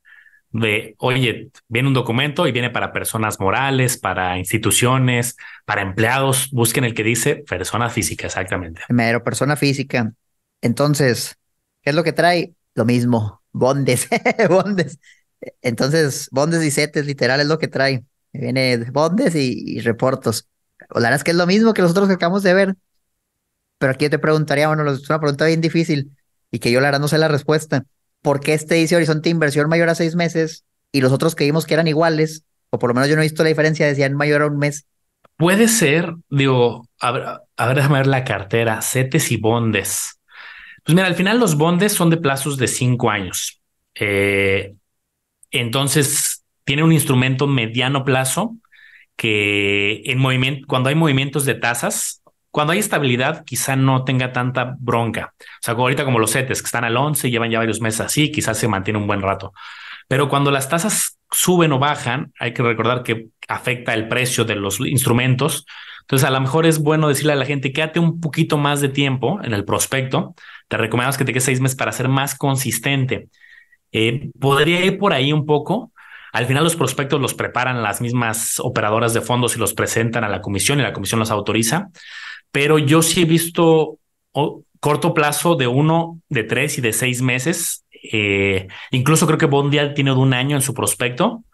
de, 0.52 0.94
oye, 0.98 1.50
viene 1.68 1.88
un 1.88 1.94
documento 1.94 2.46
y 2.46 2.52
viene 2.52 2.70
para 2.70 2.92
personas 2.92 3.40
morales, 3.40 3.96
para 3.96 4.38
instituciones, 4.38 5.36
para 5.64 5.82
empleados, 5.82 6.50
busquen 6.50 6.84
el 6.84 6.94
que 6.94 7.02
dice 7.02 7.36
persona 7.36 7.88
física, 7.88 8.26
exactamente. 8.26 8.82
Mero, 8.88 9.24
persona 9.24 9.56
física. 9.56 10.12
Entonces, 10.60 11.36
¿qué 11.82 11.90
es 11.90 11.96
lo 11.96 12.04
que 12.04 12.12
trae? 12.12 12.54
Lo 12.74 12.84
mismo, 12.84 13.42
bondes, 13.52 14.08
bondes. 14.48 14.98
Entonces, 15.62 16.28
bondes 16.30 16.62
y 16.62 16.70
setes, 16.70 17.06
literal, 17.06 17.40
es 17.40 17.46
lo 17.46 17.58
que 17.58 17.68
trae. 17.68 18.04
Viene 18.32 18.76
bondes 18.90 19.34
y, 19.34 19.80
reportos. 19.80 20.48
O 20.90 21.00
la 21.00 21.08
verdad 21.08 21.16
es 21.16 21.24
que 21.24 21.30
es 21.32 21.36
lo 21.36 21.46
mismo 21.46 21.74
que 21.74 21.82
los 21.82 21.90
otros 21.92 22.08
que 22.08 22.14
acabamos 22.14 22.42
de 22.42 22.54
ver. 22.54 22.76
Pero 23.78 23.92
aquí 23.92 24.04
yo 24.04 24.10
te 24.10 24.18
preguntaría, 24.18 24.68
bueno, 24.68 24.88
es 24.90 25.08
una 25.08 25.18
pregunta 25.18 25.46
bien 25.46 25.60
difícil 25.60 26.16
y 26.50 26.58
que 26.58 26.70
yo 26.70 26.80
la 26.80 26.88
verdad 26.88 27.00
no 27.00 27.08
sé 27.08 27.18
la 27.18 27.28
respuesta. 27.28 27.84
¿Por 28.22 28.40
qué 28.40 28.54
este 28.54 28.76
dice 28.76 28.96
horizonte 28.96 29.28
inversión 29.28 29.68
mayor 29.68 29.88
a 29.88 29.94
seis 29.94 30.14
meses 30.14 30.64
y 30.92 31.00
los 31.00 31.12
otros 31.12 31.34
que 31.34 31.44
vimos 31.44 31.66
que 31.66 31.74
eran 31.74 31.88
iguales, 31.88 32.44
o 32.70 32.78
por 32.78 32.90
lo 32.90 32.94
menos 32.94 33.08
yo 33.08 33.16
no 33.16 33.22
he 33.22 33.26
visto 33.26 33.42
la 33.42 33.50
diferencia, 33.50 33.86
decían 33.86 34.14
mayor 34.14 34.42
a 34.42 34.46
un 34.46 34.58
mes? 34.58 34.86
Puede 35.36 35.68
ser, 35.68 36.14
digo, 36.30 36.88
a 37.00 37.10
ver, 37.10 37.24
a 37.56 37.66
ver 37.66 37.76
déjame 37.76 37.98
ver 37.98 38.06
la 38.06 38.24
cartera, 38.24 38.80
CETES 38.80 39.32
y 39.32 39.36
bondes. 39.36 40.20
Pues 40.84 40.94
mira, 40.94 41.06
al 41.06 41.14
final 41.14 41.38
los 41.38 41.56
bondes 41.56 41.92
son 41.92 42.10
de 42.10 42.16
plazos 42.16 42.56
de 42.58 42.68
cinco 42.68 43.10
años. 43.10 43.60
Eh, 43.94 44.74
entonces, 45.50 46.44
tiene 46.64 46.82
un 46.82 46.92
instrumento 46.92 47.46
mediano 47.46 48.04
plazo 48.04 48.56
que 49.16 50.02
en 50.06 50.18
movimiento, 50.18 50.66
cuando 50.66 50.88
hay 50.88 50.94
movimientos 50.94 51.44
de 51.44 51.54
tasas, 51.54 52.21
cuando 52.52 52.74
hay 52.74 52.80
estabilidad, 52.80 53.44
quizá 53.46 53.76
no 53.76 54.04
tenga 54.04 54.30
tanta 54.32 54.76
bronca. 54.78 55.32
O 55.40 55.62
sea, 55.62 55.72
ahorita 55.72 56.04
como 56.04 56.18
los 56.18 56.32
CETES 56.32 56.60
que 56.60 56.66
están 56.66 56.84
al 56.84 56.98
11 56.98 57.26
y 57.26 57.30
llevan 57.30 57.50
ya 57.50 57.58
varios 57.58 57.80
meses 57.80 58.02
así, 58.02 58.30
quizás 58.30 58.58
se 58.58 58.68
mantiene 58.68 58.98
un 58.98 59.06
buen 59.06 59.22
rato. 59.22 59.54
Pero 60.06 60.28
cuando 60.28 60.50
las 60.50 60.68
tasas 60.68 61.18
suben 61.30 61.72
o 61.72 61.78
bajan, 61.78 62.30
hay 62.38 62.52
que 62.52 62.62
recordar 62.62 63.02
que 63.02 63.28
afecta 63.48 63.94
el 63.94 64.06
precio 64.06 64.44
de 64.44 64.56
los 64.56 64.80
instrumentos. 64.80 65.64
Entonces, 66.02 66.28
a 66.28 66.30
lo 66.30 66.42
mejor 66.42 66.66
es 66.66 66.78
bueno 66.78 67.08
decirle 67.08 67.32
a 67.32 67.36
la 67.36 67.46
gente, 67.46 67.72
quédate 67.72 67.98
un 67.98 68.20
poquito 68.20 68.58
más 68.58 68.82
de 68.82 68.90
tiempo 68.90 69.40
en 69.42 69.54
el 69.54 69.64
prospecto. 69.64 70.34
Te 70.68 70.76
recomendamos 70.76 71.16
que 71.16 71.24
te 71.24 71.32
quedes 71.32 71.44
seis 71.44 71.60
meses 71.60 71.76
para 71.76 71.92
ser 71.92 72.08
más 72.08 72.34
consistente. 72.34 73.28
Eh, 73.92 74.28
podría 74.38 74.84
ir 74.84 74.98
por 74.98 75.14
ahí 75.14 75.32
un 75.32 75.46
poco. 75.46 75.90
Al 76.34 76.44
final 76.44 76.64
los 76.64 76.76
prospectos 76.76 77.18
los 77.18 77.32
preparan 77.32 77.82
las 77.82 78.02
mismas 78.02 78.60
operadoras 78.60 79.14
de 79.14 79.22
fondos 79.22 79.56
y 79.56 79.58
los 79.58 79.72
presentan 79.72 80.22
a 80.24 80.28
la 80.28 80.42
comisión 80.42 80.80
y 80.80 80.82
la 80.82 80.92
comisión 80.92 81.18
los 81.18 81.30
autoriza 81.30 81.88
pero 82.52 82.78
yo 82.78 83.02
sí 83.02 83.22
he 83.22 83.24
visto 83.24 83.98
corto 84.78 85.14
plazo 85.14 85.56
de 85.56 85.66
uno, 85.66 86.20
de 86.28 86.44
tres 86.44 86.78
y 86.78 86.80
de 86.80 86.92
seis 86.92 87.22
meses. 87.22 87.84
Eh, 88.12 88.68
incluso 88.90 89.26
creo 89.26 89.38
que 89.38 89.46
Bondial 89.46 89.94
tiene 89.94 90.10
de 90.10 90.18
un 90.18 90.34
año 90.34 90.56
en 90.56 90.62
su 90.62 90.74
prospecto 90.74 91.44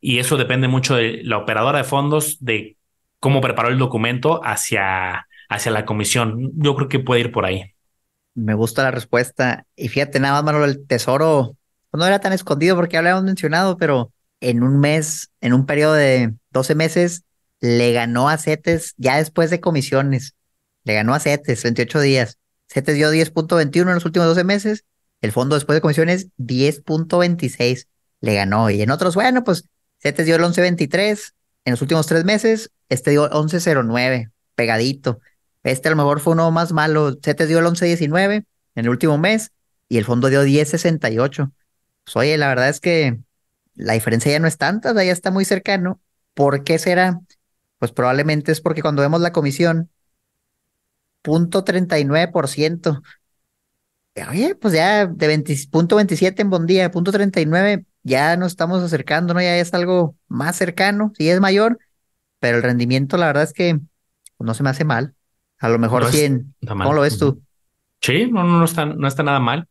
y 0.00 0.18
eso 0.18 0.36
depende 0.36 0.68
mucho 0.68 0.96
de 0.96 1.22
la 1.24 1.38
operadora 1.38 1.78
de 1.78 1.84
fondos, 1.84 2.36
de 2.40 2.76
cómo 3.20 3.40
preparó 3.40 3.68
el 3.68 3.78
documento 3.78 4.40
hacia, 4.44 5.26
hacia 5.48 5.72
la 5.72 5.86
comisión. 5.86 6.50
Yo 6.56 6.74
creo 6.74 6.88
que 6.88 6.98
puede 6.98 7.22
ir 7.22 7.32
por 7.32 7.46
ahí. 7.46 7.72
Me 8.34 8.54
gusta 8.54 8.82
la 8.82 8.90
respuesta. 8.90 9.64
Y 9.76 9.88
fíjate, 9.88 10.20
nada 10.20 10.34
más, 10.34 10.44
Manolo, 10.44 10.66
el 10.66 10.86
tesoro 10.86 11.56
pues, 11.90 11.98
no 11.98 12.06
era 12.06 12.18
tan 12.18 12.32
escondido 12.32 12.76
porque 12.76 12.94
ya 12.94 13.02
lo 13.02 13.08
habíamos 13.08 13.24
mencionado, 13.24 13.78
pero 13.78 14.10
en 14.40 14.62
un 14.62 14.78
mes, 14.78 15.30
en 15.40 15.54
un 15.54 15.64
periodo 15.64 15.94
de 15.94 16.34
12 16.50 16.74
meses, 16.74 17.24
le 17.60 17.92
ganó 17.92 18.28
a 18.28 18.38
CETES 18.38 18.94
ya 18.96 19.16
después 19.16 19.50
de 19.50 19.60
comisiones. 19.60 20.34
Le 20.84 20.94
ganó 20.94 21.14
a 21.14 21.20
CETES 21.20 21.62
28 21.62 22.00
días. 22.00 22.38
CETES 22.68 22.94
dio 22.94 23.12
10.21 23.12 23.80
en 23.80 23.94
los 23.94 24.04
últimos 24.04 24.28
12 24.28 24.44
meses. 24.44 24.84
El 25.20 25.32
fondo 25.32 25.54
después 25.54 25.76
de 25.76 25.80
comisiones 25.80 26.28
10.26 26.38 27.86
le 28.20 28.34
ganó. 28.34 28.68
Y 28.70 28.82
en 28.82 28.90
otros, 28.90 29.14
bueno, 29.14 29.44
pues 29.44 29.68
CETES 30.00 30.26
dio 30.26 30.36
el 30.36 30.42
11.23 30.42 31.32
en 31.64 31.70
los 31.70 31.82
últimos 31.82 32.06
tres 32.06 32.24
meses. 32.24 32.70
Este 32.88 33.12
dio 33.12 33.30
11.09, 33.30 34.30
pegadito. 34.54 35.20
Este 35.62 35.88
a 35.88 35.92
lo 35.92 35.96
mejor 35.96 36.20
fue 36.20 36.34
uno 36.34 36.50
más 36.50 36.72
malo. 36.72 37.16
CETES 37.22 37.48
dio 37.48 37.58
el 37.60 37.64
11.19 37.66 38.34
en 38.74 38.84
el 38.84 38.88
último 38.88 39.16
mes 39.16 39.52
y 39.88 39.98
el 39.98 40.04
fondo 40.04 40.28
dio 40.28 40.44
10.68. 40.44 41.52
Pues 42.04 42.16
oye, 42.16 42.36
la 42.36 42.48
verdad 42.48 42.68
es 42.68 42.80
que 42.80 43.20
la 43.74 43.94
diferencia 43.94 44.30
ya 44.30 44.38
no 44.38 44.46
es 44.46 44.58
tanta, 44.58 44.92
ya 44.92 45.12
está 45.12 45.30
muy 45.30 45.44
cercano. 45.44 46.00
¿Por 46.34 46.64
qué 46.64 46.78
será? 46.78 47.20
Pues 47.84 47.92
probablemente 47.92 48.50
es 48.50 48.62
porque 48.62 48.80
cuando 48.80 49.02
vemos 49.02 49.20
la 49.20 49.30
comisión, 49.30 49.90
punto 51.20 51.66
39%. 51.66 53.02
Oye, 54.30 54.54
pues 54.54 54.72
ya 54.72 55.04
de 55.04 55.28
20.27 55.28 56.40
en 56.40 56.48
Bondía, 56.48 56.90
punto 56.90 57.12
39, 57.12 57.84
ya 58.02 58.38
nos 58.38 58.52
estamos 58.52 58.82
acercando, 58.82 59.34
¿no? 59.34 59.42
Ya 59.42 59.58
es 59.58 59.74
algo 59.74 60.16
más 60.28 60.56
cercano, 60.56 61.12
sí 61.18 61.28
es 61.28 61.40
mayor, 61.40 61.78
pero 62.38 62.56
el 62.56 62.62
rendimiento, 62.62 63.18
la 63.18 63.26
verdad 63.26 63.42
es 63.42 63.52
que 63.52 63.78
no 64.38 64.54
se 64.54 64.62
me 64.62 64.70
hace 64.70 64.86
mal. 64.86 65.14
A 65.58 65.68
lo 65.68 65.78
mejor 65.78 66.10
sí, 66.10 66.38
¿cómo 66.66 66.94
lo 66.94 67.02
ves 67.02 67.18
tú? 67.18 67.42
Sí, 68.00 68.30
no, 68.32 68.44
no, 68.44 68.64
está, 68.64 68.86
no 68.86 69.06
está 69.06 69.22
nada 69.22 69.40
mal. 69.40 69.68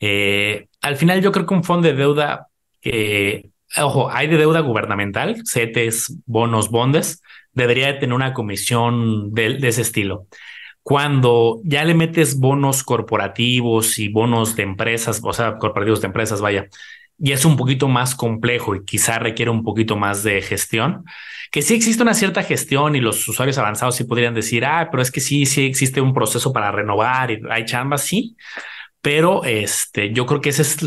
Eh, 0.00 0.68
al 0.80 0.96
final 0.96 1.20
yo 1.20 1.32
creo 1.32 1.44
que 1.44 1.52
un 1.52 1.64
fondo 1.64 1.86
de 1.86 1.92
deuda 1.92 2.48
que, 2.80 3.50
ojo, 3.76 4.10
hay 4.10 4.28
de 4.28 4.38
deuda 4.38 4.60
gubernamental, 4.60 5.42
CETES, 5.46 6.16
bonos, 6.24 6.70
bondes, 6.70 7.20
debería 7.52 7.88
de 7.88 7.94
tener 7.94 8.14
una 8.14 8.32
comisión 8.32 9.32
de, 9.32 9.58
ese 9.62 9.82
estilo. 9.82 10.26
Cuando 10.82 11.60
ya 11.64 11.84
le 11.84 11.94
metes 11.94 12.38
bonos 12.38 12.82
corporativos 12.82 13.98
y 13.98 14.08
bonos 14.08 14.56
de 14.56 14.64
empresas, 14.64 15.20
o 15.22 15.32
sea, 15.32 15.56
corporativos 15.58 16.00
de 16.00 16.08
empresas, 16.08 16.40
vaya, 16.40 16.68
y 17.18 17.32
es 17.32 17.44
un 17.44 17.56
poquito 17.56 17.88
más 17.88 18.14
complejo 18.14 18.74
y 18.74 18.84
quizá 18.84 19.18
requiere 19.18 19.50
un 19.50 19.62
poquito 19.62 19.96
más 19.96 20.24
de 20.24 20.42
gestión, 20.42 21.04
que 21.52 21.62
sí 21.62 21.74
existe 21.74 22.02
una 22.02 22.14
cierta 22.14 22.42
gestión 22.42 22.96
y 22.96 23.00
los 23.00 23.28
usuarios 23.28 23.58
avanzados 23.58 23.96
sí 23.96 24.04
podrían 24.04 24.34
decir, 24.34 24.64
ah, 24.64 24.88
pero 24.90 25.02
es 25.02 25.10
que 25.12 25.20
sí, 25.20 25.46
sí 25.46 25.66
existe 25.66 26.00
un 26.00 26.14
proceso 26.14 26.52
para 26.52 26.72
renovar 26.72 27.30
y 27.30 27.40
hay 27.50 27.64
chambas, 27.64 28.02
sí, 28.02 28.36
pero 29.00 29.44
este, 29.44 30.12
yo 30.12 30.26
creo 30.26 30.40
que 30.40 30.48
esa 30.48 30.62
es 30.62 30.78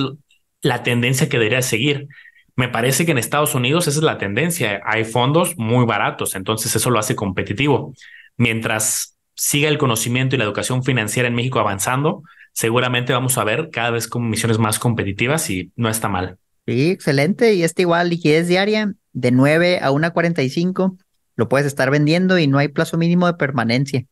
la 0.62 0.84
tendencia 0.84 1.30
que 1.30 1.38
debería 1.38 1.62
seguir. 1.62 2.08
Me 2.56 2.70
parece 2.70 3.06
que 3.06 3.12
en 3.12 3.18
Estados 3.18 3.54
Unidos 3.54 3.88
esa 3.88 4.00
es 4.00 4.04
la 4.04 4.18
tendencia. 4.18 4.82
Hay 4.86 5.04
fondos 5.04 5.58
muy 5.58 5.86
baratos, 5.86 6.36
entonces 6.36 6.76
eso 6.76 6.90
lo 6.90 7.00
hace 7.00 7.16
competitivo. 7.16 7.94
Mientras 8.38 9.18
siga 9.36 9.68
el 9.68 9.78
conocimiento 9.78 10.36
y 10.36 10.40
la 10.40 10.46
educación 10.46 10.84
financiera 10.84 11.28
en 11.28 11.36
México 11.36 11.60
avanzando, 11.60 12.24
seguramente 12.54 13.12
vamos 13.12 13.38
a 13.38 13.44
ver 13.44 13.70
cada 13.72 13.92
vez 13.92 14.08
comisiones 14.08 14.58
más 14.58 14.80
competitivas 14.80 15.50
y 15.50 15.72
no 15.76 15.90
está 15.90 16.08
mal. 16.08 16.38
Sí, 16.66 16.90
excelente. 16.92 17.54
Y 17.54 17.64
este 17.64 17.84
igual, 17.84 18.10
liquidez 18.10 18.48
diaria 18.48 18.94
de 19.12 19.32
9 19.32 19.80
a 19.82 19.92
1.45, 19.92 20.98
lo 21.36 21.50
puedes 21.50 21.68
estar 21.68 21.92
vendiendo 21.92 22.40
y 22.40 22.48
no 22.48 22.58
hay 22.58 22.70
plazo 22.70 22.98
mínimo 22.98 23.28
de 23.28 23.34
permanencia. 23.34 24.06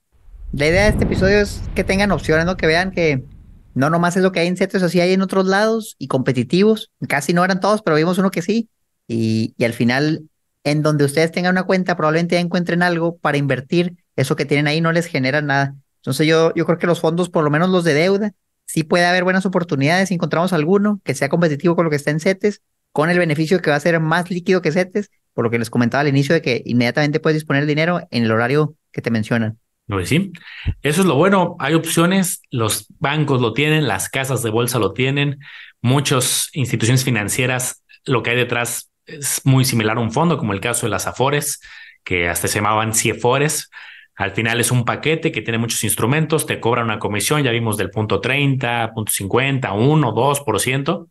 La 0.51 0.67
idea 0.67 0.83
de 0.83 0.89
este 0.89 1.05
episodio 1.05 1.39
es 1.39 1.63
que 1.73 1.83
tengan 1.83 2.11
opciones, 2.11 2.45
¿no? 2.45 2.57
Que 2.57 2.67
vean 2.67 2.91
que 2.91 3.23
no 3.73 3.89
nomás 3.89 4.15
es 4.17 4.23
lo 4.23 4.31
que 4.31 4.39
hay 4.39 4.47
en 4.47 4.57
CETES, 4.57 4.83
así 4.83 4.99
hay 4.99 5.13
en 5.13 5.21
otros 5.21 5.45
lados 5.45 5.95
y 5.97 6.07
competitivos. 6.07 6.91
Casi 7.07 7.33
no 7.33 7.43
eran 7.43 7.59
todos, 7.59 7.81
pero 7.81 7.95
vimos 7.95 8.17
uno 8.17 8.31
que 8.31 8.41
sí. 8.41 8.69
Y, 9.07 9.55
al 9.63 9.73
final, 9.73 10.29
en 10.63 10.81
donde 10.83 11.05
ustedes 11.05 11.31
tengan 11.31 11.53
una 11.53 11.63
cuenta, 11.63 11.95
probablemente 11.95 12.35
ya 12.35 12.41
encuentren 12.41 12.83
algo 12.83 13.17
para 13.17 13.37
invertir. 13.37 13.97
Eso 14.15 14.35
que 14.35 14.45
tienen 14.45 14.67
ahí 14.67 14.81
no 14.81 14.91
les 14.91 15.07
genera 15.07 15.41
nada. 15.41 15.75
Entonces 15.97 16.27
yo, 16.27 16.53
yo 16.55 16.65
creo 16.65 16.77
que 16.77 16.87
los 16.87 16.99
fondos, 16.99 17.29
por 17.29 17.43
lo 17.43 17.49
menos 17.49 17.69
los 17.69 17.83
de 17.83 17.93
deuda, 17.93 18.33
sí 18.65 18.83
puede 18.83 19.05
haber 19.05 19.23
buenas 19.23 19.45
oportunidades. 19.45 20.09
Si 20.09 20.15
encontramos 20.15 20.53
alguno 20.53 21.01
que 21.03 21.15
sea 21.15 21.29
competitivo 21.29 21.75
con 21.75 21.85
lo 21.85 21.89
que 21.89 21.95
está 21.95 22.11
en 22.11 22.19
CETES, 22.19 22.61
con 22.91 23.09
el 23.09 23.17
beneficio 23.17 23.59
que 23.61 23.71
va 23.71 23.77
a 23.77 23.79
ser 23.79 23.99
más 23.99 24.29
líquido 24.29 24.61
que 24.61 24.71
CETES, 24.71 25.09
por 25.33 25.43
lo 25.43 25.49
que 25.49 25.57
les 25.57 25.71
comentaba 25.71 26.01
al 26.01 26.07
inicio 26.07 26.35
de 26.35 26.41
que 26.41 26.61
inmediatamente 26.65 27.19
puedes 27.19 27.37
disponer 27.37 27.63
el 27.63 27.67
dinero 27.67 28.07
en 28.11 28.23
el 28.23 28.31
horario 28.31 28.75
que 28.91 29.01
te 29.01 29.09
mencionan. 29.09 29.57
Pues 29.93 30.11
eso 30.81 31.01
es 31.01 31.07
lo 31.07 31.15
bueno. 31.15 31.55
Hay 31.59 31.73
opciones, 31.73 32.41
los 32.51 32.87
bancos 32.99 33.41
lo 33.41 33.53
tienen, 33.53 33.87
las 33.87 34.09
casas 34.09 34.43
de 34.43 34.49
bolsa 34.49 34.79
lo 34.79 34.93
tienen, 34.93 35.39
muchas 35.81 36.49
instituciones 36.53 37.03
financieras, 37.03 37.83
lo 38.05 38.23
que 38.23 38.31
hay 38.31 38.37
detrás 38.37 38.91
es 39.05 39.41
muy 39.45 39.65
similar 39.65 39.97
a 39.97 40.01
un 40.01 40.11
fondo, 40.11 40.37
como 40.37 40.53
el 40.53 40.61
caso 40.61 40.85
de 40.85 40.91
las 40.91 41.07
Afores, 41.07 41.61
que 42.03 42.29
hasta 42.29 42.47
se 42.47 42.55
llamaban 42.55 42.93
CIEFORES. 42.93 43.69
Al 44.15 44.31
final 44.31 44.59
es 44.59 44.71
un 44.71 44.85
paquete 44.85 45.31
que 45.31 45.41
tiene 45.41 45.57
muchos 45.57 45.83
instrumentos, 45.83 46.45
te 46.45 46.59
cobran 46.59 46.85
una 46.85 46.99
comisión, 46.99 47.43
ya 47.43 47.51
vimos 47.51 47.77
del 47.77 47.89
punto 47.89 48.21
30, 48.21 48.91
punto 48.93 49.11
50, 49.11 49.73
1, 49.73 50.13
2%. 50.13 51.07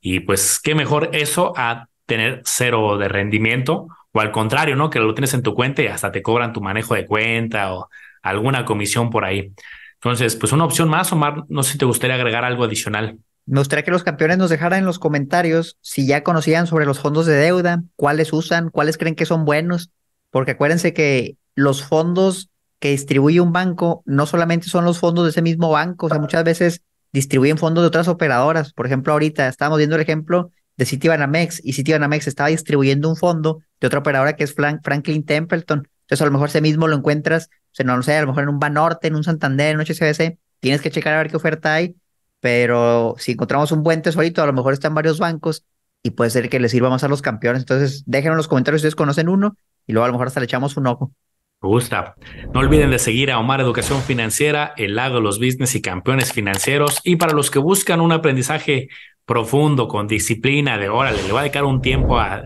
Y 0.00 0.20
pues 0.20 0.60
qué 0.62 0.74
mejor 0.74 1.10
eso 1.12 1.52
a 1.56 1.88
tener 2.06 2.40
cero 2.44 2.96
de 2.96 3.08
rendimiento 3.08 3.88
o 4.12 4.20
al 4.20 4.32
contrario, 4.32 4.76
¿no? 4.76 4.90
Que 4.90 4.98
lo 5.00 5.14
tienes 5.14 5.34
en 5.34 5.42
tu 5.42 5.54
cuenta 5.54 5.82
y 5.82 5.88
hasta 5.88 6.10
te 6.10 6.22
cobran 6.22 6.52
tu 6.52 6.60
manejo 6.60 6.94
de 6.94 7.06
cuenta 7.06 7.74
alguna 8.22 8.64
comisión 8.64 9.10
por 9.10 9.24
ahí. 9.24 9.52
Entonces, 9.94 10.36
pues 10.36 10.52
una 10.52 10.64
opción 10.64 10.88
más, 10.88 11.12
Omar, 11.12 11.44
no 11.48 11.62
sé 11.62 11.72
si 11.72 11.78
te 11.78 11.84
gustaría 11.84 12.16
agregar 12.16 12.44
algo 12.44 12.64
adicional. 12.64 13.18
Me 13.46 13.60
gustaría 13.60 13.84
que 13.84 13.90
los 13.90 14.04
campeones 14.04 14.38
nos 14.38 14.50
dejaran 14.50 14.80
en 14.80 14.84
los 14.84 14.98
comentarios 14.98 15.78
si 15.80 16.06
ya 16.06 16.22
conocían 16.22 16.66
sobre 16.66 16.84
los 16.84 17.00
fondos 17.00 17.26
de 17.26 17.34
deuda, 17.34 17.82
cuáles 17.96 18.32
usan, 18.32 18.70
cuáles 18.70 18.98
creen 18.98 19.14
que 19.14 19.24
son 19.24 19.44
buenos, 19.44 19.90
porque 20.30 20.52
acuérdense 20.52 20.92
que 20.92 21.36
los 21.54 21.82
fondos 21.82 22.50
que 22.78 22.90
distribuye 22.90 23.40
un 23.40 23.52
banco 23.52 24.02
no 24.06 24.26
solamente 24.26 24.68
son 24.68 24.84
los 24.84 24.98
fondos 24.98 25.24
de 25.24 25.30
ese 25.30 25.42
mismo 25.42 25.70
banco, 25.70 26.06
o 26.06 26.08
sea, 26.08 26.18
muchas 26.18 26.44
veces 26.44 26.82
distribuyen 27.12 27.58
fondos 27.58 27.82
de 27.82 27.88
otras 27.88 28.08
operadoras. 28.08 28.72
Por 28.72 28.86
ejemplo, 28.86 29.12
ahorita 29.12 29.48
estábamos 29.48 29.78
viendo 29.78 29.96
el 29.96 30.02
ejemplo 30.02 30.52
de 30.76 30.86
Citibanamex 30.86 31.60
y 31.64 31.72
Citibanamex 31.72 32.28
estaba 32.28 32.50
distribuyendo 32.50 33.08
un 33.08 33.16
fondo 33.16 33.62
de 33.80 33.86
otra 33.86 33.98
operadora 34.00 34.36
que 34.36 34.44
es 34.44 34.54
Franklin 34.54 35.24
Templeton. 35.24 35.88
Entonces, 36.08 36.22
a 36.22 36.26
lo 36.26 36.32
mejor 36.32 36.48
ese 36.48 36.60
mismo 36.60 36.88
lo 36.88 36.96
encuentras 36.96 37.50
no, 37.84 38.02
sé, 38.02 38.16
a 38.16 38.20
lo 38.22 38.28
mejor 38.28 38.44
en 38.44 38.48
un 38.48 38.58
Banorte, 38.58 39.08
en 39.08 39.14
un 39.14 39.24
Santander, 39.24 39.70
en 39.74 39.76
un 39.76 39.82
HCBC, 39.82 40.38
tienes 40.60 40.80
que 40.80 40.90
checar 40.90 41.14
a 41.14 41.18
ver 41.18 41.30
qué 41.30 41.36
oferta 41.36 41.74
hay, 41.74 41.96
pero 42.40 43.14
si 43.18 43.32
encontramos 43.32 43.72
un 43.72 43.82
buen 43.82 44.02
tesorito, 44.02 44.42
a 44.42 44.46
lo 44.46 44.52
mejor 44.52 44.72
está 44.72 44.88
en 44.88 44.94
varios 44.94 45.18
bancos 45.18 45.64
y 46.02 46.10
puede 46.10 46.30
ser 46.30 46.48
que 46.48 46.60
les 46.60 46.70
sirva 46.70 46.90
más 46.90 47.04
a 47.04 47.08
los 47.08 47.22
campeones. 47.22 47.62
Entonces, 47.62 48.04
déjenme 48.06 48.32
en 48.32 48.38
los 48.38 48.48
comentarios 48.48 48.80
si 48.80 48.86
ustedes 48.86 48.96
conocen 48.96 49.28
uno 49.28 49.56
y 49.86 49.92
luego 49.92 50.04
a 50.04 50.08
lo 50.08 50.14
mejor 50.14 50.28
hasta 50.28 50.40
le 50.40 50.44
echamos 50.44 50.76
un 50.76 50.86
ojo. 50.86 51.12
Me 51.60 51.68
gusta. 51.68 52.14
No 52.54 52.60
olviden 52.60 52.90
de 52.90 53.00
seguir 53.00 53.32
a 53.32 53.38
Omar 53.38 53.60
Educación 53.60 54.00
Financiera, 54.02 54.74
el 54.76 54.94
lago 54.94 55.16
de 55.16 55.22
los 55.22 55.40
business 55.40 55.74
y 55.74 55.82
campeones 55.82 56.32
financieros. 56.32 57.00
Y 57.02 57.16
para 57.16 57.32
los 57.32 57.50
que 57.50 57.58
buscan 57.58 58.00
un 58.00 58.12
aprendizaje 58.12 58.88
profundo, 59.24 59.88
con 59.88 60.06
disciplina, 60.06 60.78
de 60.78 60.88
órale, 60.88 61.20
le 61.22 61.30
voy 61.30 61.40
a 61.40 61.42
dedicar 61.42 61.64
un 61.64 61.82
tiempo 61.82 62.18
a 62.18 62.44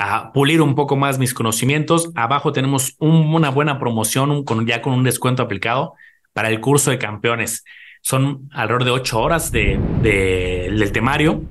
a 0.00 0.32
pulir 0.32 0.62
un 0.62 0.74
poco 0.74 0.96
más 0.96 1.18
mis 1.18 1.34
conocimientos. 1.34 2.10
Abajo 2.14 2.52
tenemos 2.52 2.96
una 2.98 3.50
buena 3.50 3.78
promoción 3.78 4.44
con, 4.44 4.66
ya 4.66 4.80
con 4.80 4.94
un 4.94 5.04
descuento 5.04 5.42
aplicado 5.42 5.94
para 6.32 6.48
el 6.48 6.60
curso 6.60 6.90
de 6.90 6.98
campeones. 6.98 7.64
Son 8.00 8.48
alrededor 8.50 8.84
de 8.84 8.90
ocho 8.92 9.20
horas 9.20 9.52
de, 9.52 9.78
del 10.02 10.90
temario. 10.92 11.42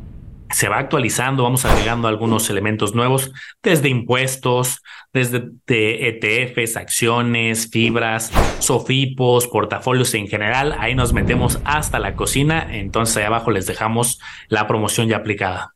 Se 0.50 0.68
va 0.68 0.80
actualizando, 0.80 1.44
vamos 1.44 1.64
agregando 1.64 2.08
algunos 2.08 2.50
elementos 2.50 2.96
nuevos, 2.96 3.32
desde 3.62 3.88
impuestos, 3.88 4.82
desde 5.14 5.52
ETFs, 5.68 6.76
acciones, 6.76 7.70
fibras, 7.70 8.32
sofipos, 8.58 9.46
portafolios 9.46 10.16
en 10.16 10.28
general. 10.28 10.76
Ahí 10.80 10.96
nos 10.96 11.14
metemos 11.14 11.60
hasta 11.66 12.00
la 12.00 12.16
cocina. 12.16 12.68
Entonces 12.72 13.18
ahí 13.18 13.26
abajo 13.26 13.52
les 13.52 13.68
dejamos 13.68 14.20
la 14.48 14.66
promoción 14.66 15.08
ya 15.08 15.18
aplicada. 15.18 15.76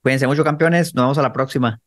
Cuídense 0.00 0.26
mucho, 0.26 0.44
campeones. 0.44 0.94
Nos 0.94 1.04
vemos 1.04 1.18
a 1.18 1.22
la 1.22 1.34
próxima. 1.34 1.78